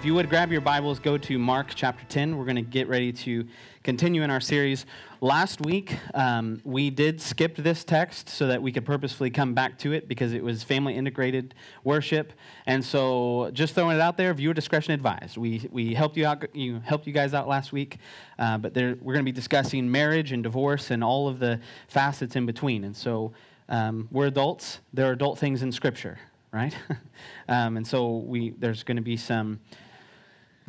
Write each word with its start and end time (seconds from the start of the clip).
If 0.00 0.06
you 0.06 0.14
would 0.14 0.30
grab 0.30 0.50
your 0.50 0.62
Bibles, 0.62 0.98
go 0.98 1.18
to 1.18 1.38
Mark 1.38 1.72
chapter 1.74 2.06
10. 2.06 2.38
We're 2.38 2.46
going 2.46 2.56
to 2.56 2.62
get 2.62 2.88
ready 2.88 3.12
to 3.12 3.46
continue 3.82 4.22
in 4.22 4.30
our 4.30 4.40
series. 4.40 4.86
Last 5.20 5.60
week, 5.60 5.94
um, 6.14 6.62
we 6.64 6.88
did 6.88 7.20
skip 7.20 7.54
this 7.56 7.84
text 7.84 8.30
so 8.30 8.46
that 8.46 8.62
we 8.62 8.72
could 8.72 8.86
purposefully 8.86 9.28
come 9.28 9.52
back 9.52 9.76
to 9.80 9.92
it 9.92 10.08
because 10.08 10.32
it 10.32 10.42
was 10.42 10.62
family 10.62 10.96
integrated 10.96 11.54
worship. 11.84 12.32
And 12.64 12.82
so, 12.82 13.50
just 13.52 13.74
throwing 13.74 13.98
it 13.98 14.00
out 14.00 14.16
there, 14.16 14.32
viewer 14.32 14.54
discretion 14.54 14.94
advised. 14.94 15.36
We, 15.36 15.68
we 15.70 15.92
helped 15.92 16.16
you 16.16 16.24
out, 16.24 16.46
you 16.56 16.80
helped 16.80 17.06
you 17.06 17.12
guys 17.12 17.34
out 17.34 17.46
last 17.46 17.70
week, 17.70 17.98
uh, 18.38 18.56
but 18.56 18.72
there, 18.72 18.96
we're 19.02 19.12
going 19.12 19.26
to 19.26 19.30
be 19.30 19.36
discussing 19.36 19.90
marriage 19.90 20.32
and 20.32 20.42
divorce 20.42 20.90
and 20.90 21.04
all 21.04 21.28
of 21.28 21.40
the 21.40 21.60
facets 21.88 22.36
in 22.36 22.46
between. 22.46 22.84
And 22.84 22.96
so, 22.96 23.32
um, 23.68 24.08
we're 24.10 24.28
adults. 24.28 24.80
There 24.94 25.10
are 25.10 25.12
adult 25.12 25.38
things 25.38 25.62
in 25.62 25.70
Scripture, 25.70 26.18
right? 26.52 26.74
um, 27.50 27.76
and 27.76 27.86
so, 27.86 28.16
we 28.16 28.54
there's 28.58 28.82
going 28.82 28.96
to 28.96 29.02
be 29.02 29.18
some 29.18 29.60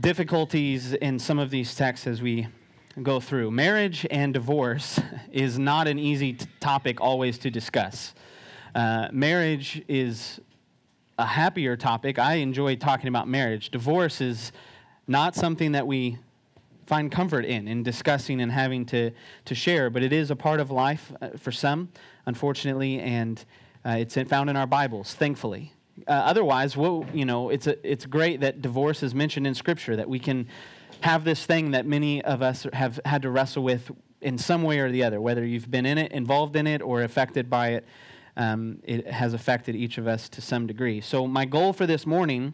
difficulties 0.01 0.93
in 0.93 1.19
some 1.19 1.37
of 1.37 1.51
these 1.51 1.75
texts 1.75 2.07
as 2.07 2.21
we 2.21 2.47
go 3.03 3.19
through. 3.19 3.51
Marriage 3.51 4.05
and 4.09 4.33
divorce 4.33 4.99
is 5.31 5.59
not 5.59 5.87
an 5.87 5.99
easy 5.99 6.33
t- 6.33 6.45
topic 6.59 6.99
always 6.99 7.37
to 7.37 7.51
discuss. 7.51 8.13
Uh, 8.73 9.07
marriage 9.11 9.83
is 9.87 10.39
a 11.19 11.25
happier 11.25 11.77
topic. 11.77 12.17
I 12.17 12.35
enjoy 12.35 12.75
talking 12.75 13.07
about 13.07 13.27
marriage. 13.27 13.69
Divorce 13.69 14.21
is 14.21 14.51
not 15.07 15.35
something 15.35 15.73
that 15.73 15.85
we 15.85 16.17
find 16.87 17.11
comfort 17.11 17.45
in, 17.45 17.67
in 17.67 17.83
discussing 17.83 18.41
and 18.41 18.51
having 18.51 18.85
to, 18.87 19.11
to 19.45 19.55
share, 19.55 19.89
but 19.89 20.01
it 20.01 20.11
is 20.11 20.31
a 20.31 20.35
part 20.35 20.59
of 20.59 20.71
life 20.71 21.11
uh, 21.21 21.29
for 21.37 21.51
some, 21.51 21.89
unfortunately, 22.25 22.99
and 22.99 23.45
uh, 23.85 23.97
it's 23.99 24.15
found 24.27 24.49
in 24.49 24.57
our 24.57 24.67
Bibles, 24.67 25.13
thankfully. 25.13 25.73
Uh, 26.07 26.11
otherwise, 26.11 26.75
well, 26.77 27.05
you 27.13 27.25
know, 27.25 27.49
it's, 27.49 27.67
a, 27.67 27.89
it's 27.89 28.05
great 28.05 28.41
that 28.41 28.61
divorce 28.61 29.03
is 29.03 29.13
mentioned 29.13 29.47
in 29.47 29.55
Scripture, 29.55 29.95
that 29.95 30.09
we 30.09 30.19
can 30.19 30.47
have 31.01 31.23
this 31.23 31.45
thing 31.45 31.71
that 31.71 31.85
many 31.85 32.21
of 32.23 32.41
us 32.41 32.67
have 32.73 32.99
had 33.05 33.21
to 33.23 33.29
wrestle 33.29 33.63
with 33.63 33.91
in 34.21 34.37
some 34.37 34.63
way 34.63 34.79
or 34.79 34.91
the 34.91 35.03
other, 35.03 35.19
whether 35.19 35.45
you've 35.45 35.69
been 35.69 35.85
in 35.85 35.97
it, 35.97 36.11
involved 36.11 36.55
in 36.55 36.67
it, 36.67 36.81
or 36.81 37.03
affected 37.03 37.49
by 37.49 37.69
it. 37.69 37.85
Um, 38.37 38.79
it 38.83 39.07
has 39.07 39.33
affected 39.33 39.75
each 39.75 39.97
of 39.97 40.07
us 40.07 40.29
to 40.29 40.41
some 40.41 40.67
degree. 40.67 41.01
So, 41.01 41.27
my 41.27 41.45
goal 41.45 41.73
for 41.73 41.85
this 41.85 42.05
morning 42.05 42.53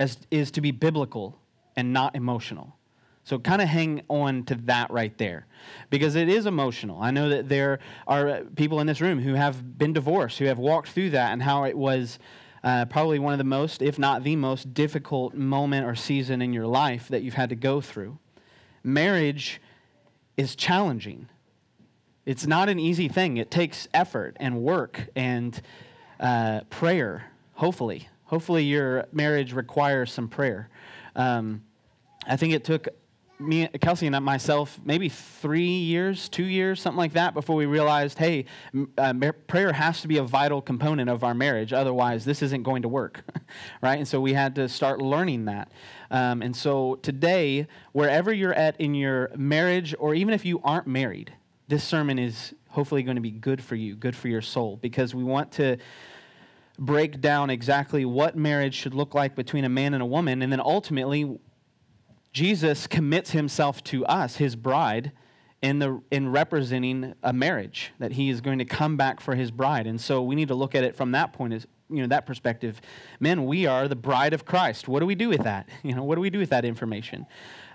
is, 0.00 0.16
is 0.30 0.50
to 0.52 0.60
be 0.60 0.70
biblical 0.70 1.38
and 1.76 1.92
not 1.92 2.16
emotional. 2.16 2.76
So, 3.24 3.38
kind 3.38 3.62
of 3.62 3.68
hang 3.68 4.02
on 4.08 4.42
to 4.44 4.56
that 4.66 4.90
right 4.90 5.16
there 5.18 5.46
because 5.90 6.16
it 6.16 6.28
is 6.28 6.46
emotional. 6.46 7.00
I 7.00 7.12
know 7.12 7.28
that 7.28 7.48
there 7.48 7.78
are 8.08 8.42
people 8.56 8.80
in 8.80 8.88
this 8.88 9.00
room 9.00 9.20
who 9.20 9.34
have 9.34 9.78
been 9.78 9.92
divorced, 9.92 10.38
who 10.38 10.46
have 10.46 10.58
walked 10.58 10.88
through 10.88 11.10
that, 11.10 11.32
and 11.32 11.42
how 11.42 11.64
it 11.64 11.78
was 11.78 12.18
uh, 12.64 12.84
probably 12.86 13.18
one 13.18 13.32
of 13.32 13.38
the 13.38 13.44
most, 13.44 13.82
if 13.82 13.98
not 13.98 14.22
the 14.22 14.36
most, 14.36 14.72
difficult 14.74 15.34
moment 15.34 15.86
or 15.86 15.94
season 15.94 16.40
in 16.40 16.52
your 16.52 16.66
life 16.66 17.08
that 17.08 17.22
you've 17.22 17.34
had 17.34 17.48
to 17.48 17.56
go 17.56 17.80
through. 17.80 18.18
Marriage 18.84 19.60
is 20.36 20.54
challenging. 20.54 21.28
It's 22.24 22.46
not 22.46 22.68
an 22.68 22.78
easy 22.78 23.08
thing. 23.08 23.36
It 23.36 23.50
takes 23.50 23.88
effort 23.92 24.36
and 24.38 24.62
work 24.62 25.08
and 25.16 25.60
uh, 26.20 26.60
prayer, 26.70 27.32
hopefully. 27.54 28.08
Hopefully, 28.24 28.64
your 28.64 29.06
marriage 29.12 29.52
requires 29.52 30.12
some 30.12 30.28
prayer. 30.28 30.70
Um, 31.16 31.62
I 32.26 32.36
think 32.36 32.54
it 32.54 32.64
took 32.64 32.88
me, 33.42 33.68
Kelsey, 33.80 34.06
and 34.06 34.24
myself, 34.24 34.80
maybe 34.84 35.08
three 35.08 35.78
years, 35.78 36.28
two 36.28 36.44
years, 36.44 36.80
something 36.80 36.98
like 36.98 37.12
that, 37.14 37.34
before 37.34 37.56
we 37.56 37.66
realized, 37.66 38.18
hey, 38.18 38.46
uh, 38.98 39.12
prayer 39.46 39.72
has 39.72 40.00
to 40.02 40.08
be 40.08 40.18
a 40.18 40.22
vital 40.22 40.62
component 40.62 41.10
of 41.10 41.24
our 41.24 41.34
marriage. 41.34 41.72
Otherwise, 41.72 42.24
this 42.24 42.42
isn't 42.42 42.62
going 42.62 42.82
to 42.82 42.88
work, 42.88 43.22
right? 43.82 43.98
And 43.98 44.08
so 44.08 44.20
we 44.20 44.32
had 44.32 44.54
to 44.56 44.68
start 44.68 45.00
learning 45.00 45.46
that. 45.46 45.70
Um, 46.10 46.42
and 46.42 46.54
so 46.54 46.96
today, 47.02 47.66
wherever 47.92 48.32
you're 48.32 48.54
at 48.54 48.80
in 48.80 48.94
your 48.94 49.30
marriage, 49.36 49.94
or 49.98 50.14
even 50.14 50.34
if 50.34 50.44
you 50.44 50.60
aren't 50.64 50.86
married, 50.86 51.32
this 51.68 51.84
sermon 51.84 52.18
is 52.18 52.54
hopefully 52.68 53.02
going 53.02 53.16
to 53.16 53.22
be 53.22 53.30
good 53.30 53.62
for 53.62 53.74
you, 53.74 53.94
good 53.94 54.16
for 54.16 54.28
your 54.28 54.42
soul, 54.42 54.78
because 54.80 55.14
we 55.14 55.24
want 55.24 55.52
to 55.52 55.76
break 56.78 57.20
down 57.20 57.50
exactly 57.50 58.04
what 58.04 58.36
marriage 58.36 58.74
should 58.74 58.94
look 58.94 59.14
like 59.14 59.34
between 59.34 59.64
a 59.64 59.68
man 59.68 59.94
and 59.94 60.02
a 60.02 60.06
woman, 60.06 60.42
and 60.42 60.52
then 60.52 60.60
ultimately 60.60 61.38
Jesus 62.32 62.86
commits 62.86 63.32
himself 63.32 63.82
to 63.84 64.06
us, 64.06 64.36
his 64.36 64.56
bride, 64.56 65.12
in, 65.60 65.78
the, 65.78 66.00
in 66.10 66.30
representing 66.30 67.14
a 67.22 67.32
marriage, 67.32 67.92
that 67.98 68.12
he 68.12 68.30
is 68.30 68.40
going 68.40 68.58
to 68.58 68.64
come 68.64 68.96
back 68.96 69.20
for 69.20 69.34
his 69.34 69.50
bride. 69.50 69.86
And 69.86 70.00
so 70.00 70.22
we 70.22 70.34
need 70.34 70.48
to 70.48 70.54
look 70.54 70.74
at 70.74 70.82
it 70.82 70.96
from 70.96 71.12
that 71.12 71.32
point, 71.32 71.52
as, 71.52 71.66
you 71.88 72.02
know, 72.02 72.08
that 72.08 72.26
perspective. 72.26 72.80
Men, 73.20 73.46
we 73.46 73.66
are 73.66 73.86
the 73.86 73.96
bride 73.96 74.32
of 74.32 74.44
Christ. 74.44 74.88
What 74.88 75.00
do 75.00 75.06
we 75.06 75.14
do 75.14 75.28
with 75.28 75.44
that? 75.44 75.68
You 75.82 75.94
know, 75.94 76.04
what 76.04 76.16
do 76.16 76.20
we 76.20 76.30
do 76.30 76.38
with 76.38 76.50
that 76.50 76.64
information? 76.64 77.26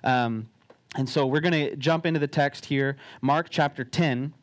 Um, 0.03 0.49
and 0.95 1.07
so 1.07 1.27
we're 1.27 1.41
going 1.41 1.53
to 1.53 1.75
jump 1.75 2.05
into 2.05 2.19
the 2.19 2.27
text 2.27 2.65
here, 2.65 2.97
Mark 3.21 3.47
chapter 3.49 3.83
10 3.83 4.33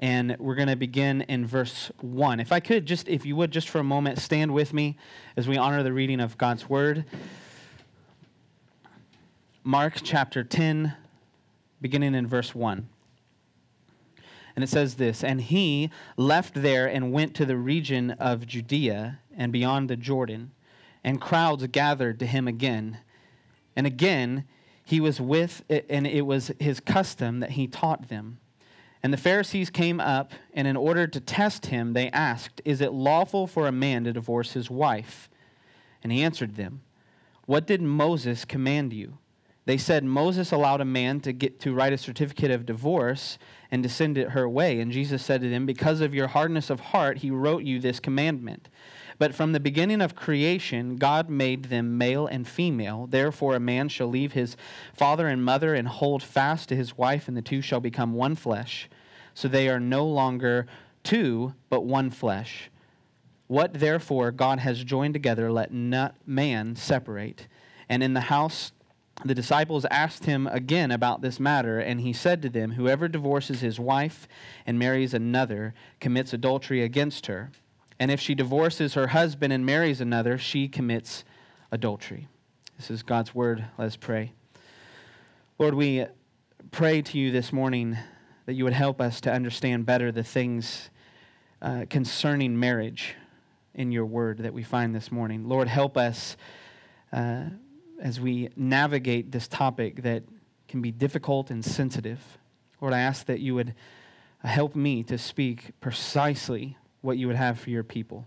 and 0.00 0.34
we're 0.38 0.54
going 0.54 0.68
to 0.68 0.76
begin 0.76 1.20
in 1.22 1.46
verse 1.46 1.92
1. 2.00 2.40
If 2.40 2.52
I 2.52 2.60
could, 2.60 2.86
just 2.86 3.06
if 3.06 3.26
you 3.26 3.36
would, 3.36 3.50
just 3.50 3.68
for 3.68 3.80
a 3.80 3.84
moment, 3.84 4.18
stand 4.18 4.54
with 4.54 4.72
me 4.72 4.96
as 5.36 5.46
we 5.46 5.58
honor 5.58 5.82
the 5.82 5.92
reading 5.92 6.20
of 6.20 6.38
God's 6.38 6.70
word. 6.70 7.04
Mark 9.62 9.98
chapter 10.02 10.42
10, 10.42 10.94
beginning 11.82 12.14
in 12.14 12.26
verse 12.26 12.54
1. 12.54 12.88
And 14.56 14.64
it 14.64 14.68
says 14.68 14.94
this 14.94 15.22
And 15.22 15.38
he 15.38 15.90
left 16.16 16.54
there 16.54 16.86
and 16.86 17.12
went 17.12 17.34
to 17.34 17.44
the 17.44 17.58
region 17.58 18.12
of 18.12 18.46
Judea 18.46 19.18
and 19.36 19.52
beyond 19.52 19.90
the 19.90 19.96
Jordan, 19.96 20.52
and 21.04 21.20
crowds 21.20 21.66
gathered 21.66 22.18
to 22.20 22.26
him 22.26 22.48
again. 22.48 22.98
And 23.76 23.86
again, 23.86 24.44
he 24.82 24.98
was 24.98 25.20
with, 25.20 25.62
and 25.68 26.06
it 26.06 26.24
was 26.24 26.50
his 26.58 26.80
custom 26.80 27.40
that 27.40 27.50
he 27.50 27.66
taught 27.66 28.08
them. 28.08 28.38
And 29.02 29.12
the 29.12 29.18
Pharisees 29.18 29.68
came 29.68 30.00
up, 30.00 30.32
and 30.54 30.66
in 30.66 30.76
order 30.76 31.06
to 31.06 31.20
test 31.20 31.66
him, 31.66 31.92
they 31.92 32.08
asked, 32.10 32.62
Is 32.64 32.80
it 32.80 32.94
lawful 32.94 33.46
for 33.46 33.66
a 33.66 33.72
man 33.72 34.04
to 34.04 34.12
divorce 34.14 34.52
his 34.52 34.70
wife? 34.70 35.28
And 36.02 36.10
he 36.10 36.22
answered 36.22 36.56
them, 36.56 36.80
What 37.44 37.66
did 37.66 37.82
Moses 37.82 38.46
command 38.46 38.94
you? 38.94 39.18
They 39.66 39.76
said 39.76 40.04
Moses 40.04 40.52
allowed 40.52 40.80
a 40.80 40.86
man 40.86 41.20
to 41.20 41.32
get 41.32 41.60
to 41.60 41.74
write 41.74 41.92
a 41.92 41.98
certificate 41.98 42.50
of 42.50 42.66
divorce 42.66 43.38
and 43.70 43.82
to 43.82 43.88
send 43.88 44.16
it 44.16 44.30
her 44.30 44.48
way. 44.48 44.80
And 44.80 44.90
Jesus 44.90 45.24
said 45.24 45.42
to 45.42 45.50
them, 45.50 45.66
Because 45.66 46.00
of 46.00 46.14
your 46.14 46.28
hardness 46.28 46.70
of 46.70 46.80
heart, 46.80 47.18
he 47.18 47.30
wrote 47.30 47.62
you 47.62 47.78
this 47.78 48.00
commandment. 48.00 48.68
But 49.18 49.34
from 49.34 49.52
the 49.52 49.60
beginning 49.60 50.00
of 50.00 50.16
creation, 50.16 50.96
God 50.96 51.28
made 51.28 51.66
them 51.66 51.98
male 51.98 52.26
and 52.26 52.48
female. 52.48 53.06
Therefore, 53.06 53.54
a 53.54 53.60
man 53.60 53.90
shall 53.90 54.08
leave 54.08 54.32
his 54.32 54.56
father 54.94 55.28
and 55.28 55.44
mother 55.44 55.74
and 55.74 55.86
hold 55.86 56.22
fast 56.22 56.70
to 56.70 56.76
his 56.76 56.96
wife, 56.96 57.28
and 57.28 57.36
the 57.36 57.42
two 57.42 57.60
shall 57.60 57.80
become 57.80 58.14
one 58.14 58.34
flesh. 58.34 58.88
So 59.34 59.46
they 59.46 59.68
are 59.68 59.78
no 59.78 60.06
longer 60.06 60.66
two, 61.02 61.52
but 61.68 61.84
one 61.84 62.10
flesh. 62.10 62.70
What 63.46 63.74
therefore 63.74 64.30
God 64.30 64.60
has 64.60 64.84
joined 64.84 65.12
together, 65.12 65.52
let 65.52 65.70
not 65.70 66.14
man 66.26 66.74
separate. 66.74 67.46
And 67.90 68.02
in 68.02 68.14
the 68.14 68.20
house 68.20 68.72
the 69.24 69.34
disciples 69.34 69.84
asked 69.90 70.24
him 70.24 70.46
again 70.46 70.90
about 70.90 71.20
this 71.20 71.38
matter, 71.38 71.78
and 71.78 72.00
he 72.00 72.12
said 72.12 72.40
to 72.42 72.48
them, 72.48 72.72
Whoever 72.72 73.08
divorces 73.08 73.60
his 73.60 73.78
wife 73.78 74.26
and 74.66 74.78
marries 74.78 75.12
another 75.12 75.74
commits 76.00 76.32
adultery 76.32 76.82
against 76.82 77.26
her. 77.26 77.50
And 77.98 78.10
if 78.10 78.18
she 78.18 78.34
divorces 78.34 78.94
her 78.94 79.08
husband 79.08 79.52
and 79.52 79.66
marries 79.66 80.00
another, 80.00 80.38
she 80.38 80.68
commits 80.68 81.24
adultery. 81.70 82.28
This 82.78 82.90
is 82.90 83.02
God's 83.02 83.34
word. 83.34 83.66
Let 83.76 83.86
us 83.86 83.96
pray. 83.96 84.32
Lord, 85.58 85.74
we 85.74 86.06
pray 86.70 87.02
to 87.02 87.18
you 87.18 87.30
this 87.30 87.52
morning 87.52 87.98
that 88.46 88.54
you 88.54 88.64
would 88.64 88.72
help 88.72 89.02
us 89.02 89.20
to 89.22 89.32
understand 89.32 89.84
better 89.84 90.10
the 90.10 90.24
things 90.24 90.88
uh, 91.60 91.84
concerning 91.90 92.58
marriage 92.58 93.16
in 93.74 93.92
your 93.92 94.06
word 94.06 94.38
that 94.38 94.54
we 94.54 94.62
find 94.62 94.94
this 94.94 95.12
morning. 95.12 95.46
Lord, 95.46 95.68
help 95.68 95.98
us. 95.98 96.38
Uh, 97.12 97.44
as 98.00 98.18
we 98.18 98.48
navigate 98.56 99.30
this 99.30 99.46
topic 99.46 100.02
that 100.02 100.22
can 100.68 100.80
be 100.80 100.90
difficult 100.90 101.50
and 101.50 101.64
sensitive. 101.64 102.38
Lord, 102.80 102.94
I 102.94 103.00
ask 103.00 103.26
that 103.26 103.40
you 103.40 103.54
would 103.54 103.74
help 104.42 104.74
me 104.74 105.02
to 105.04 105.18
speak 105.18 105.72
precisely 105.80 106.76
what 107.02 107.18
you 107.18 107.26
would 107.26 107.36
have 107.36 107.60
for 107.60 107.70
your 107.70 107.84
people. 107.84 108.26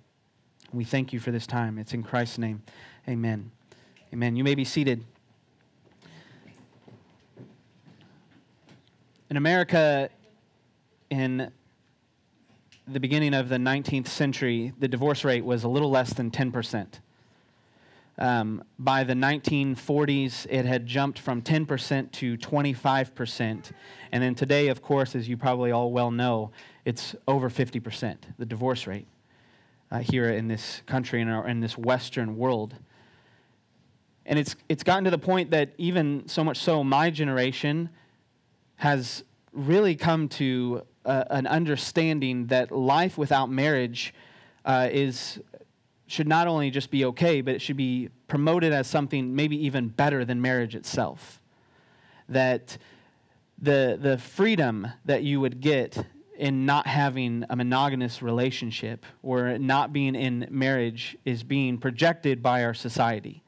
We 0.71 0.83
thank 0.83 1.13
you 1.13 1.19
for 1.19 1.31
this 1.31 1.47
time. 1.47 1.77
It's 1.79 1.93
in 1.93 2.03
Christ's 2.03 2.37
name. 2.37 2.63
Amen. 3.07 3.51
Amen. 4.13 4.35
You 4.35 4.43
may 4.43 4.55
be 4.55 4.63
seated. 4.63 5.03
In 9.29 9.37
America, 9.37 10.09
in 11.09 11.51
the 12.87 12.99
beginning 12.99 13.33
of 13.33 13.49
the 13.49 13.57
19th 13.57 14.07
century, 14.07 14.73
the 14.77 14.87
divorce 14.87 15.23
rate 15.23 15.43
was 15.43 15.63
a 15.63 15.67
little 15.67 15.89
less 15.89 16.13
than 16.13 16.29
10%. 16.29 16.99
Um, 18.19 18.63
by 18.77 19.03
the 19.03 19.13
1940s, 19.13 20.45
it 20.49 20.65
had 20.65 20.85
jumped 20.85 21.17
from 21.17 21.41
10% 21.41 22.11
to 22.11 22.37
25%. 22.37 23.71
And 24.11 24.23
then 24.23 24.35
today, 24.35 24.67
of 24.67 24.81
course, 24.81 25.15
as 25.15 25.27
you 25.27 25.35
probably 25.35 25.71
all 25.71 25.91
well 25.91 26.11
know, 26.11 26.51
it's 26.85 27.15
over 27.27 27.49
50%, 27.49 28.17
the 28.37 28.45
divorce 28.45 28.85
rate 28.85 29.07
uh, 29.91 29.99
here 29.99 30.29
in 30.29 30.47
this 30.47 30.81
country 30.85 31.21
and 31.21 31.29
in, 31.29 31.49
in 31.49 31.59
this 31.59 31.77
Western 31.77 32.37
world. 32.37 32.75
And 34.25 34.37
it's, 34.37 34.55
it's 34.69 34.83
gotten 34.83 35.03
to 35.05 35.11
the 35.11 35.17
point 35.17 35.51
that 35.51 35.73
even 35.77 36.27
so 36.27 36.43
much 36.43 36.59
so, 36.59 36.83
my 36.83 37.09
generation 37.09 37.89
has 38.77 39.23
really 39.51 39.95
come 39.95 40.27
to 40.27 40.83
uh, 41.05 41.23
an 41.29 41.47
understanding 41.47 42.47
that 42.47 42.71
life 42.71 43.17
without 43.17 43.49
marriage 43.49 44.13
uh, 44.65 44.87
is 44.91 45.39
should 46.13 46.27
not 46.27 46.47
only 46.47 46.69
just 46.69 46.91
be 46.91 47.05
okay, 47.05 47.41
but 47.41 47.55
it 47.55 47.61
should 47.61 47.75
be 47.75 48.07
promoted 48.27 48.71
as 48.71 48.85
something 48.85 49.35
maybe 49.35 49.65
even 49.65 49.87
better 49.87 50.23
than 50.23 50.39
marriage 50.39 50.75
itself. 50.75 51.41
That 52.29 52.77
the, 53.59 53.97
the 53.99 54.19
freedom 54.19 54.87
that 55.05 55.23
you 55.23 55.39
would 55.39 55.59
get 55.59 56.05
in 56.37 56.67
not 56.67 56.85
having 56.85 57.45
a 57.49 57.55
monogamous 57.55 58.21
relationship 58.21 59.07
or 59.23 59.57
not 59.57 59.91
being 59.91 60.13
in 60.13 60.47
marriage 60.51 61.17
is 61.25 61.43
being 61.43 61.79
projected 61.79 62.43
by 62.43 62.63
our 62.63 62.75
society. 62.75 63.41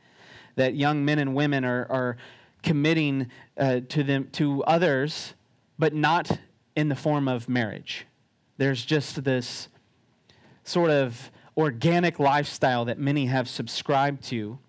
That 0.56 0.74
young 0.74 1.06
men 1.06 1.20
and 1.20 1.36
women 1.36 1.66
are, 1.66 1.86
are 1.90 2.18
committing 2.64 3.30
uh, 3.58 3.82
to, 3.90 4.04
them, 4.04 4.30
to 4.34 4.64
others, 4.64 5.36
but 5.78 5.94
not 5.94 6.32
in 6.76 6.90
the 6.90 6.96
form 6.96 7.28
of 7.28 7.48
marriage. 7.48 8.08
There's 8.58 8.84
just 8.84 9.24
this 9.24 9.70
sort 10.64 10.90
of 10.90 11.30
organic 11.58 12.20
lifestyle 12.20 12.86
that 12.86 13.00
many 13.00 13.28
have 13.28 13.48
subscribed 13.48 14.24
to. 14.26 14.60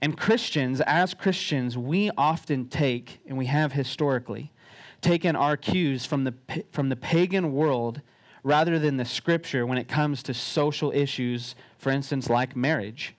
And 0.00 0.16
Christians, 0.16 0.80
as 0.80 1.14
Christians, 1.14 1.78
we 1.78 2.10
often 2.16 2.68
take, 2.68 3.20
and 3.26 3.38
we 3.38 3.46
have 3.46 3.72
historically, 3.72 4.52
taken 5.00 5.36
our 5.36 5.56
cues 5.56 6.06
from 6.06 6.24
the, 6.24 6.34
from 6.70 6.88
the 6.88 6.96
pagan 6.96 7.52
world 7.52 8.00
rather 8.44 8.78
than 8.78 8.96
the 8.96 9.04
scripture 9.04 9.66
when 9.66 9.78
it 9.78 9.88
comes 9.88 10.22
to 10.24 10.34
social 10.34 10.90
issues, 10.92 11.54
for 11.78 11.90
instance, 11.90 12.28
like 12.28 12.56
marriage. 12.56 13.14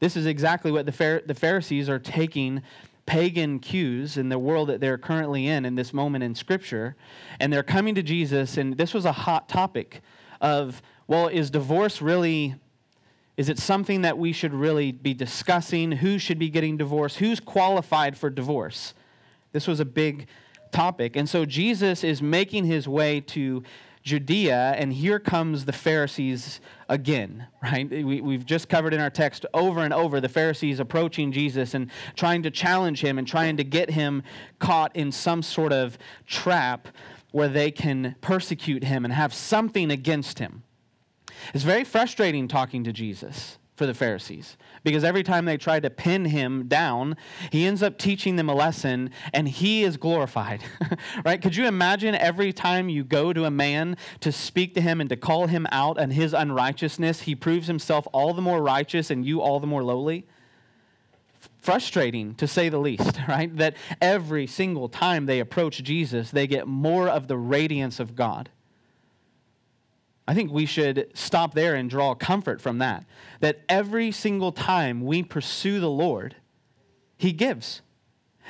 This 0.00 0.16
is 0.16 0.26
exactly 0.26 0.70
what 0.70 0.86
the, 0.86 1.22
the 1.26 1.34
Pharisees 1.34 1.88
are 1.88 1.98
taking 1.98 2.62
pagan 3.06 3.58
cues 3.58 4.16
in 4.16 4.28
the 4.28 4.38
world 4.38 4.68
that 4.68 4.80
they're 4.80 4.98
currently 4.98 5.46
in 5.46 5.64
in 5.64 5.74
this 5.74 5.92
moment 5.92 6.24
in 6.24 6.34
Scripture. 6.34 6.96
And 7.40 7.52
they're 7.52 7.62
coming 7.62 7.94
to 7.96 8.02
Jesus, 8.02 8.56
and 8.56 8.76
this 8.76 8.94
was 8.94 9.04
a 9.04 9.12
hot 9.12 9.48
topic 9.48 10.02
of 10.40 10.82
well, 11.06 11.28
is 11.28 11.50
divorce 11.50 12.00
really, 12.00 12.54
is 13.36 13.48
it 13.48 13.58
something 13.58 14.02
that 14.02 14.16
we 14.16 14.32
should 14.32 14.54
really 14.54 14.92
be 14.92 15.14
discussing? 15.14 15.92
Who 15.92 16.18
should 16.18 16.38
be 16.38 16.48
getting 16.48 16.76
divorced? 16.76 17.18
Who's 17.18 17.40
qualified 17.40 18.16
for 18.16 18.30
divorce? 18.30 18.94
This 19.52 19.66
was 19.66 19.80
a 19.80 19.84
big 19.84 20.26
topic. 20.72 21.16
And 21.16 21.28
so 21.28 21.44
Jesus 21.44 22.02
is 22.02 22.20
making 22.20 22.64
his 22.64 22.88
way 22.88 23.20
to 23.20 23.62
Judea, 24.04 24.74
and 24.76 24.92
here 24.92 25.18
comes 25.18 25.64
the 25.64 25.72
Pharisees 25.72 26.60
again, 26.90 27.46
right? 27.62 27.88
We, 27.88 28.34
have 28.34 28.44
just 28.44 28.68
covered 28.68 28.92
in 28.92 29.00
our 29.00 29.08
text 29.08 29.46
over 29.54 29.80
and 29.80 29.94
over 29.94 30.20
the 30.20 30.28
Pharisees 30.28 30.78
approaching 30.78 31.32
Jesus 31.32 31.72
and 31.72 31.90
trying 32.14 32.42
to 32.42 32.50
challenge 32.50 33.00
him 33.00 33.18
and 33.18 33.26
trying 33.26 33.56
to 33.56 33.64
get 33.64 33.90
him 33.90 34.22
caught 34.58 34.94
in 34.94 35.10
some 35.10 35.42
sort 35.42 35.72
of 35.72 35.96
trap 36.26 36.88
where 37.30 37.48
they 37.48 37.70
can 37.70 38.14
persecute 38.20 38.84
him 38.84 39.06
and 39.06 39.14
have 39.14 39.32
something 39.32 39.90
against 39.90 40.38
him. 40.38 40.63
It's 41.52 41.64
very 41.64 41.84
frustrating 41.84 42.48
talking 42.48 42.84
to 42.84 42.92
Jesus 42.92 43.58
for 43.76 43.86
the 43.86 43.94
Pharisees 43.94 44.56
because 44.84 45.02
every 45.02 45.24
time 45.24 45.46
they 45.46 45.56
try 45.56 45.80
to 45.80 45.90
pin 45.90 46.26
him 46.26 46.68
down, 46.68 47.16
he 47.50 47.66
ends 47.66 47.82
up 47.82 47.98
teaching 47.98 48.36
them 48.36 48.48
a 48.48 48.54
lesson 48.54 49.10
and 49.32 49.48
he 49.48 49.82
is 49.82 49.96
glorified. 49.96 50.62
right? 51.24 51.42
Could 51.42 51.56
you 51.56 51.66
imagine 51.66 52.14
every 52.14 52.52
time 52.52 52.88
you 52.88 53.02
go 53.02 53.32
to 53.32 53.44
a 53.44 53.50
man 53.50 53.96
to 54.20 54.30
speak 54.30 54.74
to 54.74 54.80
him 54.80 55.00
and 55.00 55.10
to 55.10 55.16
call 55.16 55.48
him 55.48 55.66
out 55.72 55.98
on 55.98 56.10
his 56.10 56.32
unrighteousness, 56.32 57.22
he 57.22 57.34
proves 57.34 57.66
himself 57.66 58.06
all 58.12 58.32
the 58.32 58.42
more 58.42 58.62
righteous 58.62 59.10
and 59.10 59.26
you 59.26 59.40
all 59.40 59.58
the 59.58 59.66
more 59.66 59.82
lowly? 59.82 60.24
Frustrating 61.58 62.34
to 62.36 62.46
say 62.46 62.68
the 62.68 62.78
least, 62.78 63.18
right? 63.28 63.54
That 63.56 63.76
every 64.00 64.46
single 64.46 64.88
time 64.88 65.26
they 65.26 65.40
approach 65.40 65.82
Jesus, 65.82 66.30
they 66.30 66.46
get 66.46 66.68
more 66.68 67.08
of 67.08 67.26
the 67.26 67.38
radiance 67.38 67.98
of 67.98 68.14
God. 68.14 68.50
I 70.26 70.34
think 70.34 70.50
we 70.50 70.66
should 70.66 71.10
stop 71.14 71.54
there 71.54 71.74
and 71.74 71.88
draw 71.90 72.14
comfort 72.14 72.60
from 72.60 72.78
that. 72.78 73.04
That 73.40 73.60
every 73.68 74.10
single 74.10 74.52
time 74.52 75.04
we 75.04 75.22
pursue 75.22 75.80
the 75.80 75.90
Lord, 75.90 76.36
He 77.16 77.32
gives. 77.32 77.82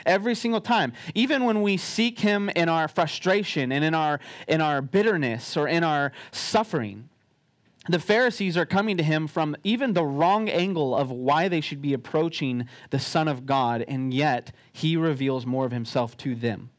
Every 0.07 0.35
single 0.35 0.61
time. 0.61 0.93
Even 1.15 1.45
when 1.45 1.63
we 1.63 1.77
seek 1.77 2.21
Him 2.21 2.49
in 2.51 2.69
our 2.69 2.87
frustration 2.87 3.73
and 3.73 3.85
in 3.85 3.95
our, 3.95 4.21
in 4.47 4.61
our 4.61 4.83
bitterness 4.83 5.57
or 5.57 5.67
in 5.67 5.83
our 5.83 6.13
suffering, 6.31 7.09
the 7.89 7.99
Pharisees 7.99 8.57
are 8.57 8.67
coming 8.67 8.97
to 8.97 9.03
Him 9.03 9.27
from 9.27 9.57
even 9.65 9.93
the 9.93 10.05
wrong 10.05 10.49
angle 10.49 10.97
of 10.97 11.11
why 11.11 11.49
they 11.49 11.61
should 11.61 11.83
be 11.83 11.93
approaching 11.93 12.69
the 12.91 12.99
Son 12.99 13.29
of 13.29 13.47
God, 13.47 13.85
and 13.87 14.15
yet 14.15 14.53
He 14.73 14.97
reveals 14.97 15.45
more 15.45 15.67
of 15.67 15.73
Himself 15.73 16.17
to 16.19 16.35
them. 16.35 16.71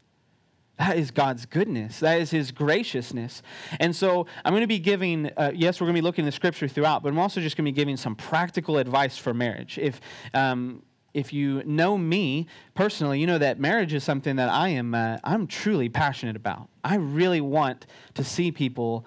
That 0.77 0.97
is 0.97 1.11
God's 1.11 1.45
goodness. 1.45 1.99
That 1.99 2.19
is 2.19 2.31
His 2.31 2.51
graciousness. 2.51 3.41
And 3.79 3.95
so 3.95 4.27
I'm 4.43 4.51
going 4.51 4.61
to 4.61 4.67
be 4.67 4.79
giving, 4.79 5.31
uh, 5.37 5.51
yes, 5.55 5.79
we're 5.79 5.85
going 5.85 5.95
to 5.95 6.01
be 6.01 6.03
looking 6.03 6.25
at 6.25 6.27
the 6.27 6.31
scripture 6.33 6.67
throughout, 6.67 7.01
but 7.01 7.09
I'm 7.09 7.19
also 7.19 7.39
just 7.39 7.55
going 7.55 7.65
to 7.65 7.71
be 7.71 7.75
giving 7.75 7.97
some 7.97 8.15
practical 8.15 8.77
advice 8.77 9.17
for 9.17 9.33
marriage. 9.33 9.77
If, 9.77 10.01
um, 10.33 10.83
if 11.13 11.31
you 11.31 11.63
know 11.65 11.97
me 11.97 12.47
personally, 12.73 13.21
you 13.21 13.27
know 13.27 13.37
that 13.37 13.57
marriage 13.57 13.93
is 13.93 14.03
something 14.03 14.35
that 14.35 14.49
I 14.49 14.69
am, 14.69 14.93
uh, 14.93 15.17
I'm 15.23 15.47
truly 15.47 15.87
passionate 15.87 16.35
about. 16.35 16.67
I 16.83 16.95
really 16.95 17.41
want 17.41 17.87
to 18.15 18.23
see 18.25 18.51
people 18.51 19.05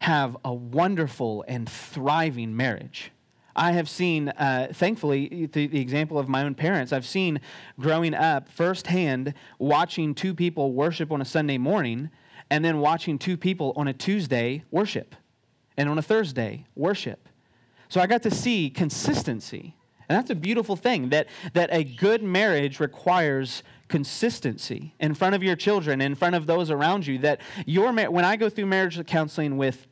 have 0.00 0.36
a 0.44 0.54
wonderful 0.54 1.44
and 1.48 1.68
thriving 1.68 2.56
marriage. 2.56 3.10
I 3.58 3.72
have 3.72 3.88
seen, 3.88 4.28
uh, 4.28 4.68
thankfully, 4.72 5.48
the, 5.52 5.66
the 5.66 5.80
example 5.80 6.16
of 6.16 6.28
my 6.28 6.44
own 6.44 6.54
parents, 6.54 6.92
I've 6.92 7.04
seen 7.04 7.40
growing 7.80 8.14
up 8.14 8.48
firsthand 8.48 9.34
watching 9.58 10.14
two 10.14 10.32
people 10.32 10.72
worship 10.72 11.10
on 11.10 11.20
a 11.20 11.24
Sunday 11.24 11.58
morning 11.58 12.08
and 12.50 12.64
then 12.64 12.78
watching 12.78 13.18
two 13.18 13.36
people 13.36 13.72
on 13.74 13.88
a 13.88 13.92
Tuesday 13.92 14.62
worship 14.70 15.16
and 15.76 15.88
on 15.88 15.98
a 15.98 16.02
Thursday 16.02 16.66
worship. 16.76 17.28
So 17.88 18.00
I 18.00 18.06
got 18.06 18.22
to 18.22 18.30
see 18.30 18.70
consistency. 18.70 19.74
And 20.08 20.16
that's 20.16 20.30
a 20.30 20.36
beautiful 20.36 20.76
thing 20.76 21.08
that, 21.08 21.26
that 21.54 21.68
a 21.72 21.82
good 21.82 22.22
marriage 22.22 22.78
requires 22.78 23.64
consistency 23.88 24.94
in 25.00 25.14
front 25.14 25.34
of 25.34 25.42
your 25.42 25.56
children, 25.56 26.00
in 26.00 26.14
front 26.14 26.36
of 26.36 26.46
those 26.46 26.70
around 26.70 27.08
you. 27.08 27.18
That 27.18 27.40
your 27.66 27.92
when 27.92 28.24
I 28.24 28.36
go 28.36 28.48
through 28.48 28.66
marriage 28.66 29.04
counseling 29.06 29.56
with 29.56 29.86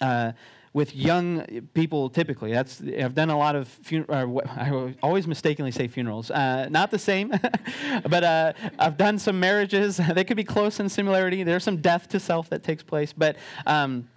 uh, 0.00 0.32
with 0.74 0.94
young 0.94 1.44
people 1.74 2.08
typically. 2.08 2.52
That's 2.52 2.80
I've 2.80 3.14
done 3.14 3.30
a 3.30 3.38
lot 3.38 3.56
of 3.56 3.68
funerals. 3.68 4.42
I 4.46 4.94
always 5.02 5.26
mistakenly 5.26 5.70
say 5.70 5.88
funerals. 5.88 6.30
Uh, 6.30 6.68
not 6.70 6.90
the 6.90 6.98
same, 6.98 7.28
but 8.08 8.24
uh, 8.24 8.52
I've 8.78 8.96
done 8.96 9.18
some 9.18 9.38
marriages. 9.38 10.00
they 10.14 10.24
could 10.24 10.36
be 10.36 10.44
close 10.44 10.80
in 10.80 10.88
similarity. 10.88 11.42
There's 11.42 11.64
some 11.64 11.78
death 11.78 12.08
to 12.10 12.20
self 12.20 12.50
that 12.50 12.62
takes 12.62 12.82
place, 12.82 13.12
but. 13.12 13.36
Um, 13.66 14.08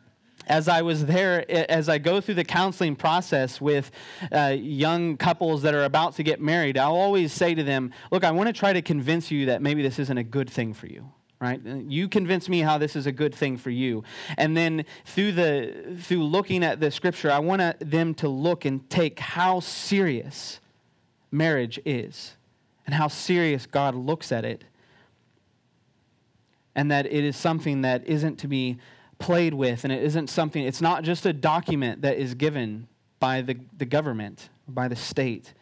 as 0.47 0.67
I 0.67 0.83
was 0.83 1.07
there, 1.07 1.43
as 1.49 1.89
I 1.89 1.97
go 1.97 2.21
through 2.21 2.35
the 2.35 2.43
counseling 2.43 2.95
process 2.95 3.59
with 3.59 3.89
uh, 4.31 4.55
young 4.55 5.17
couples 5.17 5.63
that 5.63 5.73
are 5.73 5.85
about 5.85 6.17
to 6.17 6.23
get 6.23 6.39
married, 6.39 6.77
I'll 6.77 6.93
always 6.93 7.33
say 7.33 7.55
to 7.55 7.63
them, 7.63 7.91
Look, 8.11 8.23
I 8.23 8.29
want 8.29 8.45
to 8.45 8.53
try 8.53 8.71
to 8.71 8.83
convince 8.83 9.31
you 9.31 9.47
that 9.47 9.63
maybe 9.63 9.81
this 9.81 9.97
isn't 9.97 10.17
a 10.19 10.23
good 10.23 10.47
thing 10.47 10.75
for 10.75 10.85
you 10.85 11.11
right? 11.39 11.61
You 11.65 12.07
convince 12.07 12.47
me 12.47 12.59
how 12.59 12.77
this 12.77 12.95
is 12.95 13.07
a 13.07 13.11
good 13.11 13.35
thing 13.35 13.57
for 13.57 13.69
you. 13.69 14.03
And 14.37 14.55
then 14.55 14.85
through 15.05 15.33
the 15.33 15.97
through 16.01 16.23
looking 16.23 16.63
at 16.63 16.79
the 16.79 16.91
scripture 16.91 17.31
i 17.31 17.39
want 17.39 17.61
them 17.79 18.13
to 18.15 18.27
look 18.27 18.65
and 18.65 18.89
take 18.89 19.19
how 19.19 19.59
serious 19.59 20.59
marriage 21.31 21.79
is 21.85 22.35
and 22.85 22.95
how 22.95 23.07
serious 23.07 23.65
god 23.65 23.95
looks 23.95 24.31
at 24.31 24.45
it. 24.45 24.63
And 26.77 26.91
that 26.91 27.05
it 27.05 27.23
is 27.23 27.37
something 27.37 27.81
that 27.81 28.05
isn't 28.05 28.37
to 28.39 28.47
be 28.47 28.77
played 29.17 29.53
with. 29.53 29.85
And 29.85 29.93
it 29.93 30.03
isn't 30.03 30.29
something 30.29 30.63
it's 30.63 30.81
not 30.81 31.03
just 31.03 31.25
a 31.25 31.33
document 31.33 32.01
that 32.01 32.17
is 32.17 32.33
given 32.33 32.87
by 33.19 33.41
the, 33.41 33.57
the 33.77 33.85
government 33.85 34.49
by 34.67 34.87
the 34.87 34.95
state. 34.95 35.53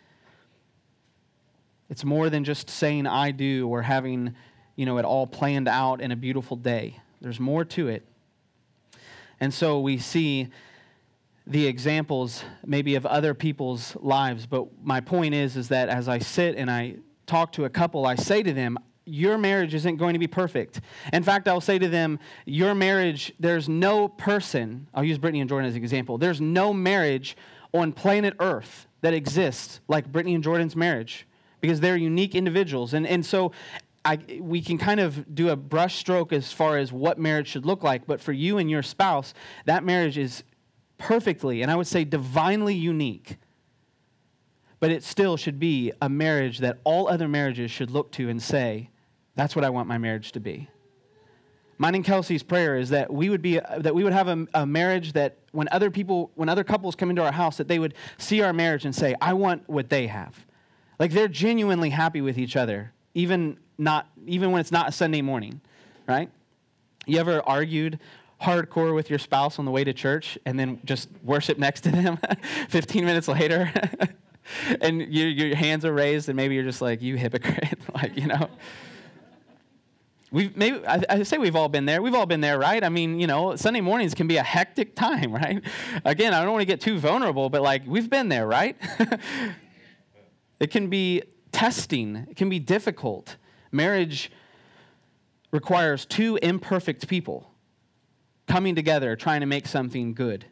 It's 1.90 2.04
more 2.04 2.30
than 2.30 2.44
just 2.44 2.70
saying 2.70 3.06
i 3.06 3.32
do 3.32 3.68
or 3.68 3.82
having 3.82 4.36
you 4.76 4.86
know, 4.86 4.98
it 4.98 5.06
all 5.06 5.28
planned 5.28 5.68
out 5.68 6.02
in 6.02 6.12
a 6.12 6.16
beautiful 6.16 6.58
day. 6.58 7.00
There's 7.22 7.40
more 7.40 7.64
to 7.66 7.88
it. 7.88 8.04
And 9.40 9.54
so 9.54 9.80
we 9.80 9.98
see 9.98 10.50
the 11.46 11.68
examples 11.68 12.44
maybe 12.66 12.96
of 12.96 13.06
other 13.06 13.34
people's 13.34 13.96
lives, 13.98 14.46
but 14.46 14.68
my 14.82 15.02
point 15.02 15.34
is 15.34 15.58
is 15.58 15.68
that 15.70 15.90
as 15.90 16.08
I 16.08 16.20
sit 16.20 16.56
and 16.56 16.72
I 16.72 16.96
talk 17.26 17.52
to 17.54 17.66
a 17.66 17.70
couple, 17.70 18.06
I 18.06 18.16
say 18.16 18.44
to 18.44 18.54
them, 18.54 18.78
your 19.06 19.38
marriage 19.38 19.74
isn't 19.74 19.98
going 19.98 20.14
to 20.14 20.20
be 20.20 20.28
perfect. 20.28 20.80
In 21.12 21.24
fact, 21.24 21.48
I'll 21.48 21.60
say 21.60 21.78
to 21.78 21.90
them, 21.90 22.20
your 22.46 22.74
marriage, 22.74 23.34
there's 23.40 23.68
no 23.68 24.08
person, 24.08 24.88
I'll 24.94 25.04
use 25.04 25.18
Brittany 25.18 25.42
and 25.42 25.50
Jordan 25.50 25.68
as 25.68 25.76
an 25.76 25.84
example, 25.84 26.18
there's 26.18 26.40
no 26.40 26.74
marriage 26.74 27.36
on 27.74 27.92
planet 27.92 28.36
Earth 28.40 28.88
that 29.02 29.14
exists 29.14 29.82
like 29.90 30.10
Brittany 30.10 30.36
and 30.36 30.44
Jordan's 30.44 30.76
marriage 30.76 31.28
because 31.60 31.80
they're 31.80 31.98
unique 31.98 32.36
individuals. 32.36 32.94
And, 32.94 33.06
and 33.08 33.26
so 33.26 33.52
I, 34.06 34.20
we 34.40 34.62
can 34.62 34.78
kind 34.78 35.00
of 35.00 35.34
do 35.34 35.50
a 35.50 35.56
brush 35.56 35.96
stroke 35.96 36.34
as 36.34 36.52
far 36.52 36.78
as 36.78 36.92
what 36.92 37.18
marriage 37.18 37.48
should 37.48 37.66
look 37.66 37.84
like, 37.84 38.06
but 38.06 38.20
for 38.20 38.34
you 38.34 38.58
and 38.58 38.70
your 38.70 38.84
spouse, 38.84 39.34
that 39.66 39.84
marriage 39.84 40.18
is 40.18 40.44
perfectly, 40.98 41.62
and 41.62 41.72
I 41.72 41.76
would 41.76 41.88
say 41.88 42.04
divinely 42.04 42.76
unique 42.76 43.38
but 44.84 44.92
it 44.92 45.02
still 45.02 45.38
should 45.38 45.60
be 45.60 45.94
a 46.02 46.10
marriage 46.10 46.58
that 46.58 46.78
all 46.84 47.08
other 47.08 47.30
marriages 47.30 47.72
should 47.72 47.90
look 47.90 48.12
to 48.12 48.28
and 48.28 48.44
say, 48.44 48.90
that's 49.34 49.56
what 49.56 49.64
I 49.64 49.70
want 49.70 49.88
my 49.88 49.98
marriage 49.98 50.34
to 50.34 50.42
be. 50.42 50.68
Mine 51.78 51.96
and 51.96 52.04
Kelsey's 52.04 52.44
prayer 52.44 52.76
is 52.76 52.90
that 52.90 53.10
we 53.10 53.30
would 53.30 53.42
be 53.42 53.62
that 53.78 53.96
we 53.96 54.04
would 54.04 54.12
have 54.12 54.28
a, 54.28 54.46
a, 54.54 54.66
marriage 54.66 55.14
that 55.14 55.38
when 55.54 55.70
other 55.72 55.90
people, 55.90 56.32
when 56.36 56.50
other 56.50 56.66
couples 56.66 56.96
come 56.96 57.10
into 57.10 57.24
our 57.24 57.32
house, 57.32 57.56
that 57.56 57.70
they 57.70 57.80
would 57.80 57.94
see 58.18 58.42
our 58.42 58.52
marriage 58.52 58.84
and 58.84 58.94
say, 58.94 59.16
"I 59.22 59.32
want 59.32 59.70
what 59.70 59.88
they 59.88 60.08
have." 60.08 60.46
Like 61.00 61.12
they're 61.12 61.30
genuinely 61.30 61.90
happy 61.90 62.20
with 62.20 62.38
each 62.38 62.58
other, 62.58 62.92
even 63.14 63.60
not 63.78 64.08
even 64.26 64.52
when 64.52 64.62
it's 64.62 64.72
not 64.72 64.90
a 64.90 64.92
Sunday 64.92 65.22
morning, 65.22 65.62
right? 66.08 66.30
You 67.06 67.20
ever 67.20 67.42
argued 67.42 68.00
hardcore 68.42 68.94
with 68.94 69.10
your 69.10 69.20
spouse 69.20 69.58
on 69.60 69.66
the 69.66 69.72
way 69.72 69.84
to 69.84 69.94
church 69.94 70.38
and 70.46 70.60
then 70.60 70.80
just 70.86 71.10
worship 71.24 71.58
next 71.58 71.82
to 71.82 71.92
them 71.92 72.20
15 72.70 73.06
minutes 73.06 73.28
later? 73.28 73.72
and 74.82 75.02
you, 75.02 75.26
your 75.26 75.56
hands 75.56 75.86
are 75.86 75.94
raised, 75.94 76.30
and 76.30 76.36
maybe 76.36 76.56
you're 76.56 76.64
just 76.64 76.82
like, 76.82 77.02
you 77.02 77.16
hypocrite. 77.16 77.80
like, 77.94 78.18
you 78.18 78.28
know. 78.28 78.50
We've 80.32 80.58
maybe 80.58 80.86
I, 80.88 81.04
I, 81.10 81.24
say 81.24 81.38
we've 81.38 81.56
all 81.56 81.70
been 81.70 81.86
there. 81.86 82.02
We've 82.02 82.16
all 82.16 82.26
been 82.26 82.42
there, 82.42 82.58
right? 82.58 82.84
I 82.84 82.90
mean, 82.90 83.20
you 83.20 83.28
know, 83.28 83.56
Sunday 83.56 83.82
mornings 83.82 84.16
can 84.16 84.28
be 84.28 84.38
a 84.38 84.44
hectic 84.44 84.96
time, 84.96 85.32
right? 85.32 85.64
Again, 86.06 86.34
I 86.34 86.42
don't 86.44 86.54
want 86.54 86.64
to 86.64 86.66
get 86.66 86.82
too 86.82 86.98
vulnerable, 86.98 87.52
but 87.52 87.62
like 87.62 87.84
we've 87.86 88.10
been 88.10 88.30
there, 88.30 88.48
right? 88.48 88.76
it 90.60 90.72
can 90.72 90.90
be 90.90 91.22
testing. 91.52 92.16
It 92.32 92.36
can 92.36 92.50
be 92.50 92.58
difficult. 92.58 93.38
Marriage 93.74 94.32
requires 95.52 96.06
two 96.06 96.38
imperfect 96.38 97.08
people 97.08 97.50
coming 98.48 98.76
together 98.76 99.16
trying 99.16 99.42
to 99.42 99.46
make 99.46 99.68
something 99.68 100.14
good. 100.14 100.46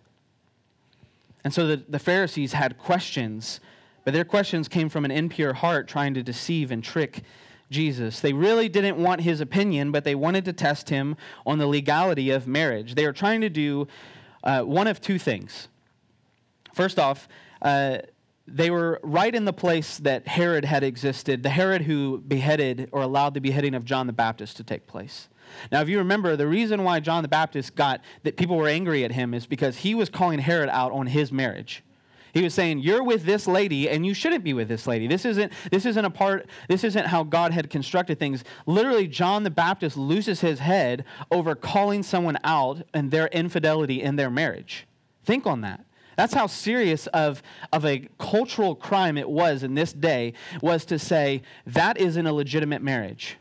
And 1.43 1.53
so 1.53 1.67
the, 1.67 1.83
the 1.87 1.99
Pharisees 1.99 2.53
had 2.53 2.77
questions 2.77 3.59
but 4.03 4.13
their 4.13 4.25
questions 4.25 4.67
came 4.67 4.89
from 4.89 5.05
an 5.05 5.11
impure 5.11 5.53
heart 5.53 5.87
trying 5.87 6.13
to 6.15 6.23
deceive 6.23 6.71
and 6.71 6.83
trick 6.83 7.21
Jesus. 7.69 8.19
They 8.19 8.33
really 8.33 8.67
didn't 8.67 8.97
want 8.97 9.21
his 9.21 9.41
opinion, 9.41 9.91
but 9.91 10.03
they 10.03 10.15
wanted 10.15 10.45
to 10.45 10.53
test 10.53 10.89
him 10.89 11.15
on 11.45 11.57
the 11.57 11.67
legality 11.67 12.31
of 12.31 12.47
marriage. 12.47 12.95
They 12.95 13.05
were 13.05 13.13
trying 13.13 13.41
to 13.41 13.49
do 13.49 13.87
uh, 14.43 14.61
one 14.61 14.87
of 14.87 14.99
two 14.99 15.19
things. 15.19 15.67
First 16.73 16.99
off, 16.99 17.27
uh, 17.61 17.99
they 18.55 18.71
were 18.71 18.99
right 19.03 19.33
in 19.33 19.45
the 19.45 19.53
place 19.53 19.97
that 19.99 20.27
Herod 20.27 20.65
had 20.65 20.83
existed, 20.83 21.43
the 21.43 21.49
Herod 21.49 21.81
who 21.81 22.19
beheaded 22.19 22.89
or 22.91 23.01
allowed 23.01 23.33
the 23.33 23.41
beheading 23.41 23.73
of 23.75 23.85
John 23.85 24.07
the 24.07 24.13
Baptist 24.13 24.57
to 24.57 24.63
take 24.63 24.87
place. 24.87 25.29
Now, 25.71 25.81
if 25.81 25.89
you 25.89 25.97
remember, 25.97 26.35
the 26.35 26.47
reason 26.47 26.83
why 26.83 26.99
John 26.99 27.23
the 27.23 27.27
Baptist 27.27 27.75
got 27.75 28.01
that 28.23 28.37
people 28.37 28.57
were 28.57 28.67
angry 28.67 29.03
at 29.03 29.11
him 29.11 29.33
is 29.33 29.45
because 29.45 29.77
he 29.77 29.95
was 29.95 30.09
calling 30.09 30.39
Herod 30.39 30.69
out 30.69 30.91
on 30.91 31.07
his 31.07 31.31
marriage. 31.31 31.83
He 32.33 32.43
was 32.43 32.53
saying, 32.53 32.79
You're 32.79 33.03
with 33.03 33.23
this 33.23 33.47
lady, 33.47 33.89
and 33.89 34.05
you 34.05 34.13
shouldn't 34.13 34.43
be 34.43 34.53
with 34.53 34.67
this 34.67 34.87
lady. 34.87 35.07
This 35.07 35.25
isn't, 35.25 35.51
this 35.69 35.85
isn't 35.85 36.05
a 36.05 36.09
part, 36.09 36.47
this 36.69 36.83
isn't 36.83 37.07
how 37.07 37.23
God 37.23 37.51
had 37.51 37.69
constructed 37.69 38.19
things. 38.19 38.43
Literally, 38.65 39.07
John 39.07 39.43
the 39.43 39.49
Baptist 39.49 39.97
loses 39.97 40.39
his 40.39 40.59
head 40.59 41.05
over 41.29 41.55
calling 41.55 42.03
someone 42.03 42.37
out 42.43 42.83
and 42.93 43.11
their 43.11 43.27
infidelity 43.27 44.01
in 44.01 44.15
their 44.15 44.29
marriage. 44.29 44.87
Think 45.25 45.45
on 45.45 45.61
that. 45.61 45.85
That's 46.17 46.33
how 46.33 46.47
serious 46.47 47.07
of, 47.07 47.41
of 47.71 47.85
a 47.85 48.07
cultural 48.19 48.75
crime 48.75 49.17
it 49.17 49.29
was 49.29 49.63
in 49.63 49.75
this 49.75 49.93
day, 49.93 50.33
was 50.61 50.85
to 50.85 50.99
say, 50.99 51.41
that 51.67 51.97
isn't 51.97 52.25
a 52.25 52.33
legitimate 52.33 52.81
marriage. 52.81 53.37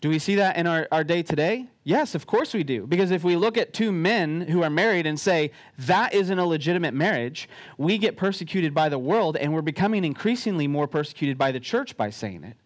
Do 0.00 0.08
we 0.08 0.20
see 0.20 0.36
that 0.36 0.56
in 0.56 0.66
our, 0.66 0.86
our 0.92 1.02
day 1.02 1.22
today? 1.22 1.66
Yes, 1.82 2.14
of 2.14 2.26
course 2.26 2.54
we 2.54 2.62
do. 2.62 2.86
Because 2.86 3.10
if 3.10 3.24
we 3.24 3.34
look 3.34 3.58
at 3.58 3.72
two 3.72 3.90
men 3.90 4.42
who 4.42 4.62
are 4.62 4.70
married 4.70 5.06
and 5.06 5.18
say, 5.18 5.50
that 5.78 6.14
isn't 6.14 6.38
a 6.38 6.46
legitimate 6.46 6.94
marriage, 6.94 7.48
we 7.78 7.98
get 7.98 8.16
persecuted 8.16 8.74
by 8.74 8.88
the 8.88 8.98
world 8.98 9.36
and 9.36 9.52
we're 9.52 9.62
becoming 9.62 10.04
increasingly 10.04 10.68
more 10.68 10.86
persecuted 10.86 11.36
by 11.36 11.50
the 11.50 11.58
church 11.58 11.96
by 11.96 12.10
saying 12.10 12.44
it. 12.44 12.56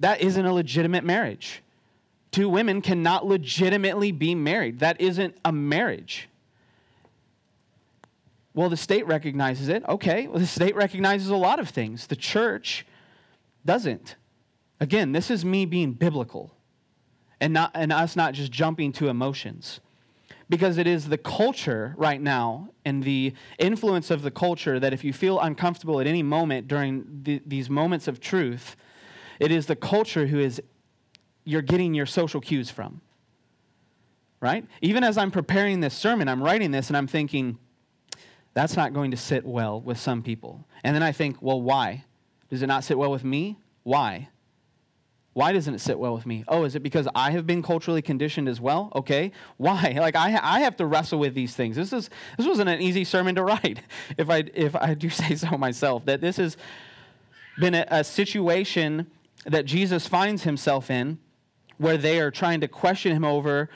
That 0.00 0.20
isn't 0.20 0.44
a 0.44 0.52
legitimate 0.52 1.04
marriage. 1.04 1.62
Two 2.32 2.48
women 2.48 2.80
cannot 2.80 3.26
legitimately 3.26 4.10
be 4.10 4.34
married. 4.34 4.80
That 4.80 5.00
isn't 5.00 5.36
a 5.44 5.52
marriage. 5.52 6.28
Well, 8.54 8.70
the 8.70 8.76
state 8.76 9.06
recognizes 9.06 9.68
it. 9.68 9.82
Okay, 9.88 10.26
well, 10.26 10.38
the 10.38 10.46
state 10.46 10.74
recognizes 10.74 11.28
a 11.28 11.36
lot 11.36 11.60
of 11.60 11.68
things. 11.68 12.06
The 12.06 12.16
church 12.16 12.86
doesn't. 13.64 14.16
Again, 14.80 15.12
this 15.12 15.30
is 15.30 15.44
me 15.44 15.64
being 15.64 15.92
biblical 15.92 16.54
and, 17.40 17.52
not, 17.52 17.70
and 17.74 17.92
us 17.92 18.16
not 18.16 18.34
just 18.34 18.50
jumping 18.50 18.92
to 18.92 19.08
emotions. 19.08 19.80
Because 20.48 20.76
it 20.76 20.86
is 20.86 21.08
the 21.08 21.18
culture 21.18 21.94
right 21.96 22.20
now 22.20 22.70
and 22.84 23.02
the 23.02 23.32
influence 23.58 24.10
of 24.10 24.22
the 24.22 24.30
culture 24.30 24.78
that 24.80 24.92
if 24.92 25.04
you 25.04 25.12
feel 25.12 25.40
uncomfortable 25.40 26.00
at 26.00 26.06
any 26.06 26.22
moment 26.22 26.68
during 26.68 27.04
the, 27.22 27.40
these 27.46 27.70
moments 27.70 28.06
of 28.06 28.20
truth, 28.20 28.76
it 29.40 29.50
is 29.50 29.66
the 29.66 29.76
culture 29.76 30.26
who 30.26 30.38
is 30.38 30.60
you're 31.44 31.62
getting 31.62 31.94
your 31.94 32.06
social 32.06 32.40
cues 32.40 32.70
from. 32.70 33.00
Right? 34.40 34.66
Even 34.80 35.04
as 35.04 35.16
I'm 35.16 35.30
preparing 35.30 35.80
this 35.80 35.94
sermon, 35.94 36.28
I'm 36.28 36.42
writing 36.42 36.72
this 36.72 36.88
and 36.88 36.96
I'm 36.96 37.06
thinking, 37.06 37.58
that's 38.54 38.76
not 38.76 38.92
going 38.92 39.12
to 39.12 39.16
sit 39.16 39.44
well 39.44 39.80
with 39.80 39.98
some 39.98 40.22
people. 40.22 40.66
And 40.82 40.94
then 40.94 41.02
I 41.02 41.12
think, 41.12 41.40
well, 41.40 41.60
why? 41.60 42.04
Does 42.50 42.62
it 42.62 42.66
not 42.66 42.84
sit 42.84 42.98
well 42.98 43.10
with 43.10 43.24
me? 43.24 43.58
Why? 43.82 44.28
Why 45.34 45.52
doesn't 45.52 45.74
it 45.74 45.80
sit 45.80 45.98
well 45.98 46.14
with 46.14 46.26
me? 46.26 46.44
Oh, 46.46 46.64
is 46.64 46.74
it 46.74 46.82
because 46.82 47.08
I 47.14 47.30
have 47.30 47.46
been 47.46 47.62
culturally 47.62 48.02
conditioned 48.02 48.48
as 48.48 48.60
well? 48.60 48.92
Okay. 48.94 49.32
Why? 49.56 49.96
Like 50.02 50.16
I, 50.16 50.38
I 50.42 50.60
have 50.60 50.76
to 50.76 50.86
wrestle 50.86 51.18
with 51.18 51.34
these 51.34 51.54
things. 51.54 51.76
This 51.76 51.92
is 51.92 52.10
this 52.36 52.46
wasn't 52.46 52.68
an 52.68 52.82
easy 52.82 53.04
sermon 53.04 53.36
to 53.36 53.44
write, 53.44 53.80
if 54.18 54.28
I 54.28 54.44
if 54.54 54.74
I 54.76 54.94
do 54.94 55.08
say 55.10 55.36
so 55.36 55.56
myself. 55.56 56.04
That 56.04 56.20
this 56.20 56.36
has 56.36 56.56
been 57.58 57.74
a, 57.74 57.86
a 57.88 58.04
situation 58.04 59.06
that 59.46 59.64
Jesus 59.64 60.06
finds 60.06 60.42
himself 60.42 60.90
in, 60.90 61.18
where 61.78 61.96
they 61.96 62.20
are 62.20 62.30
trying 62.30 62.60
to 62.60 62.68
question 62.68 63.16
him 63.16 63.24
over 63.24 63.68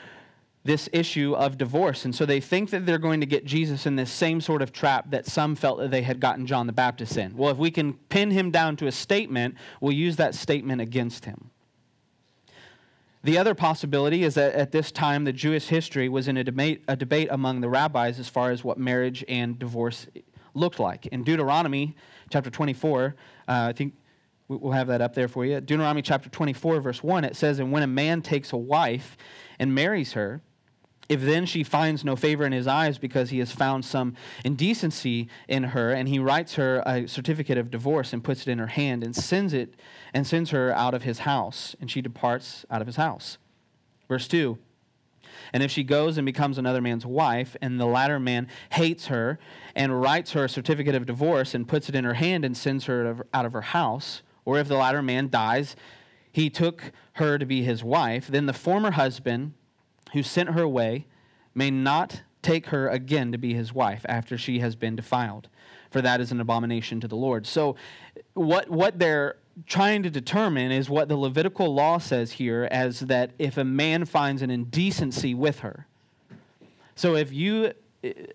this 0.63 0.89
issue 0.91 1.33
of 1.33 1.57
divorce. 1.57 2.03
And 2.03 2.13
so 2.13 2.25
they 2.25 2.41
think 2.41 2.69
that 2.71 2.85
they're 2.85 2.97
going 2.97 3.21
to 3.21 3.25
get 3.25 3.45
Jesus 3.45 3.85
in 3.85 3.95
this 3.95 4.11
same 4.11 4.41
sort 4.41 4.61
of 4.61 4.73
trap 4.73 5.09
that 5.11 5.25
some 5.25 5.55
felt 5.55 5.79
that 5.79 5.91
they 5.91 6.01
had 6.01 6.19
gotten 6.19 6.45
John 6.45 6.67
the 6.67 6.73
Baptist 6.73 7.17
in. 7.17 7.35
Well, 7.37 7.49
if 7.49 7.57
we 7.57 7.71
can 7.71 7.93
pin 7.93 8.31
him 8.31 8.51
down 8.51 8.75
to 8.77 8.87
a 8.87 8.91
statement, 8.91 9.55
we'll 9.79 9.93
use 9.93 10.17
that 10.17 10.35
statement 10.35 10.81
against 10.81 11.25
him. 11.25 11.51
The 13.23 13.37
other 13.37 13.55
possibility 13.55 14.23
is 14.23 14.35
that 14.35 14.53
at 14.53 14.71
this 14.71 14.91
time, 14.91 15.23
the 15.23 15.33
Jewish 15.33 15.67
history 15.67 16.07
was 16.07 16.27
in 16.27 16.37
a 16.37 16.43
debate, 16.43 16.83
a 16.87 16.95
debate 16.95 17.29
among 17.31 17.61
the 17.61 17.69
rabbis 17.69 18.19
as 18.19 18.29
far 18.29 18.51
as 18.51 18.63
what 18.63 18.77
marriage 18.77 19.23
and 19.27 19.57
divorce 19.57 20.07
looked 20.53 20.79
like. 20.79 21.07
In 21.07 21.23
Deuteronomy 21.23 21.95
chapter 22.29 22.49
24, 22.49 23.15
uh, 23.47 23.51
I 23.69 23.73
think 23.73 23.93
we'll 24.47 24.73
have 24.73 24.87
that 24.87 25.01
up 25.01 25.13
there 25.13 25.27
for 25.27 25.45
you. 25.45 25.59
Deuteronomy 25.59 26.01
chapter 26.01 26.29
24, 26.29 26.81
verse 26.81 27.03
1, 27.03 27.23
it 27.23 27.35
says, 27.35 27.59
And 27.59 27.71
when 27.71 27.83
a 27.83 27.87
man 27.87 28.21
takes 28.21 28.53
a 28.53 28.57
wife 28.57 29.17
and 29.59 29.73
marries 29.73 30.13
her, 30.13 30.41
if 31.09 31.21
then 31.21 31.45
she 31.45 31.63
finds 31.63 32.03
no 32.03 32.15
favor 32.15 32.45
in 32.45 32.51
his 32.51 32.67
eyes 32.67 32.97
because 32.97 33.29
he 33.29 33.39
has 33.39 33.51
found 33.51 33.85
some 33.85 34.15
indecency 34.43 35.29
in 35.47 35.63
her, 35.63 35.91
and 35.91 36.09
he 36.09 36.19
writes 36.19 36.55
her 36.55 36.83
a 36.85 37.07
certificate 37.07 37.57
of 37.57 37.71
divorce 37.71 38.11
and 38.11 38.23
puts 38.23 38.41
it 38.41 38.49
in 38.49 38.59
her 38.59 38.67
hand 38.67 39.03
and 39.03 39.15
sends 39.15 39.53
it 39.53 39.75
and 40.13 40.27
sends 40.27 40.49
her 40.49 40.73
out 40.73 40.93
of 40.93 41.03
his 41.03 41.19
house, 41.19 41.75
and 41.79 41.89
she 41.89 42.01
departs 42.01 42.65
out 42.69 42.81
of 42.81 42.87
his 42.87 42.97
house. 42.97 43.37
Verse 44.09 44.27
2 44.27 44.57
And 45.53 45.63
if 45.63 45.71
she 45.71 45.83
goes 45.83 46.17
and 46.17 46.25
becomes 46.25 46.57
another 46.57 46.81
man's 46.81 47.05
wife, 47.05 47.55
and 47.61 47.79
the 47.79 47.85
latter 47.85 48.19
man 48.19 48.47
hates 48.71 49.07
her 49.07 49.39
and 49.75 50.01
writes 50.01 50.33
her 50.33 50.45
a 50.45 50.49
certificate 50.49 50.95
of 50.95 51.05
divorce 51.05 51.53
and 51.53 51.69
puts 51.69 51.87
it 51.87 51.95
in 51.95 52.03
her 52.03 52.15
hand 52.15 52.43
and 52.43 52.57
sends 52.57 52.85
her 52.85 53.25
out 53.33 53.45
of 53.45 53.53
her 53.53 53.61
house, 53.61 54.23
or 54.47 54.57
if 54.57 54.69
the 54.69 54.77
latter 54.77 55.01
man 55.01 55.29
dies, 55.29 55.75
he 56.31 56.49
took 56.49 56.93
her 57.13 57.37
to 57.37 57.45
be 57.45 57.63
his 57.63 57.83
wife, 57.83 58.27
then 58.27 58.45
the 58.45 58.53
former 58.53 58.91
husband 58.91 59.51
who 60.13 60.23
sent 60.23 60.51
her 60.51 60.61
away 60.61 61.05
may 61.53 61.69
not 61.69 62.21
take 62.41 62.67
her 62.67 62.87
again 62.87 63.33
to 63.33 63.37
be 63.37 63.53
his 63.53 63.73
wife 63.73 64.05
after 64.07 64.37
she 64.37 64.59
has 64.59 64.73
been 64.73 64.95
defiled, 64.95 65.49
for 65.91 66.01
that 66.01 66.21
is 66.21 66.31
an 66.31 66.39
abomination 66.39 67.01
to 67.01 67.09
the 67.09 67.15
Lord. 67.17 67.45
So, 67.45 67.75
what, 68.35 68.69
what 68.69 68.99
they're 68.99 69.35
trying 69.65 70.01
to 70.03 70.09
determine 70.09 70.71
is 70.71 70.89
what 70.89 71.09
the 71.09 71.17
Levitical 71.17 71.75
law 71.75 71.97
says 71.97 72.31
here 72.31 72.69
as 72.71 73.01
that 73.01 73.31
if 73.37 73.57
a 73.57 73.65
man 73.65 74.05
finds 74.05 74.41
an 74.41 74.49
indecency 74.49 75.33
with 75.33 75.59
her. 75.59 75.87
So, 76.95 77.17
if 77.17 77.33
you 77.33 77.73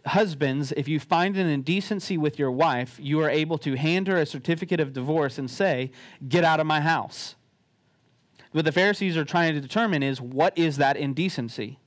husbands, 0.06 0.72
if 0.72 0.88
you 0.88 0.98
find 0.98 1.36
an 1.36 1.46
indecency 1.46 2.18
with 2.18 2.38
your 2.38 2.50
wife, 2.50 2.98
you 3.00 3.20
are 3.20 3.30
able 3.30 3.58
to 3.58 3.76
hand 3.76 4.08
her 4.08 4.16
a 4.16 4.26
certificate 4.26 4.80
of 4.80 4.92
divorce 4.92 5.38
and 5.38 5.50
say, 5.50 5.92
Get 6.28 6.44
out 6.44 6.60
of 6.60 6.66
my 6.66 6.80
house. 6.80 7.36
What 8.52 8.64
the 8.64 8.72
Pharisees 8.72 9.16
are 9.16 9.24
trying 9.24 9.54
to 9.54 9.60
determine 9.60 10.02
is 10.02 10.20
what 10.20 10.56
is 10.58 10.76
that 10.76 10.96
indecency? 10.96 11.78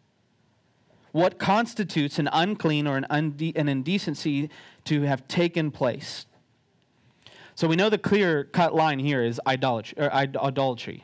What 1.12 1.38
constitutes 1.38 2.20
an 2.20 2.27
unclean 2.34 2.88
or 2.88 2.98
an, 2.98 3.05
unde- 3.10 3.55
an 3.55 3.70
indecency 3.70 4.50
to 4.86 5.03
have 5.03 5.27
taken 5.27 5.72
place? 5.72 6.25
So 7.56 7.70
we 7.70 7.78
know 7.78 7.90
the 7.90 7.98
clear 7.98 8.44
cut 8.44 8.76
line 8.76 9.00
here 9.00 9.24
is 9.24 9.40
idolatry, 9.48 9.96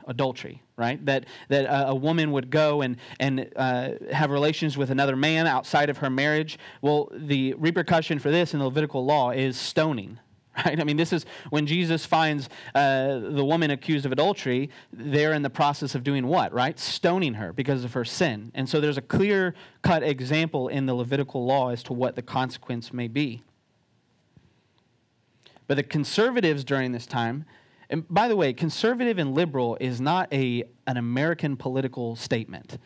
adultery, 0.05 0.62
right? 0.75 1.03
That, 1.05 1.25
that 1.48 1.63
a, 1.63 1.89
a 1.89 1.96
woman 1.96 2.34
would 2.34 2.50
go 2.50 2.81
and, 2.81 2.98
and 3.22 3.50
uh, 3.55 3.91
have 4.12 4.31
relations 4.31 4.77
with 4.77 4.91
another 4.91 5.15
man 5.15 5.48
outside 5.48 5.89
of 5.89 6.00
her 6.00 6.10
marriage. 6.10 6.60
Well, 6.81 7.10
the 7.13 7.53
repercussion 7.53 8.20
for 8.20 8.31
this 8.31 8.53
in 8.53 8.60
the 8.60 8.65
Levitical 8.65 9.05
law 9.05 9.31
is 9.31 9.55
stoning, 9.55 10.20
right? 10.65 10.77
I 10.77 10.84
mean, 10.84 10.98
this 10.98 11.13
is 11.13 11.25
when 11.51 11.65
Jesus 11.65 12.05
finds 12.05 12.50
uh, 12.75 13.20
the 13.20 13.46
woman 13.46 13.72
accused 13.72 14.05
of 14.05 14.12
adultery, 14.12 14.70
they're 14.91 15.34
in 15.34 15.43
the 15.43 15.50
process 15.50 15.96
of 15.96 16.03
doing 16.03 16.27
what, 16.27 16.51
right? 16.51 16.77
Stoning 16.77 17.36
her 17.36 17.53
because 17.53 17.86
of 17.86 17.93
her 17.93 18.03
sin. 18.03 18.51
And 18.53 18.67
so 18.67 18.81
there's 18.81 18.98
a 18.98 19.01
clear 19.01 19.55
cut 19.84 20.03
example 20.03 20.67
in 20.67 20.86
the 20.86 20.93
Levitical 20.93 21.46
law 21.46 21.70
as 21.70 21.81
to 21.84 21.93
what 21.93 22.17
the 22.17 22.22
consequence 22.22 22.91
may 22.91 23.08
be. 23.08 23.41
But 25.71 25.77
the 25.77 25.83
conservatives 25.83 26.65
during 26.65 26.91
this 26.91 27.05
time, 27.05 27.45
and 27.89 28.05
by 28.09 28.27
the 28.27 28.35
way, 28.35 28.51
conservative 28.51 29.17
and 29.17 29.33
liberal 29.33 29.77
is 29.79 30.01
not 30.01 30.27
a, 30.33 30.65
an 30.85 30.97
American 30.97 31.55
political 31.55 32.17
statement. 32.17 32.77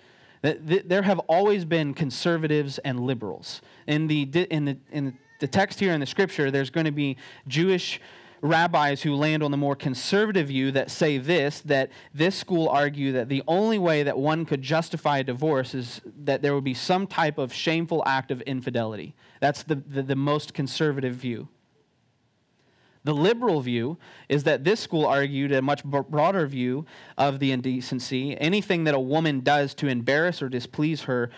There 0.43 1.01
have 1.01 1.17
always 1.21 1.65
been 1.65 1.95
conservatives 1.95 2.77
and 2.77 2.99
liberals. 2.99 3.63
In 3.87 4.05
the, 4.05 4.21
in 4.51 4.65
the, 4.65 4.77
in 4.91 5.17
the 5.39 5.47
text 5.47 5.79
here 5.79 5.93
in 5.93 5.99
the 5.99 6.05
scripture, 6.05 6.51
there's 6.51 6.69
going 6.69 6.85
to 6.85 6.91
be 6.91 7.17
Jewish 7.47 7.99
rabbis 8.41 9.01
who 9.01 9.15
land 9.15 9.41
on 9.41 9.49
the 9.49 9.57
more 9.57 9.75
conservative 9.75 10.49
view 10.49 10.69
that 10.73 10.91
say 10.91 11.17
this 11.17 11.61
that 11.61 11.89
this 12.13 12.35
school 12.35 12.69
argue 12.69 13.13
that 13.13 13.29
the 13.29 13.41
only 13.47 13.79
way 13.79 14.03
that 14.03 14.15
one 14.15 14.45
could 14.45 14.61
justify 14.61 15.17
a 15.17 15.23
divorce 15.23 15.73
is 15.73 16.01
that 16.19 16.43
there 16.43 16.53
would 16.53 16.63
be 16.63 16.75
some 16.75 17.07
type 17.07 17.39
of 17.39 17.51
shameful 17.51 18.03
act 18.05 18.29
of 18.29 18.41
infidelity. 18.41 19.15
That's 19.39 19.63
the, 19.63 19.73
the, 19.73 20.03
the 20.03 20.15
most 20.15 20.53
conservative 20.53 21.15
view. 21.15 21.47
The 23.05 23.13
liberal 23.13 23.62
view 23.62 23.97
is 24.29 24.43
that 24.45 24.63
this 24.63 24.79
school 24.79 25.05
argued 25.05 25.51
a 25.51 25.62
much 25.62 25.83
broader 25.83 26.47
view 26.47 26.88
of 27.19 27.38
the 27.38 27.51
indecency. 27.51 28.35
Anything 28.39 28.83
that 28.85 28.95
a 28.95 29.00
woman 29.00 29.41
does 29.41 29.75
to 29.75 29.88
embarrass 29.88 30.41
or 30.41 30.50
displease 30.50 31.03
her, 31.03 31.29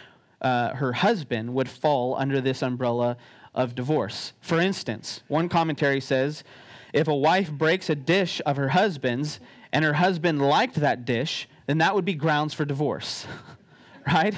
uh, 0.41 0.75
her 0.75 0.93
husband 0.93 1.53
would 1.53 1.67
fall 1.67 2.15
under 2.15 2.39
this 2.39 2.61
umbrella 2.61 3.17
of 3.53 3.75
divorce. 3.75 4.31
For 4.39 4.61
instance, 4.61 5.23
one 5.27 5.49
commentary 5.49 5.99
says 5.99 6.45
if 6.93 7.09
a 7.09 7.15
wife 7.15 7.51
breaks 7.51 7.89
a 7.89 7.95
dish 7.95 8.41
of 8.45 8.55
her 8.55 8.69
husband's 8.69 9.41
and 9.73 9.83
her 9.83 9.93
husband 9.93 10.41
liked 10.41 10.75
that 10.75 11.03
dish, 11.03 11.49
then 11.65 11.79
that 11.79 11.93
would 11.93 12.05
be 12.05 12.13
grounds 12.13 12.53
for 12.53 12.63
divorce. 12.63 13.27
right? 14.07 14.35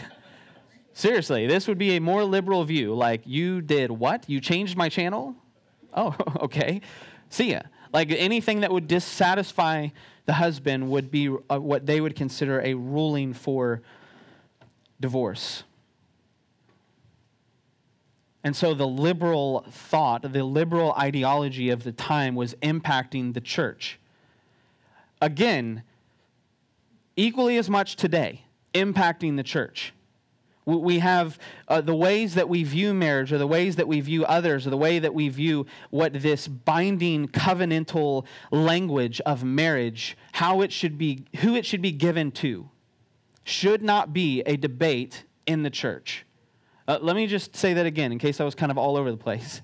Seriously, 0.94 1.46
this 1.46 1.68
would 1.68 1.78
be 1.78 1.96
a 1.96 2.02
more 2.02 2.24
liberal 2.24 2.64
view. 2.64 2.96
Like, 2.96 3.22
you 3.26 3.62
did 3.62 3.92
what? 3.92 4.28
You 4.28 4.42
changed 4.42 4.76
my 4.76 4.90
channel? 4.90 5.36
Oh, 5.94 6.16
okay 6.42 6.82
see 7.30 7.52
ya. 7.52 7.62
Like 7.92 8.12
anything 8.12 8.62
that 8.62 8.72
would 8.72 8.88
dissatisfy 8.88 9.90
the 10.26 10.34
husband 10.34 10.90
would 10.92 11.10
be 11.10 11.36
uh, 11.50 11.60
what 11.60 11.86
they 11.86 12.02
would 12.02 12.16
consider 12.16 12.62
a 12.62 12.76
ruling 12.76 13.34
for 13.34 13.82
divorce. 15.00 15.64
And 18.44 18.56
so 18.56 18.74
the 18.74 18.88
liberal 18.88 19.66
thought, 19.70 20.22
the 20.32 20.44
liberal 20.44 20.94
ideology 20.94 21.70
of 21.72 21.84
the 21.84 21.92
time 21.92 22.36
was 22.36 22.54
impacting 22.62 23.34
the 23.34 23.42
church. 23.42 24.00
Again, 25.22 25.84
equally 27.16 27.58
as 27.58 27.70
much 27.70 27.96
today, 27.96 28.46
impacting 28.74 29.36
the 29.36 29.44
church. 29.44 29.94
We 30.78 31.00
have 31.00 31.40
uh, 31.68 31.82
the 31.82 31.96
ways 31.96 32.36
that 32.36 32.48
we 32.48 32.64
view 32.64 32.94
marriage, 32.94 33.34
or 33.34 33.38
the 33.38 33.48
ways 33.48 33.76
that 33.78 33.88
we 33.88 34.02
view 34.02 34.26
others, 34.26 34.68
or 34.68 34.70
the 34.70 34.78
way 34.78 35.00
that 35.00 35.14
we 35.14 35.30
view 35.30 35.66
what 35.90 36.14
this 36.14 36.48
binding 36.48 37.28
covenantal 37.28 38.26
language 38.52 39.20
of 39.22 39.44
marriage, 39.44 40.18
how 40.34 40.62
it 40.62 40.72
should 40.72 40.98
be, 40.98 41.26
who 41.38 41.56
it 41.56 41.66
should 41.66 41.82
be 41.82 41.92
given 41.92 42.32
to, 42.32 42.70
should 43.44 43.82
not 43.82 44.14
be 44.14 44.42
a 44.42 44.56
debate 44.58 45.24
in 45.48 45.64
the 45.64 45.70
church. 45.70 46.26
Uh, 46.88 47.00
let 47.02 47.16
me 47.16 47.28
just 47.28 47.56
say 47.56 47.74
that 47.74 47.86
again 47.86 48.12
in 48.12 48.20
case 48.20 48.40
I 48.40 48.46
was 48.46 48.56
kind 48.56 48.72
of 48.72 48.78
all 48.78 48.98
over 48.98 49.12
the 49.12 49.18
place. 49.18 49.62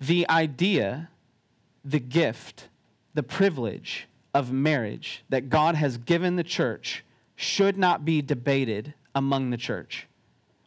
The 0.00 0.28
idea, 0.28 1.08
the 1.84 2.00
gift, 2.00 2.68
the 3.14 3.22
privilege 3.22 4.06
of 4.34 4.52
marriage 4.52 5.24
that 5.30 5.48
God 5.48 5.74
has 5.74 5.96
given 5.96 6.36
the 6.36 6.44
church 6.44 7.02
should 7.36 7.78
not 7.78 8.04
be 8.04 8.20
debated 8.20 8.94
among 9.16 9.50
the 9.50 9.56
church. 9.56 10.06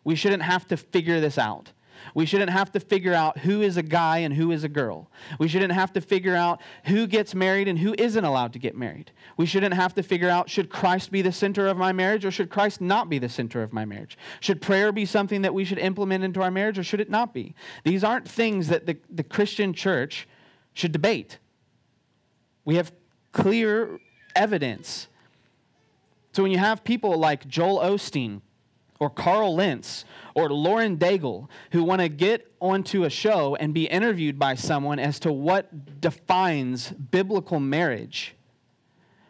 We 0.03 0.15
shouldn't 0.15 0.41
have 0.41 0.67
to 0.67 0.75
figure 0.75 1.21
this 1.21 1.38
out. 1.38 1.71
We 2.15 2.25
shouldn't 2.25 2.49
have 2.49 2.71
to 2.71 2.79
figure 2.79 3.13
out 3.13 3.38
who 3.38 3.62
is 3.62 3.77
a 3.77 3.83
guy 3.83 4.19
and 4.19 4.33
who 4.33 4.51
is 4.51 4.63
a 4.63 4.69
girl. 4.69 5.12
We 5.38 5.47
shouldn't 5.47 5.73
have 5.73 5.93
to 5.93 6.01
figure 6.01 6.35
out 6.35 6.62
who 6.85 7.05
gets 7.05 7.35
married 7.35 7.67
and 7.67 7.77
who 7.77 7.93
isn't 7.97 8.23
allowed 8.23 8.53
to 8.53 8.59
get 8.59 8.75
married. 8.75 9.12
We 9.38 9.45
shouldn't 9.45 9.75
have 9.75 9.93
to 9.95 10.03
figure 10.03 10.29
out 10.29 10.49
should 10.49 10.69
Christ 10.69 11.12
be 11.12 11.21
the 11.21 11.31
center 11.31 11.67
of 11.67 11.77
my 11.77 11.91
marriage 11.91 12.25
or 12.25 12.31
should 12.31 12.49
Christ 12.49 12.81
not 12.81 13.07
be 13.09 13.19
the 13.19 13.29
center 13.29 13.62
of 13.62 13.71
my 13.71 13.85
marriage? 13.85 14.17
Should 14.39 14.62
prayer 14.62 14.91
be 14.91 15.05
something 15.05 15.43
that 15.43 15.53
we 15.53 15.63
should 15.65 15.77
implement 15.77 16.23
into 16.23 16.41
our 16.41 16.51
marriage 16.51 16.79
or 16.79 16.83
should 16.83 17.01
it 17.01 17.09
not 17.09 17.33
be? 17.33 17.53
These 17.83 18.03
aren't 18.03 18.27
things 18.27 18.69
that 18.69 18.88
the, 18.88 18.97
the 19.09 19.23
Christian 19.23 19.73
church 19.73 20.27
should 20.73 20.91
debate. 20.91 21.38
We 22.65 22.75
have 22.75 22.91
clear 23.31 23.99
evidence 24.35 25.08
so 26.39 26.43
when 26.43 26.54
you 26.54 26.58
have 26.58 26.86
people 26.86 27.17
like 27.17 27.49
Joel 27.49 27.80
Osteen 27.80 28.39
or 28.97 29.10
Carl 29.10 29.56
Lentz 29.56 30.06
or 30.34 30.49
Lauren 30.49 30.95
Daigle 30.95 31.49
who 31.73 31.84
want 31.84 31.99
to 31.99 32.08
get 32.08 32.49
onto 32.62 33.04
a 33.04 33.10
show 33.10 33.58
and 33.58 33.73
be 33.73 33.88
interviewed 33.88 34.39
by 34.39 34.56
someone 34.56 34.99
as 34.99 35.19
to 35.19 35.34
what 35.34 35.99
defines 35.99 36.91
biblical 36.91 37.60
marriage, 37.60 38.36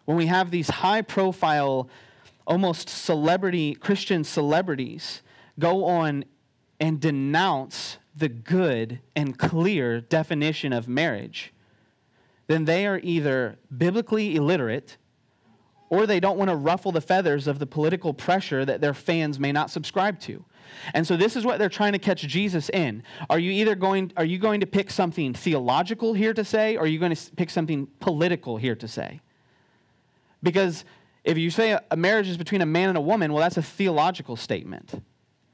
when 0.05 0.17
we 0.17 0.27
have 0.27 0.51
these 0.51 0.69
high 0.69 1.01
profile, 1.01 1.89
almost 2.45 2.89
celebrity, 2.89 3.73
Christian 3.73 4.23
celebrities 4.23 5.23
go 5.57 5.85
on 5.85 6.25
and 6.79 6.99
denounce 6.99 7.97
the 8.15 8.29
good 8.29 8.99
and 9.15 9.35
clear 9.35 9.99
definition 9.99 10.71
of 10.71 10.87
marriage, 10.87 11.53
then 12.45 12.65
they 12.65 12.85
are 12.85 12.99
either 13.01 13.57
biblically 13.75 14.35
illiterate 14.35 14.97
or 15.89 16.05
they 16.05 16.19
don't 16.19 16.37
want 16.37 16.49
to 16.49 16.55
ruffle 16.55 16.91
the 16.91 17.01
feathers 17.01 17.47
of 17.47 17.59
the 17.59 17.65
political 17.65 18.13
pressure 18.13 18.63
that 18.65 18.81
their 18.81 18.93
fans 18.93 19.39
may 19.39 19.51
not 19.51 19.69
subscribe 19.69 20.19
to. 20.21 20.45
And 20.93 21.05
so 21.05 21.17
this 21.17 21.35
is 21.35 21.45
what 21.45 21.57
they're 21.59 21.69
trying 21.69 21.93
to 21.93 21.99
catch 21.99 22.21
Jesus 22.21 22.69
in. 22.69 23.03
Are 23.29 23.39
you 23.39 23.51
either 23.51 23.75
going 23.75 24.11
are 24.17 24.25
you 24.25 24.37
going 24.37 24.59
to 24.59 24.67
pick 24.67 24.91
something 24.91 25.33
theological 25.33 26.13
here 26.13 26.33
to 26.33 26.43
say 26.43 26.75
or 26.75 26.83
are 26.83 26.87
you 26.87 26.99
going 26.99 27.15
to 27.15 27.31
pick 27.35 27.49
something 27.49 27.87
political 27.99 28.57
here 28.57 28.75
to 28.75 28.87
say? 28.87 29.19
Because 30.43 30.85
if 31.23 31.37
you 31.37 31.49
say 31.49 31.77
a 31.89 31.97
marriage 31.97 32.29
is 32.29 32.37
between 32.37 32.61
a 32.61 32.65
man 32.65 32.89
and 32.89 32.97
a 32.97 33.01
woman, 33.01 33.33
well 33.33 33.41
that's 33.41 33.57
a 33.57 33.63
theological 33.63 34.35
statement. 34.35 34.91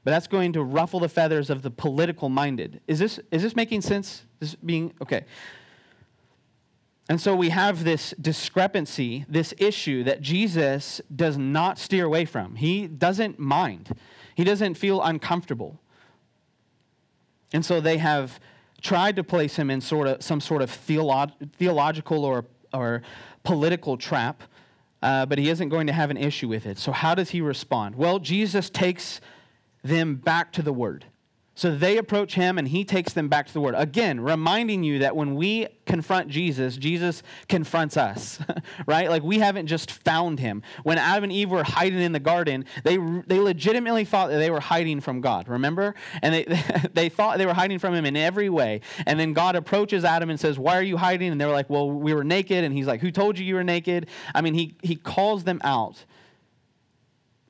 But 0.04 0.12
that's 0.12 0.28
going 0.28 0.52
to 0.52 0.62
ruffle 0.62 1.00
the 1.00 1.08
feathers 1.08 1.50
of 1.50 1.62
the 1.62 1.70
political 1.70 2.28
minded. 2.28 2.80
Is 2.86 2.98
this 2.98 3.18
is 3.30 3.42
this 3.42 3.56
making 3.56 3.80
sense? 3.80 4.24
This 4.38 4.54
being 4.54 4.92
okay. 5.02 5.24
And 7.08 7.20
so 7.20 7.36
we 7.36 7.50
have 7.50 7.84
this 7.84 8.14
discrepancy, 8.20 9.24
this 9.28 9.54
issue 9.58 10.02
that 10.04 10.20
Jesus 10.20 11.00
does 11.14 11.38
not 11.38 11.78
steer 11.78 12.04
away 12.04 12.24
from. 12.24 12.56
He 12.56 12.88
doesn't 12.88 13.38
mind, 13.38 13.90
he 14.34 14.44
doesn't 14.44 14.74
feel 14.74 15.02
uncomfortable. 15.02 15.80
And 17.52 17.64
so 17.64 17.80
they 17.80 17.98
have 17.98 18.40
tried 18.82 19.16
to 19.16 19.24
place 19.24 19.56
him 19.56 19.70
in 19.70 19.80
sort 19.80 20.08
of 20.08 20.22
some 20.22 20.40
sort 20.40 20.62
of 20.62 20.70
theolo- 20.70 21.32
theological 21.56 22.24
or, 22.24 22.44
or 22.74 23.02
political 23.44 23.96
trap, 23.96 24.42
uh, 25.02 25.24
but 25.26 25.38
he 25.38 25.48
isn't 25.48 25.68
going 25.68 25.86
to 25.86 25.92
have 25.92 26.10
an 26.10 26.16
issue 26.16 26.48
with 26.48 26.66
it. 26.66 26.76
So, 26.76 26.90
how 26.90 27.14
does 27.14 27.30
he 27.30 27.40
respond? 27.40 27.94
Well, 27.94 28.18
Jesus 28.18 28.68
takes 28.68 29.20
them 29.84 30.16
back 30.16 30.52
to 30.54 30.62
the 30.62 30.72
Word. 30.72 31.04
So 31.56 31.74
they 31.74 31.96
approach 31.96 32.34
him 32.34 32.58
and 32.58 32.68
he 32.68 32.84
takes 32.84 33.14
them 33.14 33.28
back 33.28 33.46
to 33.46 33.52
the 33.54 33.62
word. 33.62 33.74
Again, 33.78 34.20
reminding 34.20 34.84
you 34.84 34.98
that 34.98 35.16
when 35.16 35.34
we 35.36 35.68
confront 35.86 36.28
Jesus, 36.28 36.76
Jesus 36.76 37.22
confronts 37.48 37.96
us, 37.96 38.38
right? 38.86 39.08
Like 39.08 39.22
we 39.22 39.38
haven't 39.38 39.66
just 39.66 39.90
found 39.90 40.38
him. 40.38 40.62
When 40.82 40.98
Adam 40.98 41.24
and 41.24 41.32
Eve 41.32 41.48
were 41.48 41.64
hiding 41.64 42.00
in 42.00 42.12
the 42.12 42.20
garden, 42.20 42.66
they, 42.84 42.98
they 42.98 43.40
legitimately 43.40 44.04
thought 44.04 44.28
that 44.28 44.36
they 44.36 44.50
were 44.50 44.60
hiding 44.60 45.00
from 45.00 45.22
God, 45.22 45.48
remember? 45.48 45.94
And 46.20 46.34
they, 46.34 46.44
they 46.92 47.08
thought 47.08 47.38
they 47.38 47.46
were 47.46 47.54
hiding 47.54 47.78
from 47.78 47.94
him 47.94 48.04
in 48.04 48.18
every 48.18 48.50
way. 48.50 48.82
And 49.06 49.18
then 49.18 49.32
God 49.32 49.56
approaches 49.56 50.04
Adam 50.04 50.28
and 50.28 50.38
says, 50.38 50.58
Why 50.58 50.76
are 50.76 50.82
you 50.82 50.98
hiding? 50.98 51.32
And 51.32 51.40
they're 51.40 51.48
like, 51.48 51.70
Well, 51.70 51.90
we 51.90 52.12
were 52.12 52.24
naked. 52.24 52.64
And 52.64 52.74
he's 52.74 52.86
like, 52.86 53.00
Who 53.00 53.10
told 53.10 53.38
you 53.38 53.46
you 53.46 53.54
were 53.54 53.64
naked? 53.64 54.08
I 54.34 54.42
mean, 54.42 54.52
he, 54.52 54.76
he 54.82 54.94
calls 54.94 55.44
them 55.44 55.62
out, 55.64 56.04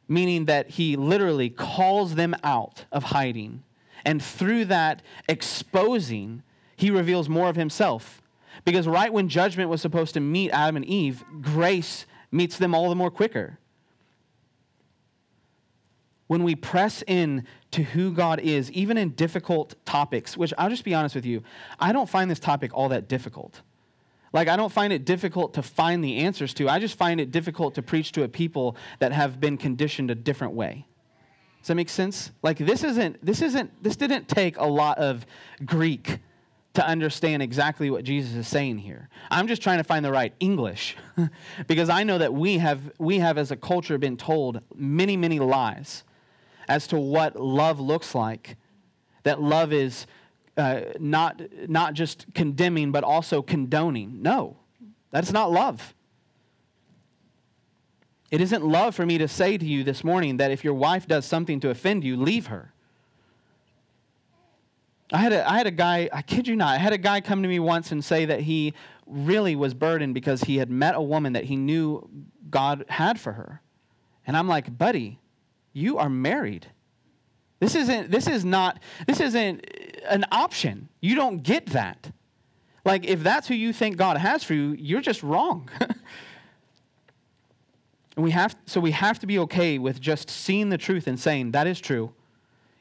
meaning 0.07 0.45
that 0.45 0.71
he 0.71 0.95
literally 0.95 1.51
calls 1.51 2.15
them 2.15 2.37
out 2.45 2.85
of 2.93 3.03
hiding 3.03 3.65
And 4.07 4.23
through 4.23 4.67
that 4.67 5.03
exposing, 5.29 6.45
he 6.77 6.91
reveals 6.93 7.29
more 7.29 7.49
of 7.49 7.57
himself. 7.57 8.23
Because 8.65 8.87
right 8.87 9.13
when 9.13 9.29
judgment 9.29 9.69
was 9.69 9.83
supposed 9.83 10.15
to 10.15 10.21
meet 10.21 10.51
Adam 10.53 10.77
and 10.77 10.85
Eve, 10.85 11.25
grace 11.43 12.07
meets 12.31 12.57
them 12.57 12.75
all 12.75 12.89
the 12.89 12.95
more 12.95 13.11
quicker. 13.11 13.59
When 16.29 16.45
we 16.45 16.55
press 16.55 17.03
in 17.07 17.47
to 17.73 17.83
who 17.83 18.13
God 18.13 18.41
is, 18.41 18.71
even 18.71 18.97
in 18.97 19.11
difficult 19.11 19.75
topics, 19.85 20.37
which 20.37 20.55
I'll 20.57 20.71
just 20.71 20.85
be 20.85 20.95
honest 20.95 21.17
with 21.17 21.27
you, 21.27 21.43
I 21.79 21.93
don't 21.93 22.09
find 22.09 22.31
this 22.31 22.41
topic 22.41 22.71
all 22.73 22.89
that 22.91 23.09
difficult. 23.09 23.61
Like, 24.33 24.49
I 24.49 24.57
don't 24.57 24.73
find 24.73 24.93
it 24.93 25.05
difficult 25.05 25.55
to 25.55 25.63
find 25.63 26.03
the 26.03 26.19
answers 26.19 26.55
to. 26.55 26.69
I 26.69 26.79
just 26.79 26.97
find 26.97 27.21
it 27.21 27.33
difficult 27.33 27.75
to 27.75 27.83
preach 27.83 28.13
to 28.13 28.23
a 28.23 28.29
people 28.29 28.77
that 29.01 29.13
have 29.13 29.41
been 29.41 29.57
conditioned 29.57 30.11
a 30.11 30.15
different 30.15 30.55
way. 30.55 30.87
Does 31.67 31.71
that 31.71 31.75
make 31.75 31.89
sense? 31.89 32.31
Like, 32.45 32.59
this 32.59 32.85
isn't, 32.85 33.27
this 33.27 33.43
isn't, 33.43 33.83
this 33.83 33.97
didn't 33.97 34.29
take 34.29 34.57
a 34.57 34.65
lot 34.65 34.99
of 34.99 35.27
Greek 35.65 36.21
to 36.75 36.87
understand 36.87 37.43
exactly 37.43 37.91
what 37.91 38.05
Jesus 38.05 38.35
is 38.37 38.47
saying 38.47 38.79
here. 38.79 39.09
I'm 39.33 39.49
just 39.49 39.63
trying 39.63 39.79
to 39.79 39.83
find 39.83 40.05
the 40.05 40.13
right 40.13 40.33
English 40.39 40.97
because 41.67 41.89
I 41.89 42.05
know 42.05 42.19
that 42.19 42.33
we 42.33 42.59
have, 42.59 42.93
we 43.01 43.19
have 43.19 43.37
as 43.37 43.51
a 43.51 43.57
culture 43.57 43.99
been 43.99 44.17
told 44.17 44.61
many, 44.77 45.17
many 45.17 45.41
lies 45.41 46.05
as 46.69 46.87
to 46.87 47.01
what 47.01 47.35
love 47.35 47.81
looks 47.81 48.15
like. 48.15 48.57
That 49.25 49.43
love 49.43 49.73
is 49.73 50.07
uh, 50.57 50.83
not, 51.01 51.43
not 51.69 51.95
just 51.95 52.27
condemning, 52.33 52.93
but 52.93 53.03
also 53.03 53.43
condoning. 53.43 54.23
No, 54.23 54.57
that's 55.11 55.33
not 55.33 55.51
love. 55.51 55.96
It 58.37 58.43
isn't 58.43 58.67
love 58.67 58.95
for 58.95 59.07
me 59.07 59.17
to 59.17 59.29
say 59.29 59.57
to 59.57 59.65
you 59.65 59.83
this 59.83 60.05
morning 60.05 60.37
that 60.37 60.51
if 60.51 60.63
your 60.63 60.75
wife 60.75 61.09
does 61.09 61.25
something 61.25 61.59
to 61.61 61.71
offend 61.71 62.05
you, 62.05 62.19
leave 62.19 62.49
her. 62.49 62.71
I 65.11 65.17
had, 65.17 65.33
a, 65.33 65.51
I 65.51 65.57
had 65.57 65.67
a 65.67 65.71
guy, 65.71 66.11
I 66.13 66.21
kid 66.21 66.47
you 66.47 66.55
not, 66.55 66.75
I 66.75 66.77
had 66.77 66.93
a 66.93 66.99
guy 66.99 67.23
come 67.23 67.43
to 67.43 67.49
me 67.49 67.59
once 67.59 67.93
and 67.93 68.05
say 68.05 68.27
that 68.27 68.41
he 68.41 68.75
really 69.07 69.57
was 69.57 69.73
burdened 69.73 70.13
because 70.13 70.43
he 70.43 70.59
had 70.59 70.69
met 70.69 70.95
a 70.95 71.01
woman 71.01 71.33
that 71.33 71.45
he 71.45 71.57
knew 71.57 72.07
God 72.51 72.85
had 72.91 73.19
for 73.19 73.33
her. 73.33 73.63
And 74.27 74.37
I'm 74.37 74.49
like, 74.49 74.77
buddy, 74.77 75.19
you 75.73 75.97
are 75.97 76.11
married. 76.11 76.67
This 77.59 77.75
isn't, 77.75 78.11
this 78.11 78.27
is 78.27 78.45
not, 78.45 78.83
this 79.07 79.21
isn't 79.21 79.67
an 80.11 80.27
option. 80.31 80.91
You 81.01 81.15
don't 81.15 81.43
get 81.43 81.69
that. 81.69 82.13
Like, 82.85 83.07
if 83.07 83.23
that's 83.23 83.49
who 83.49 83.55
you 83.55 83.73
think 83.73 83.97
God 83.97 84.19
has 84.19 84.45
for 84.45 84.53
you, 84.53 84.77
you're 84.79 85.01
just 85.01 85.23
wrong. 85.23 85.71
and 88.17 88.25
we 88.25 88.31
have, 88.31 88.57
so 88.65 88.81
we 88.81 88.93
have 88.93 89.19
to 89.21 89.27
be 89.27 89.39
okay 89.41 89.79
with 89.79 90.01
just 90.01 90.31
seeing 90.31 90.71
the 90.71 90.79
truth 90.79 91.07
and 91.07 91.21
saying, 91.21 91.53
that 91.53 91.67
is 91.67 91.81
true. 91.81 92.13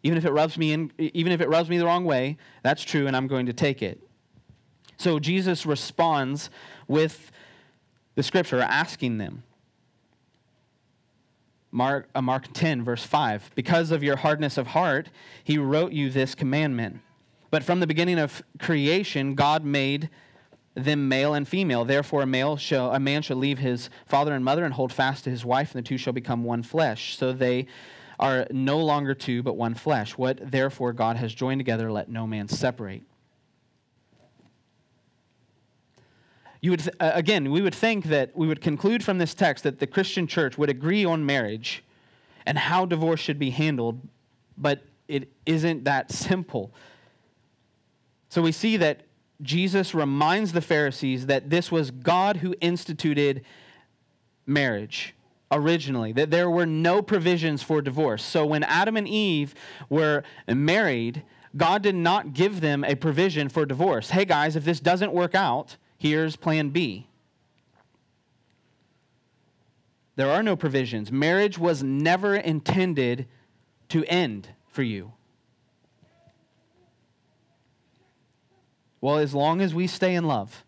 Even 0.02 0.18
if 0.18 0.24
it 0.24 0.32
rubs 0.32 0.58
me 0.58 0.72
in, 0.72 0.92
even 0.98 1.32
if 1.32 1.42
it 1.42 1.50
rubs 1.50 1.70
me 1.70 1.78
the 1.78 1.86
wrong 1.86 2.06
way, 2.06 2.38
that's 2.64 2.84
true, 2.84 3.06
and 3.08 3.16
I'm 3.16 3.28
going 3.28 3.46
to 3.48 3.54
take 3.54 3.82
it. 3.82 4.00
So 4.98 5.20
Jesus 5.20 5.66
responds 5.66 6.50
with 6.88 7.32
the 8.16 8.24
scripture 8.24 8.60
asking 8.62 9.18
them. 9.18 9.44
Mark, 11.72 12.08
uh, 12.16 12.22
Mark 12.22 12.46
10, 12.54 12.86
verse 12.86 13.04
5. 13.04 13.52
Because 13.56 13.92
of 13.92 14.02
your 14.02 14.16
hardness 14.16 14.58
of 14.58 14.68
heart, 14.68 15.10
he 15.44 15.58
wrote 15.58 15.92
you 15.92 16.10
this 16.10 16.34
commandment. 16.34 17.02
But 17.52 17.64
from 17.64 17.82
the 17.82 17.88
beginning 17.88 18.18
of 18.18 18.42
creation, 18.60 19.36
God 19.36 19.66
made 19.66 20.10
them 20.76 21.08
male 21.08 21.34
and 21.34 21.48
female. 21.48 21.86
Therefore, 21.86 22.22
a, 22.22 22.26
male 22.26 22.58
shall, 22.58 22.94
a 22.94 23.00
man 23.00 23.22
shall 23.22 23.38
leave 23.38 23.60
his 23.60 23.90
father 24.06 24.34
and 24.34 24.46
mother 24.46 24.64
and 24.64 24.74
hold 24.74 24.94
fast 24.94 25.24
to 25.24 25.30
his 25.30 25.44
wife, 25.44 25.74
and 25.74 25.84
the 25.84 25.88
two 25.88 25.98
shall 25.98 26.14
become 26.14 26.44
one 26.44 26.64
flesh. 26.64 27.18
So 27.18 27.34
they 27.34 27.68
are 28.20 28.48
no 28.52 28.80
longer 28.80 29.14
two, 29.14 29.42
but 29.42 29.58
one 29.58 29.74
flesh. 29.74 30.18
What 30.18 30.40
therefore 30.42 30.94
God 30.94 31.18
has 31.18 31.34
joined 31.34 31.60
together, 31.60 31.92
let 31.92 32.10
no 32.10 32.28
man 32.28 32.48
separate. 32.48 33.04
you 36.66 36.72
would 36.72 36.80
th- 36.80 36.96
uh, 37.00 37.12
again, 37.14 37.52
we 37.52 37.62
would 37.62 37.76
think 37.76 38.06
that 38.06 38.36
we 38.36 38.48
would 38.48 38.60
conclude 38.60 39.04
from 39.04 39.20
this 39.20 39.36
text 39.36 39.64
that 39.66 39.78
the 39.78 39.86
Christian 39.86 40.26
church 40.26 40.58
would 40.58 40.68
agree 40.68 41.06
on 41.06 41.24
marriage 41.24 41.84
and 42.48 42.58
how 42.58 42.88
divorce 42.88 43.20
should 43.20 43.38
be 43.38 43.52
handled, 43.52 44.02
but 44.58 44.82
it 45.08 45.30
isn't 45.46 45.84
that 45.84 46.12
simple. 46.12 46.74
So 48.30 48.42
we 48.42 48.52
see 48.52 48.78
that 48.78 49.02
Jesus 49.42 49.94
reminds 49.94 50.54
the 50.54 50.62
Pharisees 50.62 51.26
that 51.26 51.50
this 51.50 51.72
was 51.72 51.92
God 51.92 52.38
who 52.38 52.56
instituted 52.62 53.44
marriage 54.46 55.14
originally, 55.52 56.12
that 56.14 56.32
there 56.32 56.50
were 56.50 56.66
no 56.66 57.02
provisions 57.02 57.62
for 57.62 57.82
divorce. 57.82 58.24
So 58.24 58.46
when 58.46 58.64
Adam 58.64 58.98
and 58.98 59.08
Eve 59.08 59.54
were 59.90 60.24
married, 60.48 61.24
God 61.56 61.82
did 61.82 61.96
not 61.96 62.34
give 62.34 62.62
them 62.62 62.84
a 62.84 62.96
provision 62.96 63.50
for 63.50 63.66
divorce. 63.66 64.10
Hey 64.10 64.26
guys, 64.26 64.56
if 64.56 64.66
this 64.66 64.80
doesn't 64.80 65.14
work 65.14 65.36
out, 65.36 65.78
Here's 65.98 66.36
plan 66.36 66.70
B. 66.70 67.08
There 70.18 70.30
are 70.30 70.44
no 70.44 70.56
provisions. 70.56 71.12
Marriage 71.12 71.58
was 71.58 71.82
never 71.82 72.36
intended 72.36 73.28
to 73.90 74.06
end 74.06 74.50
for 74.68 74.84
you. 74.84 75.14
Well, 79.06 79.20
as 79.20 79.36
long 79.36 79.62
as 79.62 79.72
we 79.72 79.86
stay 79.86 80.16
in 80.16 80.26
love, 80.26 80.66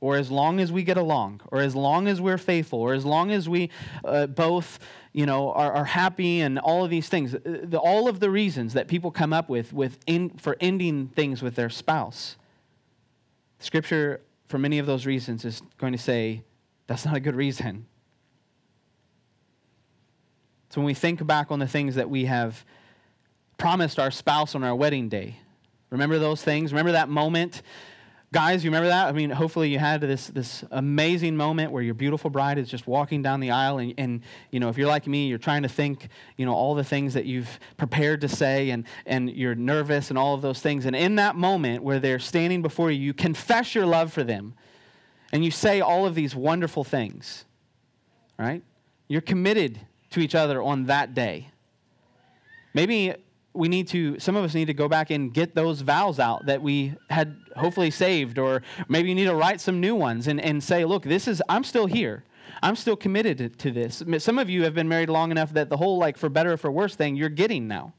or 0.00 0.14
as 0.16 0.30
long 0.30 0.60
as 0.60 0.70
we 0.70 0.84
get 0.84 0.96
along, 0.96 1.40
or 1.50 1.58
as 1.60 1.74
long 1.74 2.06
as 2.06 2.20
we're 2.20 2.38
faithful, 2.38 2.78
or 2.78 2.94
as 2.94 3.04
long 3.04 3.32
as 3.32 3.48
we 3.48 3.68
uh, 4.04 4.28
both, 4.28 4.78
you 5.12 5.26
know, 5.26 5.50
are, 5.50 5.72
are, 5.72 5.84
happy 5.84 6.40
and 6.40 6.60
all 6.60 6.84
of 6.84 6.90
these 6.90 7.08
things, 7.08 7.34
uh, 7.34 7.40
the, 7.64 7.78
all 7.78 8.06
of 8.06 8.20
the 8.20 8.30
reasons 8.30 8.74
that 8.74 8.86
people 8.86 9.10
come 9.10 9.32
up 9.32 9.48
with, 9.48 9.72
with 9.72 9.98
in, 10.06 10.30
for 10.38 10.56
ending 10.60 11.08
things 11.08 11.42
with 11.42 11.56
their 11.56 11.68
spouse. 11.68 12.36
Scripture 13.58 14.20
for 14.46 14.56
many 14.56 14.78
of 14.78 14.86
those 14.86 15.04
reasons, 15.04 15.44
is 15.44 15.60
going 15.76 15.92
to 15.92 15.98
say, 15.98 16.44
that's 16.86 17.04
not 17.04 17.16
a 17.16 17.20
good 17.20 17.34
reason. 17.34 17.86
So 20.68 20.80
when 20.80 20.86
we 20.86 20.94
think 20.94 21.26
back 21.26 21.50
on 21.50 21.58
the 21.58 21.66
things 21.66 21.96
that 21.96 22.08
we 22.08 22.26
have 22.26 22.64
promised 23.58 23.98
our 23.98 24.12
spouse 24.12 24.54
on 24.54 24.62
our 24.62 24.76
wedding 24.76 25.08
day, 25.08 25.38
remember 25.90 26.18
those 26.18 26.42
things? 26.42 26.72
Remember 26.72 26.92
that 26.92 27.08
moment? 27.08 27.62
Guys, 28.32 28.64
you 28.64 28.70
remember 28.70 28.88
that? 28.88 29.06
I 29.06 29.12
mean, 29.12 29.30
hopefully 29.30 29.68
you 29.68 29.78
had 29.78 30.00
this, 30.00 30.26
this 30.26 30.64
amazing 30.72 31.36
moment 31.36 31.70
where 31.70 31.84
your 31.84 31.94
beautiful 31.94 32.30
bride 32.30 32.58
is 32.58 32.68
just 32.68 32.84
walking 32.84 33.22
down 33.22 33.38
the 33.38 33.52
aisle, 33.52 33.78
and, 33.78 33.94
and, 33.96 34.22
you 34.50 34.58
know, 34.58 34.68
if 34.68 34.76
you're 34.76 34.88
like 34.88 35.06
me, 35.06 35.28
you're 35.28 35.38
trying 35.38 35.62
to 35.62 35.68
think, 35.68 36.08
you 36.36 36.44
know, 36.44 36.52
all 36.52 36.74
the 36.74 36.82
things 36.82 37.14
that 37.14 37.26
you've 37.26 37.60
prepared 37.76 38.22
to 38.22 38.28
say, 38.28 38.70
and, 38.70 38.86
and 39.06 39.30
you're 39.30 39.54
nervous 39.54 40.10
and 40.10 40.18
all 40.18 40.34
of 40.34 40.42
those 40.42 40.58
things. 40.58 40.84
And 40.84 40.96
in 40.96 41.14
that 41.14 41.36
moment 41.36 41.84
where 41.84 42.00
they're 42.00 42.18
standing 42.18 42.60
before 42.60 42.90
you, 42.90 43.00
you 43.00 43.14
confess 43.14 43.72
your 43.72 43.86
love 43.86 44.12
for 44.12 44.24
them, 44.24 44.54
and 45.32 45.44
you 45.44 45.52
say 45.52 45.80
all 45.80 46.04
of 46.04 46.16
these 46.16 46.34
wonderful 46.34 46.82
things, 46.82 47.44
right? 48.36 48.64
You're 49.06 49.20
committed 49.20 49.78
to 50.10 50.18
each 50.18 50.34
other 50.34 50.60
on 50.60 50.86
that 50.86 51.14
day. 51.14 51.50
Maybe 52.72 53.14
we 53.54 53.68
need 53.68 53.86
to, 53.88 54.18
some 54.18 54.36
of 54.36 54.44
us 54.44 54.54
need 54.54 54.66
to 54.66 54.74
go 54.74 54.88
back 54.88 55.10
and 55.10 55.32
get 55.32 55.54
those 55.54 55.80
vows 55.80 56.18
out 56.18 56.46
that 56.46 56.60
we 56.60 56.94
had 57.08 57.36
hopefully 57.56 57.90
saved, 57.90 58.38
or 58.38 58.62
maybe 58.88 59.08
you 59.08 59.14
need 59.14 59.26
to 59.26 59.34
write 59.34 59.60
some 59.60 59.80
new 59.80 59.94
ones 59.94 60.26
and, 60.26 60.40
and 60.40 60.62
say, 60.62 60.84
look, 60.84 61.04
this 61.04 61.28
is, 61.28 61.40
I'm 61.48 61.64
still 61.64 61.86
here. 61.86 62.24
I'm 62.62 62.76
still 62.76 62.96
committed 62.96 63.58
to 63.60 63.70
this. 63.70 64.02
Some 64.18 64.38
of 64.38 64.50
you 64.50 64.64
have 64.64 64.74
been 64.74 64.88
married 64.88 65.08
long 65.08 65.30
enough 65.30 65.52
that 65.54 65.70
the 65.70 65.76
whole, 65.76 65.98
like, 65.98 66.16
for 66.16 66.28
better 66.28 66.52
or 66.52 66.56
for 66.56 66.70
worse 66.70 66.96
thing, 66.96 67.16
you're 67.16 67.28
getting 67.28 67.68
now. 67.68 67.94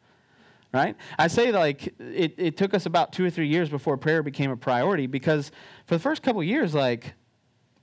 Right? 0.74 0.98
I 1.18 1.28
say, 1.28 1.54
like, 1.54 1.94
it, 2.00 2.36
it 2.38 2.58
took 2.58 2.74
us 2.74 2.86
about 2.86 3.14
two 3.14 3.26
or 3.26 3.30
three 3.30 3.48
years 3.48 3.70
before 3.70 3.96
prayer 3.96 4.22
became 4.22 4.52
a 4.52 4.58
priority 4.58 5.08
because 5.08 5.52
for 5.86 5.96
the 5.96 6.00
first 6.00 6.22
couple 6.22 6.44
years, 6.44 6.76
like, 6.76 7.14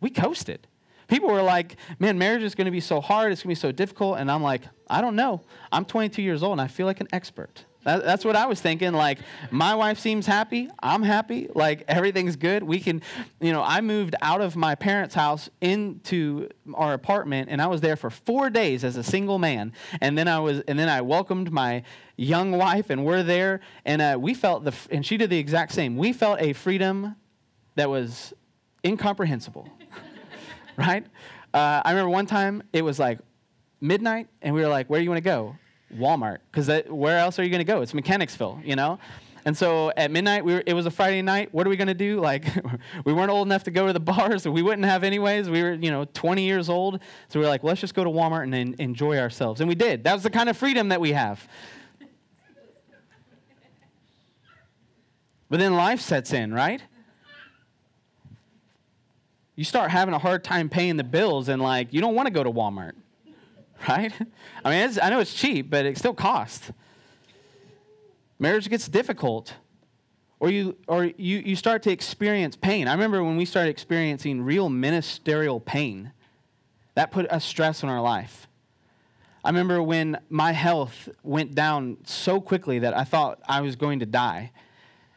we 0.01 0.11
coasted. 0.11 0.67
People 1.13 1.29
were 1.29 1.43
like, 1.43 1.77
man, 1.99 2.17
marriage 2.17 2.43
is 2.43 2.55
going 2.55 2.65
to 2.65 2.71
be 2.71 2.81
so 2.81 2.99
hard. 2.99 3.33
It's 3.33 3.43
going 3.43 3.55
to 3.55 3.61
be 3.61 3.61
so 3.61 3.71
difficult. 3.71 4.17
And 4.19 4.31
I'm 4.31 4.43
like, 4.43 4.63
I 4.89 5.03
don't 5.03 5.15
know. 5.15 5.43
I'm 5.71 5.85
22 5.85 6.23
years 6.23 6.43
old 6.43 6.53
and 6.53 6.61
I 6.63 6.69
feel 6.69 6.87
like 6.87 7.03
an 7.03 7.09
expert. 7.13 7.67
That, 7.85 8.03
that's 8.03 8.25
what 8.25 8.35
I 8.35 8.47
was 8.47 8.63
thinking. 8.63 8.95
Like, 8.95 9.19
my 9.51 9.75
wife 9.75 9.99
seems 9.99 10.25
happy. 10.25 10.71
I'm 10.83 11.03
happy. 11.03 11.49
Like, 11.55 11.85
everything's 11.87 12.37
good. 12.37 12.63
We 12.63 12.81
can, 12.81 13.03
you 13.43 13.53
know, 13.53 13.63
I 13.63 13.83
moved 13.83 14.15
out 14.23 14.41
of 14.41 14.57
my 14.57 14.75
parents' 14.75 15.15
house 15.15 15.51
into 15.61 16.49
our 16.73 16.95
apartment, 16.95 17.51
and 17.51 17.61
I 17.61 17.67
was 17.67 17.83
there 17.83 17.97
for 17.97 18.09
four 18.09 18.49
days 18.49 18.83
as 18.83 18.97
a 18.97 19.03
single 19.03 19.39
man. 19.39 19.75
And 20.01 20.17
then 20.17 20.29
I 20.29 20.39
was, 20.39 20.61
and 20.61 20.79
then 20.79 20.89
I 20.89 21.03
welcomed 21.03 21.53
my 21.53 21.83
young 22.17 22.53
wife, 22.53 22.89
and 22.89 23.05
we're 23.05 23.23
there, 23.23 23.61
and 23.85 24.01
uh, 24.01 24.17
we 24.19 24.33
felt 24.33 24.65
the, 24.65 24.75
and 24.91 25.05
she 25.05 25.19
did 25.19 25.29
the 25.29 25.39
exact 25.39 25.73
same. 25.73 25.99
We 25.99 26.15
felt 26.15 26.41
a 26.41 26.55
freedom 26.55 27.17
that 27.75 27.91
was 27.91 28.33
incomprehensible 28.83 29.69
right? 30.77 31.05
Uh, 31.55 31.83
I 31.85 31.91
remember 31.91 32.11
one 32.11 32.27
time 32.27 32.63
it 32.73 32.83
was 32.83 32.99
like 32.99 33.19
midnight, 33.81 34.29
and 34.41 34.55
we 34.55 34.63
were 34.63 34.69
like, 34.69 34.89
"Where 34.89 35.01
do 35.01 35.05
you 35.05 35.11
want 35.11 35.23
to 35.23 35.29
go?" 35.29 35.57
Walmart, 35.97 36.39
because 36.51 36.71
where 36.89 37.19
else 37.19 37.39
are 37.39 37.45
you 37.45 37.51
going 37.51 37.61
to 37.61 37.65
go? 37.65 37.83
It's 37.83 37.95
Mechanicsville, 37.95 38.61
you 38.65 38.77
know. 38.77 38.99
And 39.45 39.57
so 39.57 39.93
at 39.97 40.11
midnight, 40.11 40.45
we 40.45 40.55
were, 40.55 40.63
it 40.67 40.75
was 40.75 40.87
a 40.87 40.91
Friday 40.91 41.21
night. 41.21 41.53
What 41.53 41.67
are 41.67 41.71
we 41.71 41.77
going 41.77 41.89
to 41.89 41.95
do? 41.95 42.21
Like, 42.33 42.45
we 43.05 43.13
weren't 43.13 43.31
old 43.31 43.49
enough 43.49 43.65
to 43.65 43.71
go 43.71 43.89
to 43.89 43.93
the 43.93 44.01
bars, 44.13 44.47
we 44.47 44.63
wouldn't 44.63 44.85
have 44.85 45.03
anyways. 45.03 45.51
We 45.51 45.63
were, 45.63 45.75
you 45.75 45.91
know, 45.91 46.05
20 46.05 46.45
years 46.45 46.69
old. 46.69 47.01
So 47.29 47.41
we 47.41 47.45
were 47.45 47.51
like, 47.51 47.65
let's 47.65 47.81
just 47.81 47.95
go 47.95 48.05
to 48.05 48.11
Walmart 48.11 48.45
and, 48.45 48.55
and 48.55 48.75
enjoy 48.81 49.19
ourselves. 49.19 49.61
And 49.61 49.69
we 49.69 49.75
did. 49.75 50.05
That 50.05 50.15
was 50.15 50.23
the 50.23 50.31
kind 50.31 50.49
of 50.49 50.57
freedom 50.57 50.89
that 50.91 51.01
we 51.01 51.13
have. 51.13 51.47
But 55.51 55.59
then 55.61 55.75
life 55.75 56.01
sets 56.01 56.33
in, 56.33 56.55
right? 56.55 56.81
You 59.55 59.65
start 59.65 59.91
having 59.91 60.15
a 60.15 60.19
hard 60.19 60.45
time 60.45 60.69
paying 60.69 60.97
the 60.97 61.05
bills, 61.05 61.49
and 61.49 61.61
like, 61.61 61.93
you 61.93 62.01
don't 62.01 62.15
want 62.15 62.27
to 62.27 62.33
go 62.33 62.43
to 62.43 62.51
Walmart, 62.51 62.93
right? 63.89 64.13
I 64.65 64.71
mean, 64.71 64.99
I 65.03 65.11
know 65.11 65.21
it's 65.21 65.35
cheap, 65.35 65.71
but 65.71 65.87
it 65.87 65.99
still 65.99 66.15
costs. 66.15 66.73
Marriage 68.39 68.69
gets 68.69 68.89
difficult 68.89 69.55
or 70.43 70.51
you 70.51 70.77
or 70.89 71.05
you, 71.05 71.39
you 71.39 71.55
start 71.55 71.85
to 71.85 71.93
experience 71.93 72.57
pain. 72.57 72.89
I 72.89 72.93
remember 72.93 73.23
when 73.23 73.37
we 73.37 73.45
started 73.45 73.71
experiencing 73.71 74.43
real 74.43 74.69
ministerial 74.69 75.61
pain, 75.61 76.11
that 76.97 77.13
put 77.13 77.29
a 77.31 77.39
stress 77.39 77.85
on 77.85 77.89
our 77.89 78.01
life. 78.01 78.49
I 79.45 79.51
remember 79.51 79.81
when 79.81 80.19
my 80.29 80.51
health 80.51 81.09
went 81.23 81.55
down 81.55 81.99
so 82.05 82.41
quickly 82.41 82.81
that 82.81 82.97
I 82.97 83.05
thought 83.05 83.41
I 83.47 83.61
was 83.61 83.77
going 83.77 84.01
to 84.01 84.07
die. 84.07 84.51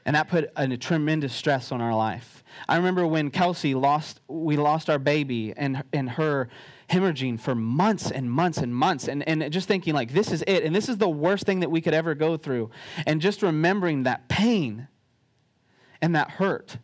And 0.06 0.16
that 0.16 0.28
put 0.28 0.52
a, 0.56 0.78
tremendous 0.78 1.34
stress 1.34 1.72
on 1.72 1.82
our 1.82 1.96
life. 1.96 2.44
I 2.70 2.78
remember 2.78 3.08
when 3.08 3.32
Kelsey 3.32 3.74
lost, 3.74 4.22
we 4.28 4.56
lost 4.56 4.90
our 4.90 5.00
baby 5.00 5.54
and, 5.58 5.84
and 5.92 6.10
her 6.12 6.48
hemorrhaging 6.90 7.40
for 7.40 7.56
months 7.56 8.12
and 8.12 8.30
months 8.30 8.60
and 8.60 8.76
months 8.76 9.08
and, 9.08 9.28
and 9.28 9.52
just 9.52 9.68
thinking 9.68 9.96
like 9.96 10.14
this 10.14 10.32
is 10.32 10.44
it 10.46 10.64
and 10.64 10.76
this 10.76 10.88
is 10.88 10.98
the 10.98 11.10
worst 11.10 11.44
thing 11.44 11.62
that 11.62 11.72
we 11.72 11.82
could 11.82 11.96
ever 11.96 12.14
go 12.14 12.38
through 12.38 12.70
and 13.08 13.20
just 13.22 13.42
remembering 13.42 14.04
that 14.04 14.30
pain 14.30 14.88
and 16.02 16.16
that 16.16 16.30
hurt. 16.30 16.78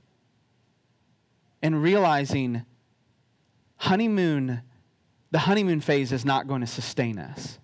And 1.62 1.84
realizing 1.84 2.66
honeymoon, 3.78 4.64
the 5.30 5.40
honeymoon 5.40 5.80
phase 5.80 6.12
is 6.12 6.26
not 6.26 6.48
going 6.48 6.62
to 6.62 6.68
sustain 6.68 7.20
us. 7.20 7.60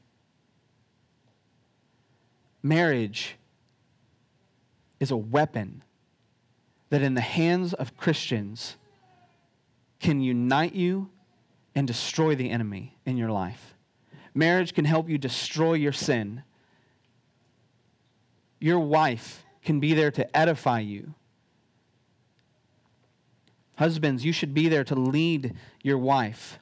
Marriage 2.62 3.37
is 5.00 5.12
a 5.12 5.18
weapon 5.18 5.84
that, 6.90 7.02
in 7.02 7.14
the 7.14 7.22
hands 7.22 7.74
of 7.74 7.98
Christians, 7.98 8.78
can 10.00 10.22
unite 10.22 10.74
you 10.74 11.10
and 11.76 11.88
destroy 11.88 12.36
the 12.36 12.50
enemy 12.50 12.98
in 13.06 13.18
your 13.18 13.32
life. 13.32 13.76
Marriage 14.34 14.74
can 14.74 14.86
help 14.86 15.10
you 15.10 15.18
destroy 15.18 15.74
your 15.74 15.92
sin. 15.92 16.44
Your 18.60 18.80
wife 18.80 19.44
can 19.64 19.80
be 19.80 19.94
there 19.94 20.12
to 20.12 20.38
edify 20.38 20.80
you 20.80 21.14
Husbands, 23.78 24.26
you 24.26 24.32
should 24.32 24.56
be 24.56 24.70
there 24.70 24.84
to 24.84 24.96
lead 24.96 25.54
your 25.84 26.00
wife. 26.00 26.60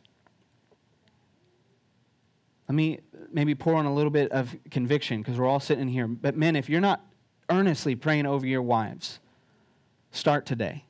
Let 2.67 2.75
me 2.75 2.99
maybe 3.31 3.55
pour 3.55 3.75
on 3.75 3.85
a 3.85 3.93
little 3.93 4.09
bit 4.11 4.31
of 4.33 4.53
conviction 4.69 5.21
because 5.21 5.39
we're 5.39 5.47
all 5.47 5.61
sitting 5.61 5.87
here. 5.87 6.07
But 6.07 6.35
men, 6.35 6.57
if 6.57 6.69
you're 6.69 6.81
not 6.81 7.01
earnestly 7.49 7.95
praying 7.95 8.25
over 8.25 8.45
your 8.45 8.61
wives, 8.61 9.19
start 10.11 10.45
today. 10.45 10.85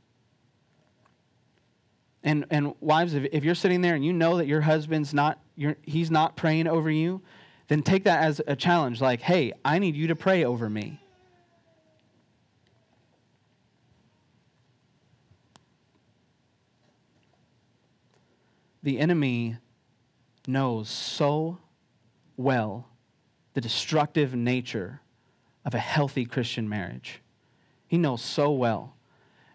And, 2.24 2.46
and 2.50 2.74
wives, 2.80 3.14
if, 3.14 3.26
if 3.32 3.44
you're 3.44 3.56
sitting 3.56 3.82
there 3.82 3.96
and 3.96 4.04
you 4.04 4.14
know 4.14 4.38
that 4.38 4.48
your 4.48 4.62
husband's 4.62 5.14
not, 5.14 5.40
he's 5.84 6.10
not 6.10 6.36
praying 6.36 6.68
over 6.68 6.90
you, 6.90 7.22
then 7.68 7.82
take 7.82 8.04
that 8.06 8.24
as 8.24 8.42
a 8.48 8.56
challenge 8.56 9.02
like, 9.02 9.22
hey, 9.22 9.54
I 9.64 9.80
need 9.80 9.96
you 9.96 10.08
to 10.08 10.16
pray 10.16 10.44
over 10.44 10.70
me. 10.70 11.02
the 18.86 19.00
enemy 19.00 19.58
knows 20.48 20.88
so 20.88 21.58
well 22.38 22.88
the 23.56 23.62
destructive 23.62 24.36
nature 24.36 25.02
of 25.66 25.74
a 25.74 25.80
healthy 25.80 26.26
Christian 26.26 26.70
marriage. 26.70 27.22
He 27.88 27.98
knows 27.98 28.22
so 28.22 28.52
well. 28.52 28.96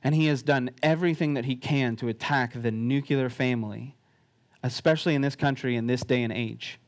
And 0.03 0.15
he 0.15 0.27
has 0.27 0.43
done 0.43 0.71
everything 0.83 1.35
that 1.35 1.45
he 1.45 1.57
can 1.57 1.95
to 1.97 2.09
attack 2.09 2.53
the 2.55 2.71
nuclear 2.71 3.29
family, 3.29 3.97
especially 4.63 5.15
in 5.15 5.23
this 5.23 5.37
country 5.37 5.77
in 5.77 5.87
this 5.87 6.03
day 6.03 6.23
and 6.23 6.33
age. 6.33 6.79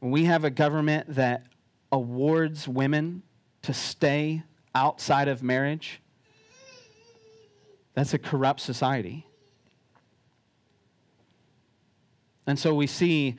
When 0.00 0.10
we 0.10 0.24
have 0.24 0.44
a 0.44 0.50
government 0.50 1.14
that 1.14 1.46
awards 1.92 2.66
women 2.66 3.22
to 3.62 3.74
stay 3.74 4.42
outside 4.74 5.28
of 5.28 5.42
marriage, 5.42 6.00
that's 7.94 8.14
a 8.14 8.18
corrupt 8.18 8.60
society. 8.60 9.26
And 12.46 12.58
so 12.58 12.74
we 12.74 12.86
see 12.86 13.36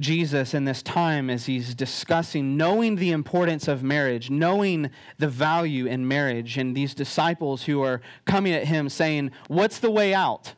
Jesus 0.00 0.54
in 0.54 0.64
this 0.64 0.82
time 0.82 1.30
as 1.30 1.46
he's 1.46 1.74
discussing, 1.74 2.56
knowing 2.56 2.96
the 2.96 3.10
importance 3.10 3.68
of 3.68 3.82
marriage, 3.82 4.30
knowing 4.30 4.90
the 5.18 5.28
value 5.28 5.86
in 5.86 6.06
marriage, 6.06 6.56
and 6.58 6.76
these 6.76 6.94
disciples 6.94 7.64
who 7.64 7.82
are 7.82 8.00
coming 8.24 8.52
at 8.52 8.64
him 8.64 8.88
saying, 8.88 9.30
What's 9.48 9.78
the 9.78 9.90
way 9.90 10.14
out? 10.14 10.54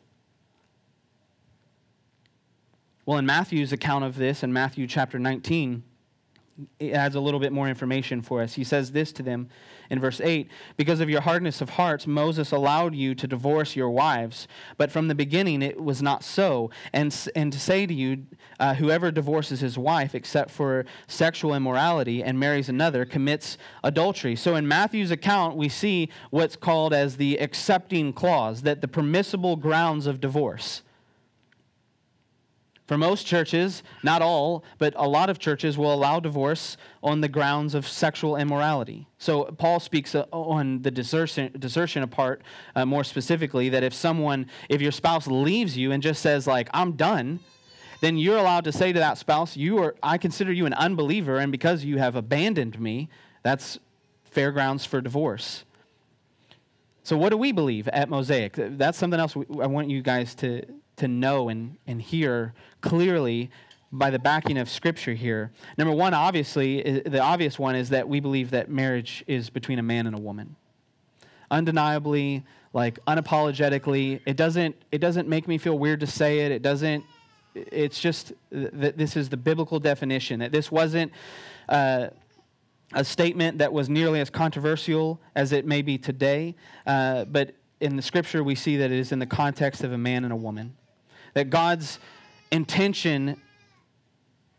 Well, 3.07 3.18
in 3.18 3.26
Matthew's 3.26 3.72
account 3.72 4.05
of 4.05 4.16
this, 4.16 4.42
in 4.42 4.53
Matthew 4.53 4.87
chapter 4.87 5.18
19, 5.18 5.74
it 5.74 5.89
adds 6.81 7.14
a 7.14 7.20
little 7.20 7.40
bit 7.40 7.53
more 7.53 7.68
information 7.68 8.23
for 8.23 8.42
us. 8.42 8.55
He 8.55 8.64
says 8.64 8.92
this 8.92 9.12
to 9.12 9.23
them 9.23 9.49
in 9.90 10.01
verse 10.01 10.20
8 10.20 10.51
Because 10.77 11.01
of 11.01 11.11
your 11.11 11.20
hardness 11.20 11.61
of 11.61 11.70
hearts, 11.70 12.07
Moses 12.07 12.53
allowed 12.53 12.94
you 12.94 13.14
to 13.14 13.27
divorce 13.27 13.77
your 13.77 13.90
wives, 13.90 14.49
but 14.79 14.90
from 14.90 15.09
the 15.09 15.14
beginning 15.14 15.62
it 15.62 15.83
was 15.83 16.01
not 16.03 16.25
so. 16.25 16.70
And, 16.92 17.14
and 17.35 17.53
to 17.53 17.61
say 17.61 17.87
to 17.87 17.94
you, 17.94 18.27
uh, 18.59 18.75
whoever 18.75 19.11
divorces 19.11 19.61
his 19.61 19.77
wife 19.77 20.14
except 20.14 20.51
for 20.51 20.87
sexual 21.07 21.55
immorality 21.55 22.23
and 22.23 22.38
marries 22.38 22.68
another 22.68 23.05
commits 23.05 23.59
adultery. 23.85 24.37
So 24.37 24.57
in 24.57 24.66
Matthew's 24.66 25.11
account, 25.11 25.57
we 25.57 25.68
see 25.68 26.09
what's 26.31 26.57
called 26.57 26.94
as 26.94 27.16
the 27.16 27.38
accepting 27.38 28.12
clause, 28.12 28.62
that 28.62 28.81
the 28.81 28.88
permissible 28.88 29.57
grounds 29.57 30.07
of 30.07 30.20
divorce. 30.20 30.83
For 32.90 32.98
most 32.98 33.24
churches, 33.24 33.85
not 34.03 34.20
all, 34.20 34.64
but 34.79 34.94
a 34.96 35.09
lot 35.09 35.31
of 35.31 35.38
churches 35.38 35.79
will 35.79 35.94
allow 35.94 36.18
divorce 36.18 36.76
on 37.05 37.20
the 37.20 37.29
grounds 37.29 37.76
of 37.76 37.87
sexual 37.87 38.35
immorality. 38.35 39.07
So 39.16 39.44
Paul 39.44 39.79
speaks 39.79 40.16
uh, 40.16 40.24
on 40.33 40.83
the 40.83 40.90
desertion, 40.90 41.53
desertion 41.57 42.09
part 42.09 42.42
uh, 42.74 42.85
more 42.85 43.05
specifically 43.05 43.68
that 43.68 43.85
if 43.85 43.94
someone, 43.94 44.46
if 44.68 44.81
your 44.81 44.90
spouse 44.90 45.29
leaves 45.29 45.76
you 45.76 45.92
and 45.92 46.03
just 46.03 46.20
says 46.20 46.48
like, 46.48 46.68
I'm 46.74 46.94
done, 46.94 47.38
then 48.00 48.18
you're 48.18 48.38
allowed 48.38 48.64
to 48.64 48.72
say 48.72 48.92
to 48.92 48.98
that 48.98 49.18
spouse, 49.18 49.57
you 49.57 49.79
are, 49.79 49.94
I 50.03 50.18
consider 50.18 50.53
you 50.53 50.66
an 50.66 50.74
unbeliever, 50.74 51.38
and 51.38 51.53
because 51.53 51.85
you 51.85 51.98
have 51.98 52.16
abandoned 52.16 52.81
me, 52.81 53.09
that's 53.44 53.79
fair 54.24 54.50
grounds 54.50 54.85
for 54.85 55.00
divorce. 55.00 55.64
So 57.05 57.16
what 57.16 57.29
do 57.29 57.37
we 57.37 57.53
believe 57.53 57.87
at 57.87 58.09
Mosaic? 58.09 58.55
That's 58.57 58.98
something 58.98 59.20
else 59.20 59.37
I 59.37 59.68
want 59.68 59.90
you 59.90 60.03
guys 60.03 60.35
to, 60.37 60.64
to 61.01 61.09
know 61.09 61.49
and, 61.49 61.77
and 61.87 62.01
hear 62.01 62.55
clearly 62.81 63.51
by 63.93 64.11
the 64.11 64.19
backing 64.19 64.57
of 64.57 64.71
Scripture 64.71 65.15
here. 65.15 65.51
Number 65.77 65.93
one, 65.93 66.15
obviously, 66.15 67.01
the 67.01 67.21
obvious 67.21 67.59
one 67.59 67.75
is 67.75 67.89
that 67.89 68.09
we 68.09 68.21
believe 68.21 68.51
that 68.51 68.71
marriage 68.71 69.25
is 69.27 69.51
between 69.51 69.79
a 69.79 69.83
man 69.83 70.07
and 70.07 70.17
a 70.17 70.21
woman. 70.21 70.55
Undeniably, 71.51 72.45
like 72.73 73.05
unapologetically, 73.07 74.21
it 74.27 74.37
doesn't, 74.37 74.77
it 74.93 74.99
doesn't 74.99 75.27
make 75.27 75.49
me 75.49 75.59
feel 75.59 75.77
weird 75.79 76.01
to 76.01 76.07
say 76.07 76.41
it. 76.41 76.53
It 76.53 76.63
doesn't, 76.63 77.05
it's 77.55 77.99
just 77.99 78.33
that 78.53 78.97
this 78.97 79.17
is 79.17 79.29
the 79.29 79.37
biblical 79.37 79.81
definition, 79.81 80.41
that 80.41 80.53
this 80.53 80.71
wasn't. 80.71 81.13
Uh, 81.69 82.09
a 82.93 83.05
statement 83.05 83.59
that 83.59 83.73
was 83.73 83.89
nearly 83.89 84.19
as 84.19 84.31
controversial 84.31 85.21
as 85.37 85.53
it 85.53 85.65
may 85.65 85.81
be 85.81 85.97
today, 85.97 86.57
uh, 86.89 87.25
but 87.27 87.55
in 87.81 87.95
the 87.95 88.03
scripture 88.03 88.43
we 88.43 88.57
see 88.57 88.77
that 88.77 88.91
it 88.91 88.99
is 88.99 89.13
in 89.13 89.21
the 89.21 89.27
context 89.27 89.85
of 89.85 89.93
a 89.93 89.99
man 89.99 90.25
and 90.25 90.33
a 90.33 90.37
woman 90.37 90.75
that 91.35 91.51
God's 91.51 91.99
intention 92.51 93.40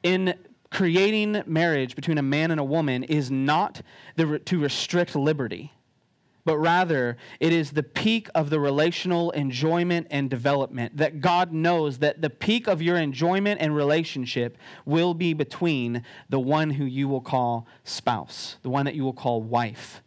in 0.03 0.33
creating 0.69 1.43
marriage 1.45 1.95
between 1.95 2.17
a 2.17 2.23
man 2.23 2.49
and 2.51 2.59
a 2.59 2.63
woman 2.63 3.03
is 3.03 3.29
not 3.29 3.81
to 4.17 4.59
restrict 4.59 5.15
liberty, 5.15 5.73
but 6.45 6.57
rather 6.57 7.17
it 7.39 7.53
is 7.53 7.71
the 7.71 7.83
peak 7.83 8.29
of 8.33 8.49
the 8.49 8.59
relational 8.59 9.31
enjoyment 9.31 10.07
and 10.09 10.29
development. 10.29 10.97
That 10.97 11.19
God 11.19 11.51
knows 11.51 11.99
that 11.99 12.21
the 12.21 12.29
peak 12.29 12.67
of 12.67 12.81
your 12.81 12.95
enjoyment 12.95 13.61
and 13.61 13.75
relationship 13.75 14.57
will 14.85 15.13
be 15.13 15.33
between 15.33 16.03
the 16.29 16.39
one 16.39 16.71
who 16.71 16.85
you 16.85 17.07
will 17.07 17.21
call 17.21 17.67
spouse, 17.83 18.55
the 18.63 18.69
one 18.69 18.85
that 18.85 18.95
you 18.95 19.03
will 19.03 19.13
call 19.13 19.41
wife. 19.41 20.01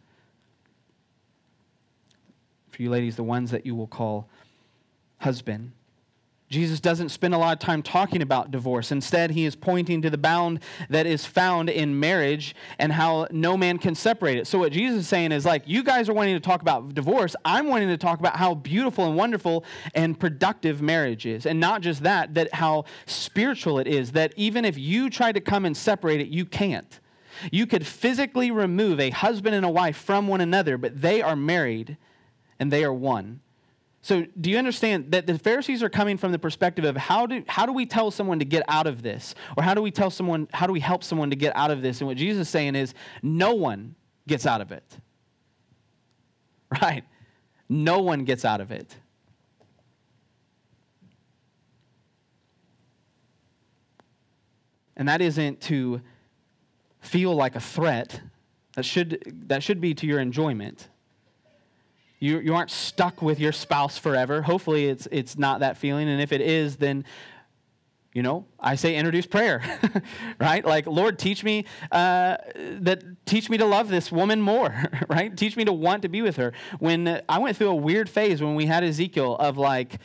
For 2.71 2.81
you 2.81 2.89
ladies, 2.89 3.15
the 3.15 3.23
ones 3.23 3.51
that 3.51 3.65
you 3.65 3.75
will 3.75 3.87
call 3.87 4.27
husband. 5.19 5.71
Jesus 6.49 6.79
doesn't 6.79 7.09
spend 7.09 7.33
a 7.33 7.39
lot 7.39 7.53
of 7.53 7.59
time 7.59 7.81
talking 7.81 8.21
about 8.21 8.51
divorce. 8.51 8.91
Instead, 8.91 9.31
he 9.31 9.45
is 9.45 9.55
pointing 9.55 10.03
to 10.03 10.11
the 10.11 10.17
bound 10.17 10.59
that 10.89 11.07
is 11.07 11.25
found 11.25 11.71
in 11.71 11.99
marriage 11.99 12.55
and 12.77 12.91
how 12.91 13.27
no 13.31 13.57
man 13.57 13.79
can 13.79 13.95
separate 13.95 14.37
it. 14.37 14.45
So, 14.45 14.59
what 14.59 14.71
Jesus 14.71 15.01
is 15.01 15.07
saying 15.07 15.31
is 15.31 15.43
like, 15.43 15.63
you 15.65 15.83
guys 15.83 16.07
are 16.07 16.13
wanting 16.13 16.35
to 16.35 16.39
talk 16.39 16.61
about 16.61 16.93
divorce. 16.93 17.35
I'm 17.43 17.67
wanting 17.67 17.87
to 17.87 17.97
talk 17.97 18.19
about 18.19 18.35
how 18.35 18.53
beautiful 18.53 19.07
and 19.07 19.15
wonderful 19.15 19.65
and 19.95 20.19
productive 20.19 20.83
marriage 20.83 21.25
is. 21.25 21.47
And 21.47 21.59
not 21.59 21.81
just 21.81 22.03
that, 22.03 22.35
that 22.35 22.53
how 22.53 22.85
spiritual 23.07 23.79
it 23.79 23.87
is, 23.87 24.11
that 24.11 24.31
even 24.35 24.65
if 24.65 24.77
you 24.77 25.09
try 25.09 25.31
to 25.31 25.41
come 25.41 25.65
and 25.65 25.75
separate 25.75 26.21
it, 26.21 26.27
you 26.27 26.45
can't. 26.45 26.99
You 27.51 27.65
could 27.65 27.85
physically 27.85 28.51
remove 28.51 28.99
a 28.99 29.09
husband 29.09 29.55
and 29.55 29.65
a 29.65 29.69
wife 29.69 29.97
from 29.97 30.27
one 30.27 30.41
another, 30.41 30.77
but 30.77 31.01
they 31.01 31.23
are 31.23 31.35
married 31.35 31.97
and 32.59 32.71
they 32.71 32.83
are 32.83 32.93
one. 32.93 33.41
So, 34.05 34.23
do 34.39 34.51
you 34.51 34.59
understand 34.59 35.13
that 35.13 35.25
the 35.25 35.39
Pharisees 35.39 35.81
are 35.81 35.89
coming 35.89 36.15
from 36.15 36.31
the 36.31 36.37
perspective 36.37 36.85
of 36.85 36.95
how 36.95 37.25
do, 37.25 37.43
how 37.47 37.65
do 37.65 37.73
we 37.73 37.87
tell 37.87 38.11
someone 38.11 38.37
to 38.37 38.45
get 38.45 38.61
out 38.67 38.85
of 38.85 39.01
this? 39.01 39.33
Or 39.57 39.63
how 39.63 39.73
do 39.73 39.81
we 39.81 39.89
tell 39.89 40.11
someone, 40.11 40.47
how 40.53 40.67
do 40.67 40.73
we 40.73 40.79
help 40.79 41.03
someone 41.03 41.31
to 41.31 41.35
get 41.35 41.55
out 41.55 41.71
of 41.71 41.81
this? 41.81 42.01
And 42.01 42.07
what 42.07 42.15
Jesus 42.15 42.41
is 42.41 42.49
saying 42.49 42.75
is, 42.75 42.93
no 43.23 43.55
one 43.55 43.95
gets 44.27 44.45
out 44.45 44.61
of 44.61 44.71
it. 44.71 44.83
Right? 46.81 47.03
No 47.67 48.01
one 48.01 48.25
gets 48.25 48.45
out 48.45 48.61
of 48.61 48.69
it. 48.69 48.95
And 54.95 55.07
that 55.07 55.19
isn't 55.19 55.61
to 55.61 55.99
feel 56.99 57.33
like 57.33 57.55
a 57.55 57.59
threat. 57.59 58.21
That 58.75 58.85
should, 58.85 59.45
that 59.47 59.63
should 59.63 59.81
be 59.81 59.95
to 59.95 60.05
your 60.05 60.19
enjoyment. 60.19 60.89
You, 62.19 62.39
you 62.39 62.55
aren't 62.55 62.71
stuck 62.71 63.21
with 63.21 63.39
your 63.39 63.51
spouse 63.51 63.97
forever. 63.97 64.41
Hopefully, 64.41 64.85
it's, 64.85 65.07
it's 65.11 65.37
not 65.37 65.59
that 65.59 65.77
feeling. 65.77 66.07
And 66.07 66.21
if 66.21 66.31
it 66.31 66.41
is, 66.41 66.77
then, 66.77 67.05
you 68.13 68.23
know, 68.23 68.45
I 68.57 68.75
say 68.75 68.95
introduce 68.95 69.25
prayer, 69.25 69.61
right? 70.39 70.63
Like, 70.63 70.87
Lord, 70.87 71.19
teach 71.19 71.43
me 71.43 71.65
uh, 71.91 72.37
that 72.79 73.03
teach 73.25 73.49
me 73.49 73.57
to 73.57 73.65
love 73.65 73.89
this 73.89 74.09
woman 74.09 74.41
more, 74.41 74.73
right? 75.09 75.35
Teach 75.35 75.57
me 75.57 75.65
to 75.65 75.73
want 75.73 76.03
to 76.03 76.09
be 76.09 76.21
with 76.21 76.37
her. 76.37 76.53
When 76.79 77.21
I 77.27 77.39
went 77.39 77.57
through 77.57 77.69
a 77.69 77.75
weird 77.75 78.09
phase 78.09 78.41
when 78.41 78.55
we 78.55 78.65
had 78.65 78.85
Ezekiel 78.85 79.35
of 79.35 79.57
like, 79.57 79.99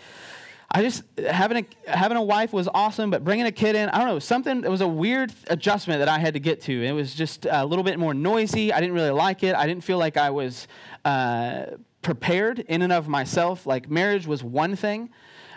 I 0.73 0.83
just 0.83 1.05
having 1.18 1.64
a 1.87 1.90
having 1.90 2.16
a 2.16 2.23
wife 2.23 2.53
was 2.53 2.68
awesome, 2.73 3.11
but 3.11 3.23
bringing 3.23 3.46
a 3.46 3.53
kid 3.53 3.77
in, 3.77 3.88
I 3.88 3.99
don't 3.99 4.09
know, 4.09 4.18
something. 4.18 4.64
It 4.64 4.70
was 4.70 4.81
a 4.81 4.88
weird 4.88 5.33
adjustment 5.46 6.01
that 6.01 6.09
I 6.09 6.18
had 6.18 6.35
to 6.35 6.40
get 6.40 6.62
to. 6.62 6.85
It 6.85 6.92
was 6.92 7.14
just 7.14 7.46
a 7.49 7.64
little 7.64 7.85
bit 7.85 7.99
more 7.99 8.14
noisy. 8.14 8.73
I 8.73 8.81
didn't 8.81 8.94
really 8.94 9.11
like 9.11 9.44
it. 9.44 9.55
I 9.55 9.66
didn't 9.66 9.85
feel 9.85 9.99
like 9.99 10.16
I 10.16 10.31
was 10.31 10.66
uh, 11.05 11.66
prepared 12.02 12.60
in 12.60 12.82
and 12.82 12.92
of 12.92 13.08
myself. 13.08 13.66
Like 13.66 13.90
marriage 13.90 14.26
was 14.26 14.42
one 14.42 14.76
thing, 14.76 15.10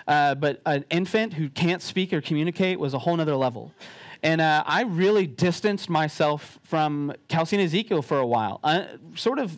uh, 0.07 0.35
but 0.35 0.61
an 0.65 0.85
infant 0.89 1.33
who 1.33 1.49
can't 1.49 1.81
speak 1.81 2.13
or 2.13 2.21
communicate 2.21 2.79
was 2.79 2.93
a 2.93 2.99
whole 2.99 3.15
nother 3.15 3.35
level. 3.35 3.73
And 4.21 4.39
uh, 4.39 4.63
I 4.65 4.83
really 4.83 5.27
distanced 5.27 5.89
myself 5.89 6.57
from 6.63 7.13
Kelsey 7.27 7.57
and 7.57 7.65
Ezekiel 7.65 8.01
for 8.01 8.19
a 8.19 8.25
while, 8.25 8.61
uh, 8.63 8.85
sort 9.15 9.37
of 9.37 9.57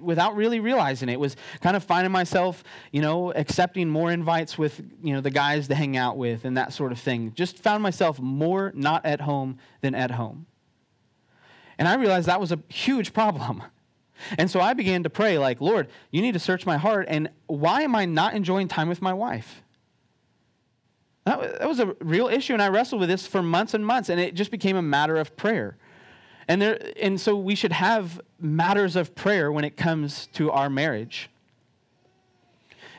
without 0.00 0.34
really 0.34 0.58
realizing 0.58 1.08
it. 1.08 1.20
was 1.20 1.36
kind 1.60 1.76
of 1.76 1.84
finding 1.84 2.10
myself, 2.10 2.64
you 2.90 3.00
know, 3.00 3.32
accepting 3.32 3.88
more 3.88 4.10
invites 4.10 4.58
with, 4.58 4.82
you 5.02 5.14
know, 5.14 5.20
the 5.20 5.30
guys 5.30 5.68
to 5.68 5.76
hang 5.76 5.96
out 5.96 6.16
with 6.16 6.44
and 6.44 6.56
that 6.56 6.72
sort 6.72 6.90
of 6.90 6.98
thing. 6.98 7.32
Just 7.34 7.58
found 7.58 7.82
myself 7.82 8.18
more 8.18 8.72
not 8.74 9.06
at 9.06 9.20
home 9.20 9.58
than 9.80 9.94
at 9.94 10.10
home. 10.10 10.46
And 11.78 11.86
I 11.88 11.94
realized 11.94 12.26
that 12.26 12.40
was 12.40 12.52
a 12.52 12.58
huge 12.68 13.12
problem. 13.12 13.62
And 14.38 14.50
so 14.50 14.60
I 14.60 14.74
began 14.74 15.02
to 15.02 15.10
pray, 15.10 15.38
like, 15.38 15.60
Lord, 15.60 15.88
you 16.10 16.22
need 16.22 16.32
to 16.32 16.40
search 16.40 16.66
my 16.66 16.76
heart. 16.76 17.06
And 17.08 17.30
why 17.46 17.82
am 17.82 17.94
I 17.94 18.04
not 18.04 18.34
enjoying 18.34 18.68
time 18.68 18.88
with 18.88 19.02
my 19.02 19.12
wife? 19.12 19.62
That 21.24 21.68
was 21.68 21.78
a 21.78 21.94
real 22.00 22.26
issue, 22.26 22.52
and 22.52 22.60
I 22.60 22.68
wrestled 22.68 23.00
with 23.00 23.08
this 23.08 23.26
for 23.26 23.42
months 23.42 23.74
and 23.74 23.86
months, 23.86 24.08
and 24.08 24.20
it 24.20 24.34
just 24.34 24.50
became 24.50 24.76
a 24.76 24.82
matter 24.82 25.16
of 25.16 25.36
prayer. 25.36 25.76
And, 26.48 26.60
there, 26.60 26.92
and 27.00 27.20
so 27.20 27.36
we 27.36 27.54
should 27.54 27.72
have 27.72 28.20
matters 28.40 28.96
of 28.96 29.14
prayer 29.14 29.52
when 29.52 29.64
it 29.64 29.76
comes 29.76 30.26
to 30.34 30.50
our 30.50 30.68
marriage. 30.68 31.30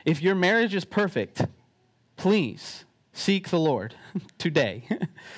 If 0.06 0.22
your 0.22 0.34
marriage 0.34 0.74
is 0.74 0.86
perfect, 0.86 1.42
please 2.16 2.86
seek 3.12 3.50
the 3.50 3.58
Lord 3.58 3.94
today, 4.38 4.88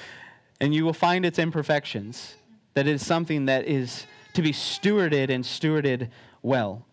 and 0.60 0.72
you 0.72 0.84
will 0.84 0.92
find 0.92 1.26
its 1.26 1.40
imperfections. 1.40 2.36
That 2.74 2.86
is 2.86 3.04
something 3.04 3.46
that 3.46 3.66
is 3.66 4.06
to 4.36 4.42
be 4.42 4.52
stewarded 4.52 5.30
and 5.30 5.42
stewarded 5.44 6.10
well. 6.42 6.84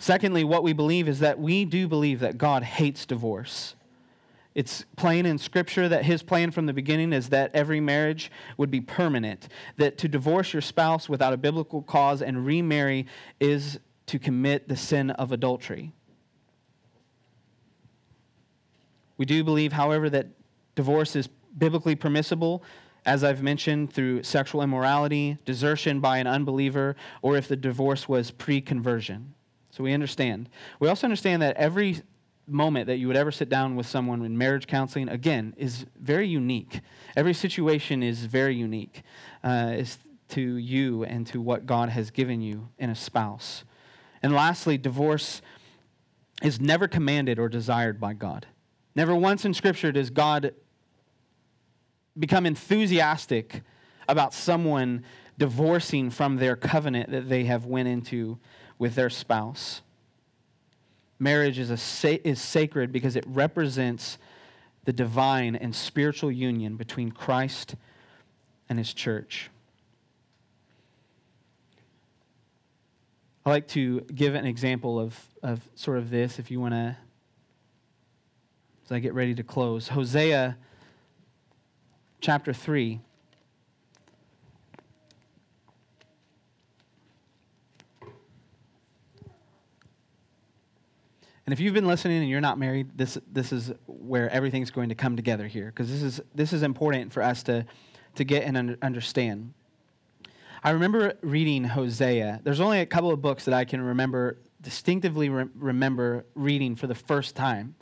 Secondly, 0.00 0.42
what 0.42 0.64
we 0.64 0.72
believe 0.72 1.08
is 1.08 1.20
that 1.20 1.38
we 1.38 1.64
do 1.64 1.86
believe 1.86 2.18
that 2.20 2.36
God 2.36 2.64
hates 2.64 3.06
divorce. 3.06 3.76
It's 4.56 4.84
plain 4.96 5.26
in 5.26 5.38
Scripture 5.38 5.88
that 5.88 6.04
his 6.04 6.24
plan 6.24 6.50
from 6.50 6.66
the 6.66 6.72
beginning 6.72 7.12
is 7.12 7.28
that 7.28 7.52
every 7.54 7.78
marriage 7.78 8.32
would 8.56 8.68
be 8.68 8.80
permanent, 8.80 9.46
that 9.76 9.96
to 9.98 10.08
divorce 10.08 10.52
your 10.52 10.62
spouse 10.62 11.08
without 11.08 11.32
a 11.32 11.36
biblical 11.36 11.82
cause 11.82 12.20
and 12.20 12.44
remarry 12.44 13.06
is 13.38 13.78
to 14.06 14.18
commit 14.18 14.68
the 14.68 14.76
sin 14.76 15.10
of 15.10 15.30
adultery. 15.30 15.92
We 19.18 19.24
do 19.24 19.44
believe, 19.44 19.72
however, 19.72 20.10
that 20.10 20.26
divorce 20.74 21.14
is 21.14 21.28
biblically 21.56 21.94
permissible, 21.94 22.64
as 23.08 23.24
I've 23.24 23.42
mentioned, 23.42 23.90
through 23.90 24.22
sexual 24.22 24.60
immorality, 24.60 25.38
desertion 25.46 25.98
by 25.98 26.18
an 26.18 26.26
unbeliever, 26.26 26.94
or 27.22 27.38
if 27.38 27.48
the 27.48 27.56
divorce 27.56 28.06
was 28.06 28.30
pre 28.30 28.60
conversion. 28.60 29.32
So 29.70 29.82
we 29.82 29.94
understand. 29.94 30.50
We 30.78 30.88
also 30.88 31.06
understand 31.06 31.40
that 31.40 31.56
every 31.56 32.02
moment 32.46 32.86
that 32.86 32.98
you 32.98 33.06
would 33.06 33.16
ever 33.16 33.32
sit 33.32 33.48
down 33.48 33.76
with 33.76 33.86
someone 33.86 34.22
in 34.26 34.36
marriage 34.36 34.66
counseling, 34.66 35.08
again, 35.08 35.54
is 35.56 35.86
very 35.98 36.28
unique. 36.28 36.82
Every 37.16 37.32
situation 37.32 38.02
is 38.02 38.26
very 38.26 38.54
unique 38.54 39.02
uh, 39.42 39.72
is 39.74 39.96
to 40.30 40.42
you 40.56 41.04
and 41.04 41.26
to 41.28 41.40
what 41.40 41.64
God 41.64 41.88
has 41.88 42.10
given 42.10 42.42
you 42.42 42.68
in 42.78 42.90
a 42.90 42.94
spouse. 42.94 43.64
And 44.22 44.34
lastly, 44.34 44.76
divorce 44.76 45.40
is 46.42 46.60
never 46.60 46.86
commanded 46.86 47.38
or 47.38 47.48
desired 47.48 47.98
by 47.98 48.12
God. 48.12 48.46
Never 48.94 49.14
once 49.14 49.46
in 49.46 49.54
Scripture 49.54 49.92
does 49.92 50.10
God 50.10 50.52
become 52.18 52.46
enthusiastic 52.46 53.62
about 54.08 54.34
someone 54.34 55.04
divorcing 55.38 56.10
from 56.10 56.36
their 56.36 56.56
covenant 56.56 57.10
that 57.10 57.28
they 57.28 57.44
have 57.44 57.64
went 57.64 57.88
into 57.88 58.38
with 58.78 58.94
their 58.94 59.10
spouse 59.10 59.82
marriage 61.18 61.58
is, 61.58 61.70
a, 61.70 62.28
is 62.28 62.40
sacred 62.40 62.92
because 62.92 63.16
it 63.16 63.24
represents 63.26 64.18
the 64.84 64.92
divine 64.92 65.56
and 65.56 65.74
spiritual 65.74 66.30
union 66.30 66.76
between 66.76 67.10
Christ 67.10 67.74
and 68.68 68.78
his 68.78 68.94
church. 68.94 69.50
I 73.44 73.50
like 73.50 73.68
to 73.68 74.02
give 74.14 74.34
an 74.34 74.46
example 74.46 75.00
of, 75.00 75.18
of 75.42 75.60
sort 75.74 75.98
of 75.98 76.10
this 76.10 76.38
if 76.38 76.50
you 76.50 76.60
want 76.60 76.74
to, 76.74 76.96
as 78.84 78.92
I 78.92 78.98
get 78.98 79.14
ready 79.14 79.34
to 79.34 79.42
close. 79.42 79.88
Hosea 79.88 80.56
chapter 82.20 82.52
3. 82.52 83.00
And 91.46 91.52
if 91.54 91.60
you've 91.60 91.72
been 91.72 91.86
listening 91.86 92.18
and 92.18 92.28
you're 92.28 92.42
not 92.42 92.58
married, 92.58 92.90
this, 92.94 93.16
this 93.32 93.52
is 93.54 93.72
where 93.86 94.28
everything's 94.28 94.70
going 94.70 94.90
to 94.90 94.94
come 94.94 95.16
together 95.16 95.46
here, 95.46 95.66
because 95.66 95.90
this 95.90 96.02
is, 96.02 96.20
this 96.34 96.52
is 96.52 96.62
important 96.62 97.10
for 97.10 97.22
us 97.22 97.42
to, 97.44 97.64
to 98.16 98.24
get 98.24 98.44
and 98.44 98.76
understand. 98.82 99.54
I 100.62 100.72
remember 100.72 101.14
reading 101.22 101.64
Hosea. 101.64 102.40
There's 102.42 102.60
only 102.60 102.80
a 102.80 102.86
couple 102.86 103.10
of 103.10 103.22
books 103.22 103.46
that 103.46 103.54
I 103.54 103.64
can 103.64 103.80
remember, 103.80 104.36
distinctively 104.60 105.30
re- 105.30 105.46
remember 105.54 106.26
reading 106.34 106.76
for 106.76 106.86
the 106.86 106.94
first 106.94 107.34
time. 107.34 107.76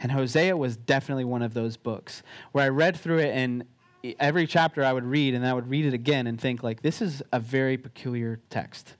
And 0.00 0.10
Hosea 0.10 0.56
was 0.56 0.76
definitely 0.76 1.24
one 1.24 1.42
of 1.42 1.54
those 1.54 1.76
books 1.76 2.24
where 2.50 2.64
I 2.64 2.70
read 2.70 2.96
through 2.96 3.18
it 3.18 3.30
and 3.36 3.64
every 4.18 4.46
chapter 4.46 4.84
I 4.84 4.92
would 4.92 5.04
read 5.04 5.34
and 5.34 5.46
I 5.46 5.52
would 5.52 5.68
read 5.68 5.86
it 5.86 5.94
again 5.94 6.26
and 6.26 6.40
think 6.40 6.62
like 6.62 6.82
this 6.82 7.00
is 7.00 7.22
a 7.32 7.40
very 7.40 7.76
peculiar 7.76 8.40
text. 8.50 8.94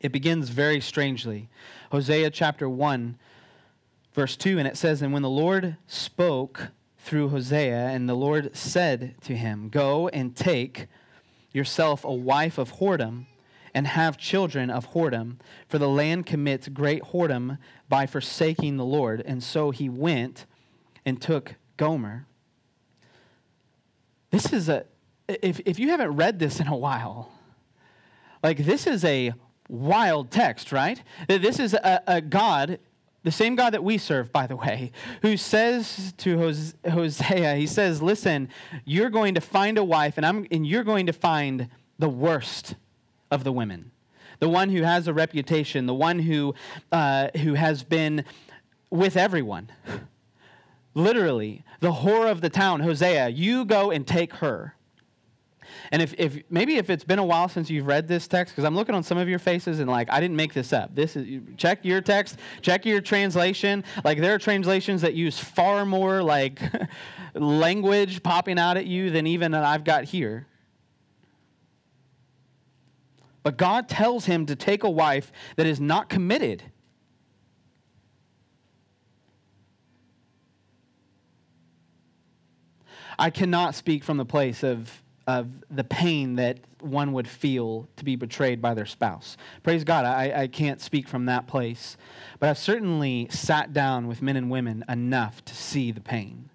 It 0.00 0.12
begins 0.12 0.48
very 0.48 0.80
strangely. 0.80 1.48
Hosea 1.90 2.30
chapter 2.30 2.68
1, 2.68 3.18
verse 4.12 4.36
2, 4.36 4.58
and 4.58 4.68
it 4.68 4.76
says, 4.76 5.02
And 5.02 5.12
when 5.12 5.22
the 5.22 5.28
Lord 5.28 5.76
spoke 5.86 6.68
through 6.98 7.30
Hosea, 7.30 7.88
and 7.88 8.08
the 8.08 8.14
Lord 8.14 8.56
said 8.56 9.14
to 9.22 9.36
him, 9.36 9.68
Go 9.68 10.08
and 10.08 10.36
take 10.36 10.86
yourself 11.52 12.04
a 12.04 12.12
wife 12.12 12.58
of 12.58 12.74
whoredom, 12.74 13.26
and 13.74 13.86
have 13.86 14.16
children 14.16 14.70
of 14.70 14.92
whoredom, 14.92 15.36
for 15.68 15.78
the 15.78 15.88
land 15.88 16.26
commits 16.26 16.68
great 16.68 17.02
whoredom 17.04 17.58
by 17.88 18.06
forsaking 18.06 18.76
the 18.76 18.84
Lord. 18.84 19.22
And 19.24 19.42
so 19.42 19.70
he 19.70 19.88
went 19.88 20.46
and 21.04 21.20
took 21.20 21.54
Gomer. 21.76 22.26
This 24.30 24.52
is 24.52 24.68
a, 24.68 24.84
if, 25.28 25.60
if 25.64 25.78
you 25.78 25.90
haven't 25.90 26.16
read 26.16 26.38
this 26.38 26.60
in 26.60 26.66
a 26.66 26.76
while, 26.76 27.32
like 28.42 28.58
this 28.58 28.86
is 28.86 29.04
a 29.04 29.32
wild 29.68 30.30
text, 30.30 30.72
right? 30.72 31.02
This 31.28 31.58
is 31.58 31.74
a, 31.74 32.02
a, 32.06 32.20
God, 32.20 32.78
the 33.24 33.30
same 33.30 33.56
God 33.56 33.70
that 33.70 33.84
we 33.84 33.98
serve, 33.98 34.32
by 34.32 34.46
the 34.46 34.56
way, 34.56 34.92
who 35.22 35.36
says 35.36 36.14
to 36.18 36.52
Hosea, 36.88 37.56
he 37.56 37.66
says, 37.66 38.00
Listen, 38.00 38.48
you're 38.84 39.10
going 39.10 39.34
to 39.34 39.40
find 39.40 39.76
a 39.78 39.84
wife, 39.84 40.16
and, 40.16 40.24
I'm, 40.24 40.46
and 40.50 40.66
you're 40.66 40.84
going 40.84 41.06
to 41.06 41.12
find 41.12 41.68
the 41.98 42.08
worst 42.08 42.74
of 43.30 43.44
the 43.44 43.52
women. 43.52 43.90
The 44.40 44.48
one 44.48 44.70
who 44.70 44.82
has 44.82 45.08
a 45.08 45.12
reputation, 45.12 45.86
the 45.86 45.94
one 45.94 46.20
who, 46.20 46.54
uh, 46.92 47.28
who 47.38 47.54
has 47.54 47.82
been 47.82 48.24
with 48.90 49.16
everyone. 49.16 49.70
Literally, 50.98 51.62
the 51.78 51.92
whore 51.92 52.28
of 52.28 52.40
the 52.40 52.50
town, 52.50 52.80
Hosea, 52.80 53.28
you 53.28 53.64
go 53.64 53.92
and 53.92 54.04
take 54.04 54.34
her. 54.34 54.74
And 55.92 56.02
if, 56.02 56.12
if 56.18 56.42
maybe 56.50 56.74
if 56.74 56.90
it's 56.90 57.04
been 57.04 57.20
a 57.20 57.24
while 57.24 57.48
since 57.48 57.70
you've 57.70 57.86
read 57.86 58.08
this 58.08 58.26
text, 58.26 58.52
because 58.52 58.64
I'm 58.64 58.74
looking 58.74 58.96
on 58.96 59.04
some 59.04 59.16
of 59.16 59.28
your 59.28 59.38
faces 59.38 59.78
and 59.78 59.88
like 59.88 60.10
I 60.10 60.18
didn't 60.18 60.34
make 60.34 60.52
this 60.52 60.72
up. 60.72 60.92
This 60.96 61.14
is 61.14 61.40
check 61.56 61.84
your 61.84 62.00
text, 62.00 62.40
check 62.62 62.84
your 62.84 63.00
translation. 63.00 63.84
Like 64.02 64.18
there 64.18 64.34
are 64.34 64.38
translations 64.38 65.02
that 65.02 65.14
use 65.14 65.38
far 65.38 65.86
more 65.86 66.20
like 66.20 66.60
language 67.34 68.20
popping 68.24 68.58
out 68.58 68.76
at 68.76 68.86
you 68.86 69.10
than 69.10 69.24
even 69.28 69.52
that 69.52 69.62
I've 69.62 69.84
got 69.84 70.02
here. 70.02 70.48
But 73.44 73.56
God 73.56 73.88
tells 73.88 74.24
him 74.24 74.46
to 74.46 74.56
take 74.56 74.82
a 74.82 74.90
wife 74.90 75.30
that 75.54 75.64
is 75.64 75.78
not 75.78 76.08
committed. 76.08 76.64
I 83.18 83.30
cannot 83.30 83.74
speak 83.74 84.04
from 84.04 84.16
the 84.16 84.24
place 84.24 84.62
of, 84.62 85.02
of 85.26 85.48
the 85.70 85.84
pain 85.84 86.36
that 86.36 86.58
one 86.80 87.12
would 87.12 87.26
feel 87.26 87.88
to 87.96 88.04
be 88.04 88.14
betrayed 88.14 88.62
by 88.62 88.74
their 88.74 88.86
spouse. 88.86 89.36
Praise 89.64 89.82
God, 89.82 90.04
I, 90.04 90.42
I 90.42 90.46
can't 90.46 90.80
speak 90.80 91.08
from 91.08 91.26
that 91.26 91.48
place. 91.48 91.96
But 92.38 92.48
I've 92.48 92.58
certainly 92.58 93.26
sat 93.30 93.72
down 93.72 94.06
with 94.06 94.22
men 94.22 94.36
and 94.36 94.50
women 94.50 94.84
enough 94.88 95.44
to 95.46 95.54
see 95.54 95.90
the 95.90 96.00
pain. 96.00 96.50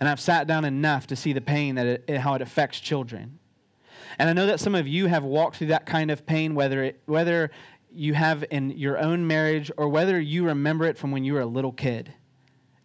And 0.00 0.08
I've 0.08 0.20
sat 0.20 0.46
down 0.46 0.64
enough 0.64 1.06
to 1.06 1.16
see 1.16 1.32
the 1.32 1.40
pain 1.40 1.76
that 1.76 1.86
it, 1.86 2.18
how 2.18 2.34
it 2.34 2.42
affects 2.42 2.80
children. 2.80 3.38
And 4.18 4.28
I 4.28 4.32
know 4.32 4.46
that 4.46 4.60
some 4.60 4.74
of 4.74 4.88
you 4.88 5.06
have 5.06 5.22
walked 5.22 5.56
through 5.56 5.68
that 5.68 5.86
kind 5.86 6.10
of 6.10 6.26
pain, 6.26 6.54
whether, 6.54 6.82
it, 6.82 7.00
whether 7.06 7.50
you 7.92 8.14
have 8.14 8.44
in 8.50 8.70
your 8.70 8.98
own 8.98 9.26
marriage 9.26 9.70
or 9.76 9.88
whether 9.88 10.18
you 10.18 10.46
remember 10.46 10.84
it 10.86 10.98
from 10.98 11.12
when 11.12 11.24
you 11.24 11.34
were 11.34 11.40
a 11.40 11.46
little 11.46 11.72
kid 11.72 12.12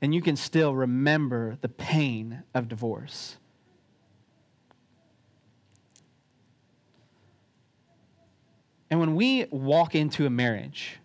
and 0.02 0.16
you 0.16 0.22
can 0.22 0.36
still 0.36 0.74
remember 0.74 1.58
the 1.62 1.70
pain 1.70 2.44
of 2.54 2.68
divorce. 2.68 3.38
And 8.90 9.00
when 9.00 9.16
we 9.16 9.46
walk 9.52 9.96
into 9.96 10.26
a 10.26 10.30
marriage, 10.30 10.98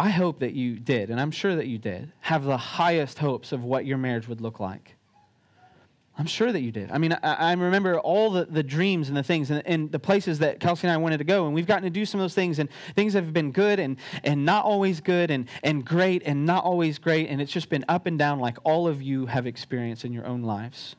I 0.00 0.10
hope 0.10 0.40
that 0.40 0.54
you 0.54 0.80
did, 0.80 1.10
and 1.10 1.20
I'm 1.20 1.30
sure 1.30 1.54
that 1.54 1.68
you 1.68 1.78
did, 1.78 2.12
have 2.20 2.42
the 2.42 2.56
highest 2.56 3.18
hopes 3.18 3.52
of 3.52 3.62
what 3.62 3.86
your 3.86 3.98
marriage 3.98 4.26
would 4.26 4.40
look 4.40 4.58
like. 4.58 4.96
I'm 6.18 6.26
sure 6.26 6.52
that 6.52 6.60
you 6.60 6.70
did. 6.70 6.90
I 6.90 6.98
mean, 6.98 7.14
I, 7.22 7.32
I 7.32 7.52
remember 7.54 7.98
all 7.98 8.30
the, 8.30 8.44
the 8.44 8.62
dreams 8.62 9.08
and 9.08 9.16
the 9.16 9.22
things 9.22 9.50
and, 9.50 9.62
and, 9.64 9.90
the 9.90 9.98
places 9.98 10.40
that 10.40 10.60
Kelsey 10.60 10.86
and 10.86 10.92
I 10.92 10.98
wanted 10.98 11.18
to 11.18 11.24
go, 11.24 11.46
and 11.46 11.54
we've 11.54 11.66
gotten 11.66 11.84
to 11.84 11.90
do 11.90 12.04
some 12.04 12.20
of 12.20 12.24
those 12.24 12.34
things, 12.34 12.58
and 12.58 12.68
things 12.94 13.14
have 13.14 13.32
been 13.32 13.50
good 13.50 13.80
and, 13.80 13.96
and 14.22 14.44
not 14.44 14.66
always 14.66 15.00
good, 15.00 15.30
and, 15.30 15.48
and 15.62 15.84
great 15.84 16.22
and 16.26 16.44
not 16.44 16.64
always 16.64 16.98
great, 16.98 17.28
and 17.28 17.40
it's 17.40 17.50
just 17.50 17.70
been 17.70 17.84
up 17.88 18.04
and 18.04 18.18
down 18.18 18.40
like 18.40 18.58
all 18.62 18.86
of 18.86 19.00
you 19.00 19.24
have 19.26 19.46
experienced 19.46 20.04
in 20.04 20.12
your 20.12 20.26
own 20.26 20.42
lives. 20.42 20.96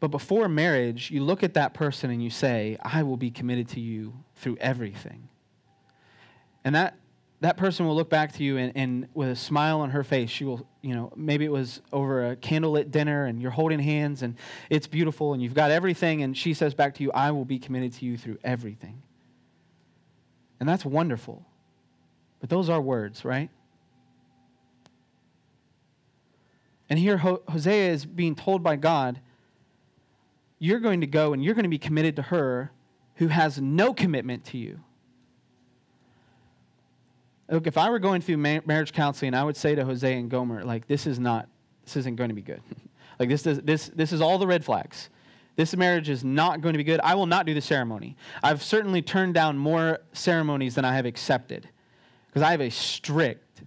But 0.00 0.08
before 0.08 0.50
marriage, 0.50 1.10
you 1.10 1.22
look 1.22 1.42
at 1.42 1.54
that 1.54 1.72
person 1.72 2.10
and 2.10 2.22
you 2.22 2.28
say, 2.28 2.76
I 2.82 3.04
will 3.04 3.16
be 3.16 3.30
committed 3.30 3.68
to 3.70 3.80
you 3.80 4.12
through 4.34 4.58
everything. 4.60 5.30
And 6.62 6.74
that 6.74 6.98
that 7.44 7.58
person 7.58 7.84
will 7.84 7.94
look 7.94 8.08
back 8.08 8.32
to 8.32 8.42
you 8.42 8.56
and, 8.56 8.72
and, 8.74 9.06
with 9.12 9.28
a 9.28 9.36
smile 9.36 9.80
on 9.80 9.90
her 9.90 10.02
face, 10.02 10.30
she 10.30 10.46
will, 10.46 10.66
you 10.80 10.94
know, 10.94 11.12
maybe 11.14 11.44
it 11.44 11.52
was 11.52 11.82
over 11.92 12.30
a 12.30 12.36
candlelit 12.36 12.90
dinner 12.90 13.26
and 13.26 13.42
you're 13.42 13.50
holding 13.50 13.78
hands 13.78 14.22
and 14.22 14.36
it's 14.70 14.86
beautiful 14.86 15.34
and 15.34 15.42
you've 15.42 15.52
got 15.52 15.70
everything. 15.70 16.22
And 16.22 16.34
she 16.34 16.54
says 16.54 16.72
back 16.72 16.94
to 16.94 17.02
you, 17.02 17.12
I 17.12 17.32
will 17.32 17.44
be 17.44 17.58
committed 17.58 17.92
to 17.94 18.06
you 18.06 18.16
through 18.16 18.38
everything. 18.42 19.02
And 20.58 20.66
that's 20.66 20.86
wonderful. 20.86 21.44
But 22.40 22.48
those 22.48 22.70
are 22.70 22.80
words, 22.80 23.26
right? 23.26 23.50
And 26.88 26.98
here 26.98 27.18
Hosea 27.18 27.90
is 27.90 28.06
being 28.06 28.36
told 28.36 28.62
by 28.62 28.76
God, 28.76 29.20
you're 30.58 30.80
going 30.80 31.02
to 31.02 31.06
go 31.06 31.34
and 31.34 31.44
you're 31.44 31.54
going 31.54 31.64
to 31.64 31.68
be 31.68 31.76
committed 31.76 32.16
to 32.16 32.22
her 32.22 32.72
who 33.16 33.28
has 33.28 33.60
no 33.60 33.92
commitment 33.92 34.46
to 34.46 34.56
you. 34.56 34.80
Look, 37.50 37.66
if 37.66 37.76
I 37.76 37.90
were 37.90 37.98
going 37.98 38.22
through 38.22 38.38
marriage 38.38 38.92
counseling, 38.92 39.34
I 39.34 39.44
would 39.44 39.56
say 39.56 39.74
to 39.74 39.84
Hosea 39.84 40.16
and 40.16 40.30
Gomer, 40.30 40.64
like, 40.64 40.86
this 40.86 41.06
is 41.06 41.18
not, 41.18 41.48
this 41.84 41.96
isn't 41.96 42.16
going 42.16 42.30
to 42.30 42.34
be 42.34 42.42
good. 42.42 42.62
like, 43.18 43.28
this, 43.28 43.46
is, 43.46 43.60
this, 43.60 43.90
this 43.94 44.12
is 44.12 44.20
all 44.20 44.38
the 44.38 44.46
red 44.46 44.64
flags. 44.64 45.10
This 45.56 45.76
marriage 45.76 46.08
is 46.08 46.24
not 46.24 46.62
going 46.62 46.72
to 46.72 46.78
be 46.78 46.84
good. 46.84 47.00
I 47.00 47.14
will 47.14 47.26
not 47.26 47.46
do 47.46 47.54
the 47.54 47.60
ceremony. 47.60 48.16
I've 48.42 48.62
certainly 48.62 49.02
turned 49.02 49.34
down 49.34 49.58
more 49.58 50.00
ceremonies 50.12 50.74
than 50.74 50.84
I 50.84 50.96
have 50.96 51.06
accepted 51.06 51.68
because 52.26 52.42
I 52.42 52.50
have 52.50 52.60
a 52.60 52.70
strict, 52.70 53.62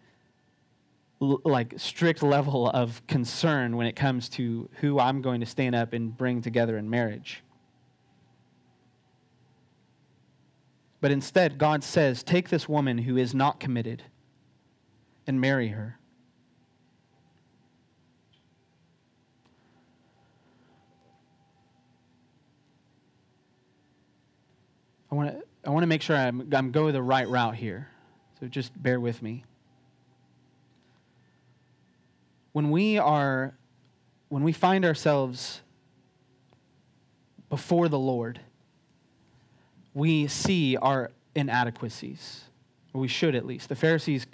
like, 1.20 1.76
strict 1.78 2.24
level 2.24 2.70
of 2.70 3.06
concern 3.08 3.78
when 3.78 3.88
it 3.88 3.96
comes 3.96 4.28
to 4.30 4.70
who 4.82 5.00
I'm 5.00 5.22
going 5.22 5.40
to 5.40 5.46
stand 5.46 5.76
up 5.76 5.94
and 5.94 6.18
bring 6.18 6.42
together 6.42 6.78
in 6.78 6.90
marriage. 6.90 7.42
But 11.08 11.14
instead, 11.14 11.58
God 11.58 11.86
says, 11.86 12.22
Take 12.22 12.49
this 12.49 12.68
woman 12.68 12.97
who 12.97 13.16
is 13.16 13.34
not 13.34 13.62
committed 13.62 14.03
and 15.26 15.39
marry 15.39 15.70
her. 15.70 15.97
I 25.10 25.16
want 25.16 25.32
to 25.32 25.43
I 25.66 25.70
want 25.70 25.84
to 25.84 25.88
make 25.88 26.01
sure 26.01 26.18
I'm, 26.18 26.49
I'm 26.51 26.72
going 26.72 26.91
the 26.91 27.01
right 27.01 27.30
route 27.30 27.55
here. 27.55 27.88
So 28.41 28.47
just 28.47 28.74
bear 28.84 28.99
with 28.99 29.22
me. 29.22 29.45
When 32.51 32.70
we 32.70 32.97
are 32.97 33.55
when 34.28 34.43
we 34.43 34.51
find 34.51 34.84
ourselves 34.84 35.62
before 37.47 37.88
the 37.88 37.97
Lord, 37.97 38.41
we 39.98 40.28
see 40.28 40.78
our 40.78 41.10
inadequacies, 41.34 42.43
or 42.93 43.02
we 43.02 43.08
should 43.08 43.34
at 43.34 43.48
least. 43.48 43.68
The 43.68 43.76
Pharisees 43.76 44.28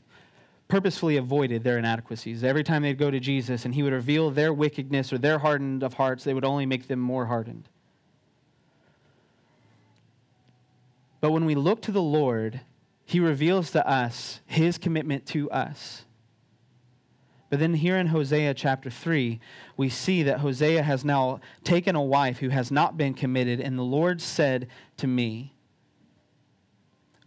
purposefully 0.67 1.15
avoided 1.15 1.63
their 1.63 1.77
inadequacies. 1.77 2.43
Every 2.43 2.65
time 2.65 2.81
they'd 2.81 2.97
go 2.97 3.09
to 3.09 3.19
Jesus 3.21 3.63
and 3.63 3.73
he 3.73 3.81
would 3.81 3.93
reveal 3.93 4.29
their 4.29 4.53
wickedness 4.53 5.13
or 5.13 5.17
their 5.19 5.39
hardened 5.39 5.81
of 5.81 5.93
hearts, 5.93 6.25
they 6.25 6.33
would 6.33 6.43
only 6.43 6.65
make 6.65 6.89
them 6.89 6.99
more 6.99 7.27
hardened. 7.27 7.69
But 11.21 11.31
when 11.31 11.45
we 11.45 11.55
look 11.55 11.81
to 11.83 11.93
the 11.93 12.01
Lord, 12.01 12.59
he 13.05 13.21
reveals 13.21 13.71
to 13.71 13.87
us 13.87 14.41
his 14.45 14.77
commitment 14.77 15.25
to 15.27 15.49
us. 15.49 16.03
But 17.53 17.59
then 17.59 17.75
here 17.75 17.99
in 17.99 18.07
Hosea 18.07 18.55
chapter 18.55 18.89
3, 18.89 19.39
we 19.77 19.87
see 19.87 20.23
that 20.23 20.39
Hosea 20.39 20.81
has 20.81 21.05
now 21.05 21.39
taken 21.63 21.95
a 21.95 22.01
wife 22.01 22.39
who 22.39 22.49
has 22.49 22.71
not 22.71 22.97
been 22.97 23.13
committed, 23.13 23.59
and 23.59 23.77
the 23.77 23.83
Lord 23.83 24.21
said 24.23 24.67
to 24.97 25.05
me, 25.05 25.53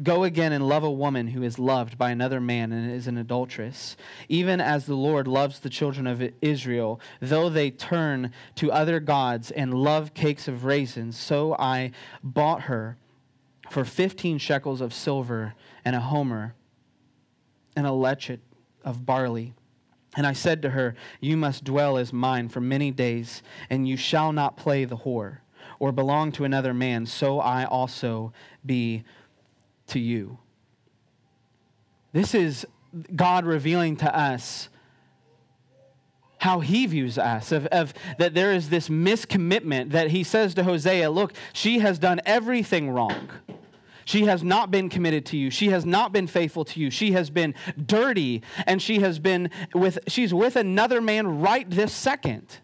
Go 0.02 0.24
again 0.24 0.50
and 0.50 0.66
love 0.66 0.82
a 0.82 0.90
woman 0.90 1.28
who 1.28 1.44
is 1.44 1.60
loved 1.60 1.96
by 1.96 2.10
another 2.10 2.40
man 2.40 2.72
and 2.72 2.90
is 2.90 3.06
an 3.06 3.16
adulteress, 3.16 3.96
even 4.28 4.60
as 4.60 4.86
the 4.86 4.96
Lord 4.96 5.28
loves 5.28 5.60
the 5.60 5.70
children 5.70 6.08
of 6.08 6.20
Israel, 6.42 7.00
though 7.20 7.48
they 7.48 7.70
turn 7.70 8.32
to 8.56 8.72
other 8.72 8.98
gods 8.98 9.52
and 9.52 9.72
love 9.72 10.12
cakes 10.12 10.48
of 10.48 10.64
raisins. 10.64 11.16
So 11.16 11.54
I 11.56 11.92
bought 12.24 12.62
her 12.62 12.96
for 13.70 13.84
15 13.84 14.38
shekels 14.38 14.80
of 14.80 14.92
silver 14.92 15.54
and 15.84 15.94
a 15.94 16.00
homer 16.00 16.56
and 17.76 17.86
a 17.86 17.90
lethech 17.90 18.40
of 18.84 19.06
barley. 19.06 19.54
And 20.16 20.26
I 20.26 20.32
said 20.32 20.62
to 20.62 20.70
her, 20.70 20.96
You 21.20 21.36
must 21.36 21.62
dwell 21.62 21.98
as 21.98 22.12
mine 22.12 22.48
for 22.48 22.60
many 22.60 22.90
days, 22.90 23.42
and 23.68 23.86
you 23.86 23.96
shall 23.96 24.32
not 24.32 24.56
play 24.56 24.84
the 24.84 24.96
whore 24.98 25.38
or 25.78 25.92
belong 25.92 26.32
to 26.32 26.44
another 26.44 26.72
man, 26.72 27.06
so 27.06 27.38
I 27.38 27.64
also 27.64 28.32
be 28.64 29.04
to 29.88 29.98
you. 29.98 30.38
This 32.12 32.34
is 32.34 32.66
God 33.14 33.44
revealing 33.44 33.96
to 33.96 34.16
us 34.16 34.70
how 36.38 36.60
he 36.60 36.86
views 36.86 37.18
us, 37.18 37.50
of, 37.52 37.66
of, 37.66 37.92
that 38.18 38.34
there 38.34 38.52
is 38.52 38.68
this 38.68 38.88
miscommitment 38.88 39.90
that 39.90 40.10
he 40.10 40.22
says 40.22 40.54
to 40.54 40.64
Hosea, 40.64 41.10
Look, 41.10 41.32
she 41.52 41.80
has 41.80 41.98
done 41.98 42.20
everything 42.24 42.90
wrong. 42.90 43.28
She 44.06 44.26
has 44.26 44.44
not 44.44 44.70
been 44.70 44.88
committed 44.88 45.26
to 45.26 45.36
you. 45.36 45.50
She 45.50 45.70
has 45.70 45.84
not 45.84 46.12
been 46.12 46.28
faithful 46.28 46.64
to 46.66 46.78
you. 46.78 46.90
She 46.90 47.10
has 47.12 47.28
been 47.28 47.56
dirty 47.84 48.42
and 48.64 48.80
she 48.80 49.00
has 49.00 49.18
been 49.18 49.50
with 49.74 49.98
she's 50.06 50.32
with 50.32 50.54
another 50.54 51.00
man 51.00 51.40
right 51.40 51.68
this 51.68 51.92
second. 51.92 52.58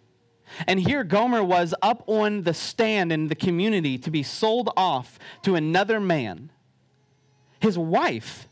And 0.69 0.79
here 0.79 1.03
Gomer 1.03 1.43
was 1.43 1.75
up 1.83 2.05
on 2.07 2.43
the 2.43 2.55
stand 2.55 3.11
in 3.11 3.27
the 3.27 3.35
community 3.35 3.99
to 3.99 4.11
be 4.11 4.23
sold 4.23 4.71
off 4.77 5.19
to 5.43 5.57
another 5.57 5.99
man. 5.99 6.53
His 7.59 7.77
wife. 7.77 8.47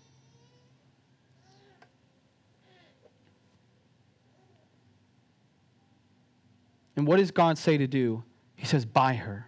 And 6.97 7.07
what 7.07 7.18
does 7.18 7.30
God 7.30 7.57
say 7.57 7.78
to 7.78 7.86
do? 7.86 8.24
He 8.57 8.66
says, 8.66 8.84
Buy 8.84 9.14
her, 9.14 9.47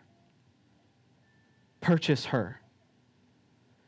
purchase 1.80 2.26
her. 2.26 2.61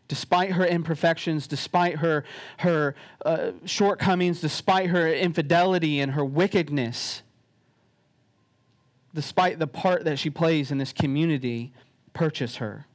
Despite 0.09 0.53
her 0.53 0.67
imperfections, 0.67 1.47
despite 1.47 1.97
her, 1.97 2.25
her 2.59 2.95
uh, 3.25 3.53
shortcomings, 3.65 4.41
despite 4.41 4.91
her 4.91 5.13
infidelity 5.13 6.01
and 6.01 6.13
her 6.13 6.25
wickedness, 6.25 7.23
despite 9.15 9.59
the 9.59 9.67
part 9.67 10.05
that 10.05 10.19
she 10.19 10.29
plays 10.29 10.71
in 10.71 10.79
this 10.79 10.93
community, 10.93 11.73
purchase 12.13 12.57
her. 12.57 12.87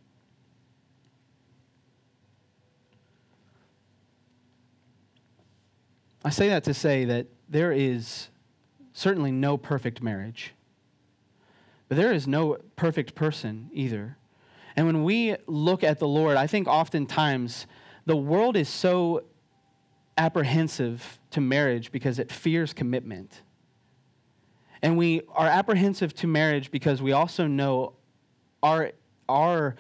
I 6.24 6.30
say 6.30 6.50
that 6.50 6.64
to 6.66 6.74
say 6.74 7.06
that 7.06 7.28
there 7.48 7.72
is 7.72 8.28
certainly 8.94 9.32
no 9.32 9.58
perfect 9.58 10.04
marriage, 10.04 10.54
but 11.88 11.98
there 11.98 12.12
is 12.12 12.28
no 12.28 12.58
perfect 12.76 13.16
person 13.16 13.70
either. 13.74 14.19
And 14.80 14.88
when 14.88 15.04
we 15.04 15.36
look 15.46 15.84
at 15.84 16.00
the 16.00 16.08
Lord, 16.08 16.38
I 16.38 16.48
think 16.48 16.70
oftentimes 16.70 17.68
the 18.06 18.16
world 18.16 18.56
is 18.56 18.70
so 18.70 19.26
apprehensive 20.18 21.20
to 21.32 21.42
marriage 21.42 21.92
because 21.92 22.18
it 22.18 22.32
fears 22.32 22.72
commitment. 22.72 23.42
And 24.82 24.98
we 24.98 25.24
are 25.36 25.48
apprehensive 25.48 26.14
to 26.14 26.28
marriage 26.28 26.72
because 26.72 27.02
we 27.02 27.12
also 27.12 27.46
know 27.46 27.96
our, 28.64 28.94
our 29.28 29.76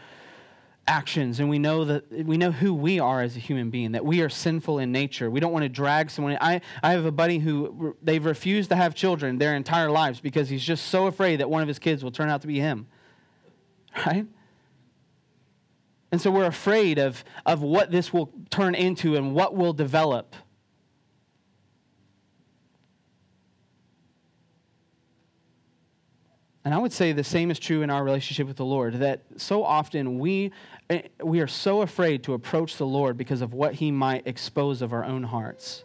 actions 0.86 1.40
and 1.40 1.50
we 1.50 1.60
know 1.60 1.86
that 1.86 2.12
we 2.26 2.36
know 2.36 2.52
who 2.52 2.74
we 2.74 3.00
are 3.00 3.22
as 3.22 3.38
a 3.38 3.40
human 3.40 3.70
being 3.70 3.94
that 3.94 4.04
we 4.04 4.22
are 4.22 4.28
sinful 4.28 4.80
in 4.80 4.92
nature. 4.92 5.32
We 5.32 5.40
don't 5.40 5.54
want 5.54 5.64
to 5.64 5.70
drag 5.70 6.12
someone 6.12 6.38
i, 6.42 6.60
I 6.84 6.92
have 6.92 7.06
a 7.06 7.12
buddy 7.12 7.40
who 7.40 7.96
they've 8.04 8.26
refused 8.26 8.70
to 8.72 8.76
have 8.76 8.96
children 8.96 9.38
their 9.38 9.56
entire 9.56 9.90
lives 9.90 10.20
because 10.20 10.50
he's 10.50 10.64
just 10.64 10.88
so 10.88 11.08
afraid 11.08 11.40
that 11.40 11.50
one 11.50 11.62
of 11.62 11.70
his 11.70 11.80
kids 11.80 12.04
will 12.04 12.12
turn 12.12 12.30
out 12.30 12.42
to 12.42 12.48
be 12.48 12.60
him. 12.60 12.88
Right 14.06 14.26
and 16.12 16.20
so 16.20 16.32
we're 16.32 16.46
afraid 16.46 16.98
of, 16.98 17.24
of 17.46 17.62
what 17.62 17.92
this 17.92 18.12
will 18.12 18.32
turn 18.50 18.76
into 18.76 19.16
and 19.16 19.34
what 19.34 19.56
will 19.56 19.74
develop 19.74 20.36
And 26.70 26.74
I 26.76 26.78
would 26.78 26.94
say 26.94 27.14
the 27.14 27.24
same 27.24 27.50
is 27.50 27.58
true 27.58 27.82
in 27.82 27.90
our 27.90 28.04
relationship 28.04 28.46
with 28.46 28.58
the 28.58 28.64
Lord, 28.64 28.96
that 29.00 29.24
so 29.38 29.64
often 29.64 30.20
we, 30.20 30.52
eh, 30.92 31.02
we 31.24 31.40
are 31.40 31.48
so 31.48 31.82
afraid 31.82 32.24
to 32.26 32.34
approach 32.34 32.78
the 32.78 32.86
Lord 32.86 33.18
because 33.18 33.42
of 33.42 33.56
what 33.56 33.74
he 33.74 33.90
might 33.90 34.28
expose 34.28 34.84
of 34.84 34.94
our 34.94 35.04
own 35.04 35.24
hearts. 35.24 35.84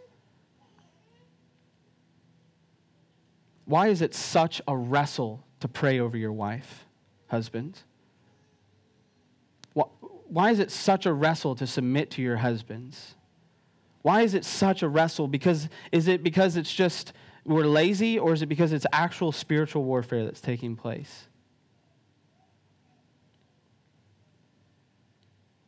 Why 3.63 3.87
is 3.87 4.03
it 4.03 4.13
such 4.13 4.61
a 4.67 4.77
wrestle 4.77 5.43
to 5.61 5.67
pray 5.67 5.99
over 5.99 6.17
your 6.17 6.33
wife, 6.33 6.85
husband? 7.29 7.79
Why 10.35 10.51
is 10.51 10.59
it 10.59 10.69
such 10.69 11.05
a 11.05 11.13
wrestle 11.13 11.55
to 11.55 11.65
submit 11.65 12.11
to 12.11 12.21
your 12.21 12.35
husbands? 12.35 13.15
Why 14.01 14.23
is 14.23 14.33
it 14.33 14.43
such 14.43 14.83
a 14.83 14.89
wrestle? 14.89 15.29
Because 15.29 15.69
is 15.93 16.09
it 16.09 16.23
because 16.23 16.57
it's 16.57 16.73
just 16.73 17.13
we're 17.45 17.63
lazy, 17.63 18.19
or 18.19 18.33
is 18.33 18.41
it 18.41 18.47
because 18.47 18.73
it's 18.73 18.85
actual 18.91 19.31
spiritual 19.31 19.85
warfare 19.85 20.25
that's 20.25 20.41
taking 20.41 20.75
place? 20.75 21.27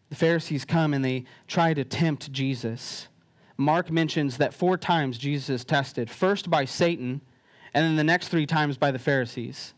The 0.09 0.18
Pharisees 0.18 0.65
come 0.65 0.93
and 0.93 1.05
they 1.05 1.24
try 1.47 1.74
to 1.74 1.86
tempt 1.86 2.34
Jesus. 2.34 3.07
Mark 3.55 3.89
mentions 3.89 4.36
that 4.36 4.53
four 4.53 4.78
times 4.78 5.18
Jesus 5.18 5.49
is 5.49 5.63
tested 5.63 6.09
first 6.09 6.49
by 6.49 6.65
Satan, 6.65 7.22
and 7.74 7.86
then 7.86 7.95
the 7.95 8.03
next 8.03 8.28
three 8.28 8.45
times 8.45 8.78
by 8.78 8.91
the 8.91 8.99
Pharisees. 8.99 9.74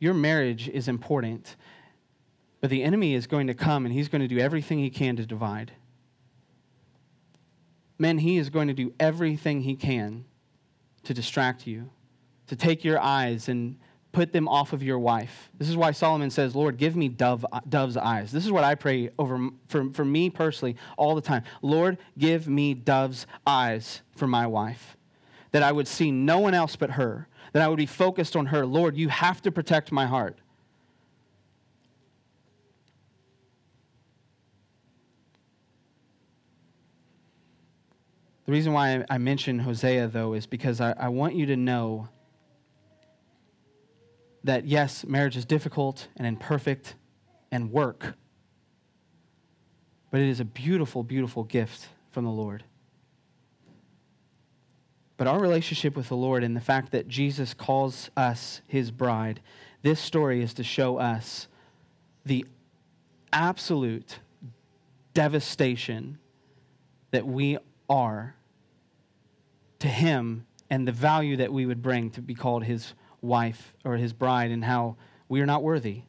Your 0.00 0.14
marriage 0.14 0.68
is 0.68 0.88
important, 0.88 1.54
but 2.60 2.70
the 2.70 2.82
enemy 2.82 3.14
is 3.14 3.28
going 3.28 3.46
to 3.46 3.54
come 3.54 3.86
and 3.86 3.94
he's 3.94 4.08
going 4.08 4.22
to 4.22 4.28
do 4.28 4.38
everything 4.38 4.80
he 4.80 4.90
can 4.90 5.14
to 5.16 5.24
divide 5.24 5.72
man, 8.00 8.18
he 8.18 8.38
is 8.38 8.50
going 8.50 8.66
to 8.68 8.74
do 8.74 8.92
everything 8.98 9.60
he 9.60 9.76
can 9.76 10.24
to 11.04 11.14
distract 11.14 11.66
you, 11.66 11.90
to 12.46 12.56
take 12.56 12.82
your 12.82 12.98
eyes 12.98 13.48
and 13.48 13.78
put 14.12 14.32
them 14.32 14.48
off 14.48 14.72
of 14.72 14.82
your 14.82 14.98
wife. 14.98 15.50
This 15.56 15.68
is 15.68 15.76
why 15.76 15.92
Solomon 15.92 16.30
says, 16.30 16.56
Lord, 16.56 16.78
give 16.78 16.96
me 16.96 17.08
dove, 17.08 17.44
dove's 17.68 17.96
eyes. 17.96 18.32
This 18.32 18.44
is 18.44 18.50
what 18.50 18.64
I 18.64 18.74
pray 18.74 19.10
over 19.18 19.50
for, 19.68 19.92
for 19.92 20.04
me 20.04 20.30
personally 20.30 20.76
all 20.96 21.14
the 21.14 21.20
time. 21.20 21.44
Lord, 21.62 21.98
give 22.18 22.48
me 22.48 22.74
dove's 22.74 23.26
eyes 23.46 24.00
for 24.16 24.26
my 24.26 24.46
wife, 24.46 24.96
that 25.52 25.62
I 25.62 25.70
would 25.70 25.86
see 25.86 26.10
no 26.10 26.40
one 26.40 26.54
else 26.54 26.74
but 26.74 26.92
her, 26.92 27.28
that 27.52 27.62
I 27.62 27.68
would 27.68 27.78
be 27.78 27.86
focused 27.86 28.36
on 28.36 28.46
her. 28.46 28.64
Lord, 28.64 28.96
you 28.96 29.08
have 29.08 29.42
to 29.42 29.50
protect 29.50 29.90
my 29.92 30.06
heart. 30.06 30.38
The 38.46 38.52
reason 38.52 38.72
why 38.72 39.04
I 39.08 39.18
mention 39.18 39.60
Hosea, 39.60 40.08
though, 40.08 40.32
is 40.32 40.44
because 40.46 40.80
I, 40.80 40.92
I 40.98 41.08
want 41.08 41.36
you 41.36 41.46
to 41.46 41.56
know 41.56 42.08
that 44.42 44.66
yes, 44.66 45.04
marriage 45.04 45.36
is 45.36 45.44
difficult 45.44 46.08
and 46.16 46.26
imperfect 46.26 46.96
and 47.52 47.70
work, 47.70 48.14
but 50.10 50.20
it 50.20 50.28
is 50.28 50.40
a 50.40 50.44
beautiful, 50.44 51.04
beautiful 51.04 51.44
gift 51.44 51.88
from 52.10 52.24
the 52.24 52.30
Lord. 52.30 52.64
But 55.20 55.28
our 55.28 55.38
relationship 55.38 55.96
with 55.96 56.08
the 56.08 56.16
Lord 56.16 56.42
and 56.42 56.56
the 56.56 56.62
fact 56.62 56.92
that 56.92 57.06
Jesus 57.06 57.52
calls 57.52 58.10
us 58.16 58.62
his 58.66 58.90
bride, 58.90 59.42
this 59.82 60.00
story 60.00 60.42
is 60.42 60.54
to 60.54 60.64
show 60.64 60.96
us 60.96 61.46
the 62.24 62.46
absolute 63.30 64.18
devastation 65.12 66.16
that 67.10 67.26
we 67.26 67.58
are 67.90 68.34
to 69.80 69.88
him 69.88 70.46
and 70.70 70.88
the 70.88 70.92
value 70.92 71.36
that 71.36 71.52
we 71.52 71.66
would 71.66 71.82
bring 71.82 72.08
to 72.12 72.22
be 72.22 72.34
called 72.34 72.64
his 72.64 72.94
wife 73.20 73.74
or 73.84 73.98
his 73.98 74.14
bride 74.14 74.50
and 74.50 74.64
how 74.64 74.96
we 75.28 75.42
are 75.42 75.46
not 75.46 75.62
worthy. 75.62 76.00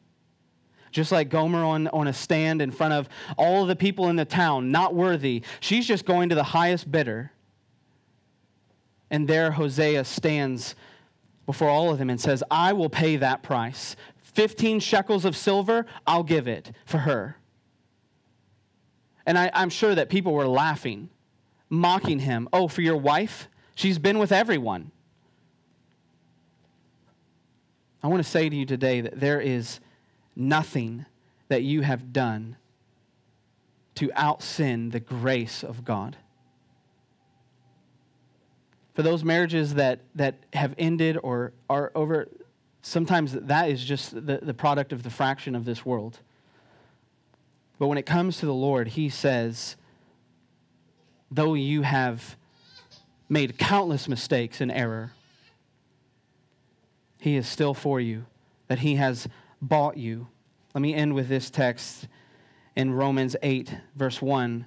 Just 0.90 1.12
like 1.12 1.28
Gomer 1.28 1.62
on, 1.62 1.86
on 1.88 2.06
a 2.08 2.14
stand 2.14 2.62
in 2.62 2.70
front 2.70 2.94
of 2.94 3.10
all 3.36 3.60
of 3.60 3.68
the 3.68 3.76
people 3.76 4.08
in 4.08 4.16
the 4.16 4.24
town, 4.24 4.70
not 4.70 4.94
worthy. 4.94 5.42
She's 5.60 5.86
just 5.86 6.06
going 6.06 6.30
to 6.30 6.34
the 6.34 6.42
highest 6.42 6.90
bidder. 6.90 7.30
And 9.12 9.28
there 9.28 9.50
Hosea 9.52 10.04
stands 10.04 10.74
before 11.44 11.68
all 11.68 11.90
of 11.90 11.98
them 11.98 12.08
and 12.08 12.18
says, 12.18 12.42
I 12.50 12.72
will 12.72 12.88
pay 12.88 13.16
that 13.16 13.42
price. 13.42 13.94
15 14.22 14.80
shekels 14.80 15.26
of 15.26 15.36
silver, 15.36 15.84
I'll 16.06 16.22
give 16.22 16.48
it 16.48 16.72
for 16.86 16.96
her. 16.98 17.36
And 19.26 19.38
I, 19.38 19.50
I'm 19.52 19.68
sure 19.68 19.94
that 19.94 20.08
people 20.08 20.32
were 20.32 20.48
laughing, 20.48 21.10
mocking 21.68 22.20
him. 22.20 22.48
Oh, 22.54 22.68
for 22.68 22.80
your 22.80 22.96
wife? 22.96 23.48
She's 23.74 23.98
been 23.98 24.18
with 24.18 24.32
everyone. 24.32 24.90
I 28.02 28.08
want 28.08 28.24
to 28.24 28.28
say 28.28 28.48
to 28.48 28.56
you 28.56 28.64
today 28.64 29.02
that 29.02 29.20
there 29.20 29.40
is 29.40 29.78
nothing 30.34 31.04
that 31.48 31.62
you 31.62 31.82
have 31.82 32.14
done 32.14 32.56
to 33.96 34.10
out 34.14 34.42
sin 34.42 34.88
the 34.88 35.00
grace 35.00 35.62
of 35.62 35.84
God. 35.84 36.16
For 38.94 39.02
those 39.02 39.24
marriages 39.24 39.74
that, 39.74 40.00
that 40.14 40.36
have 40.52 40.74
ended 40.76 41.18
or 41.22 41.52
are 41.70 41.92
over, 41.94 42.28
sometimes 42.82 43.32
that 43.32 43.70
is 43.70 43.82
just 43.84 44.14
the, 44.14 44.40
the 44.42 44.54
product 44.54 44.92
of 44.92 45.02
the 45.02 45.10
fraction 45.10 45.54
of 45.54 45.64
this 45.64 45.86
world. 45.86 46.18
But 47.78 47.86
when 47.86 47.98
it 47.98 48.06
comes 48.06 48.38
to 48.38 48.46
the 48.46 48.54
Lord, 48.54 48.88
He 48.88 49.08
says, 49.08 49.76
though 51.30 51.54
you 51.54 51.82
have 51.82 52.36
made 53.28 53.56
countless 53.56 54.08
mistakes 54.08 54.60
and 54.60 54.70
error, 54.70 55.12
He 57.18 57.36
is 57.36 57.48
still 57.48 57.72
for 57.72 57.98
you, 57.98 58.26
that 58.68 58.80
He 58.80 58.96
has 58.96 59.26
bought 59.62 59.96
you. 59.96 60.28
Let 60.74 60.82
me 60.82 60.94
end 60.94 61.14
with 61.14 61.28
this 61.28 61.48
text 61.48 62.08
in 62.76 62.92
Romans 62.92 63.36
8, 63.42 63.74
verse 63.96 64.20
1. 64.20 64.66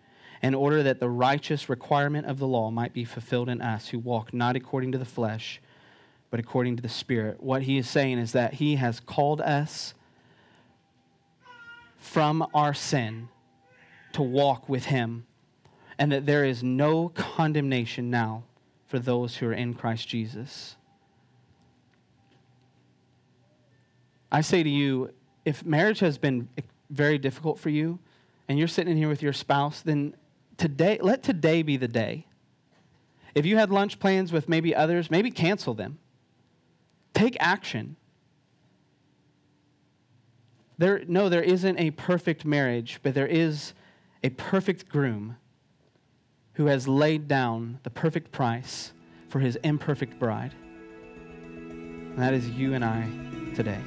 in 0.41 0.55
order 0.55 0.83
that 0.83 0.99
the 0.99 1.09
righteous 1.09 1.69
requirement 1.69 2.25
of 2.25 2.39
the 2.39 2.47
law 2.47 2.71
might 2.71 2.93
be 2.93 3.05
fulfilled 3.05 3.49
in 3.49 3.61
us 3.61 3.89
who 3.89 3.99
walk 3.99 4.33
not 4.33 4.55
according 4.55 4.91
to 4.91 4.97
the 4.97 5.05
flesh, 5.05 5.61
but 6.29 6.39
according 6.39 6.75
to 6.77 6.81
the 6.81 6.89
Spirit. 6.89 7.41
What 7.41 7.63
he 7.63 7.77
is 7.77 7.89
saying 7.89 8.17
is 8.17 8.31
that 8.31 8.55
he 8.55 8.75
has 8.75 8.99
called 8.99 9.41
us 9.41 9.93
from 12.01 12.45
our 12.53 12.73
sin 12.73 13.29
to 14.13 14.21
walk 14.21 14.67
with 14.67 14.85
Him, 14.85 15.25
and 15.97 16.11
that 16.11 16.25
there 16.25 16.43
is 16.43 16.63
no 16.63 17.09
condemnation 17.09 18.09
now 18.09 18.43
for 18.87 18.99
those 18.99 19.37
who 19.37 19.47
are 19.47 19.53
in 19.53 19.73
Christ 19.73 20.07
Jesus. 20.07 20.75
I 24.31 24.41
say 24.41 24.63
to 24.63 24.69
you, 24.69 25.11
if 25.45 25.63
marriage 25.65 25.99
has 25.99 26.17
been 26.17 26.49
very 26.89 27.17
difficult 27.17 27.59
for 27.59 27.69
you 27.69 27.99
and 28.47 28.57
you're 28.57 28.67
sitting 28.67 28.91
in 28.91 28.97
here 28.97 29.09
with 29.09 29.21
your 29.21 29.33
spouse, 29.33 29.81
then 29.81 30.15
today, 30.57 30.99
let 31.01 31.23
today 31.23 31.61
be 31.61 31.77
the 31.77 31.87
day. 31.87 32.27
If 33.33 33.45
you 33.45 33.57
had 33.57 33.71
lunch 33.71 33.99
plans 33.99 34.31
with 34.31 34.49
maybe 34.49 34.75
others, 34.75 35.09
maybe 35.09 35.31
cancel 35.31 35.73
them. 35.73 35.99
Take 37.13 37.37
action. 37.39 37.95
There, 40.77 41.03
no, 41.07 41.29
there 41.29 41.43
isn't 41.43 41.79
a 41.79 41.91
perfect 41.91 42.43
marriage, 42.43 42.99
but 43.03 43.13
there 43.13 43.27
is 43.27 43.73
a 44.23 44.29
perfect 44.29 44.89
groom 44.89 45.37
who 46.53 46.65
has 46.65 46.87
laid 46.87 47.27
down 47.27 47.79
the 47.83 47.89
perfect 47.89 48.31
price 48.31 48.91
for 49.29 49.39
his 49.39 49.55
imperfect 49.57 50.19
bride. 50.19 50.53
And 51.45 52.17
that 52.17 52.33
is 52.33 52.49
you 52.49 52.73
and 52.73 52.83
I 52.83 53.09
today. 53.55 53.79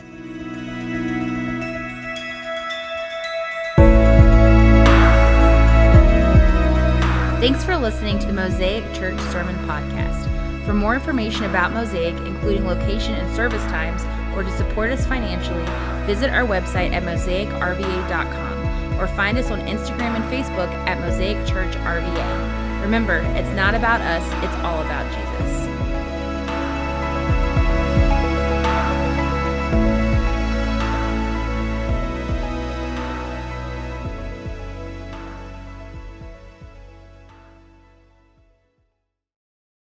Thanks 7.45 7.63
for 7.63 7.77
listening 7.77 8.19
to 8.21 8.27
the 8.27 8.33
Mosaic 8.33 8.85
Church 8.95 9.21
Sermon 9.31 9.55
Podcast. 9.67 10.65
For 10.65 10.73
more 10.73 10.95
information 10.95 11.45
about 11.45 11.75
Mosaic, 11.75 12.15
including 12.27 12.67
location 12.67 13.13
and 13.13 13.37
service 13.37 13.63
times, 13.65 14.03
or 14.35 14.43
to 14.43 14.57
support 14.57 14.91
us 14.91 15.07
financially, 15.07 15.63
visit 16.07 16.31
our 16.31 16.47
website 16.47 16.93
at 16.93 17.03
mosaicrva.com 17.03 18.99
or 18.99 19.07
find 19.09 19.37
us 19.37 19.51
on 19.51 19.61
Instagram 19.67 20.17
and 20.17 20.25
Facebook 20.33 20.73
at 20.89 20.99
Mosaic 21.01 21.37
Church 21.47 21.75
RVA. 21.75 22.81
Remember, 22.81 23.17
it's 23.37 23.55
not 23.55 23.75
about 23.75 24.01
us, 24.01 24.25
it's 24.43 24.65
all 24.65 24.81
about 24.81 25.05
Jesus. 25.13 25.74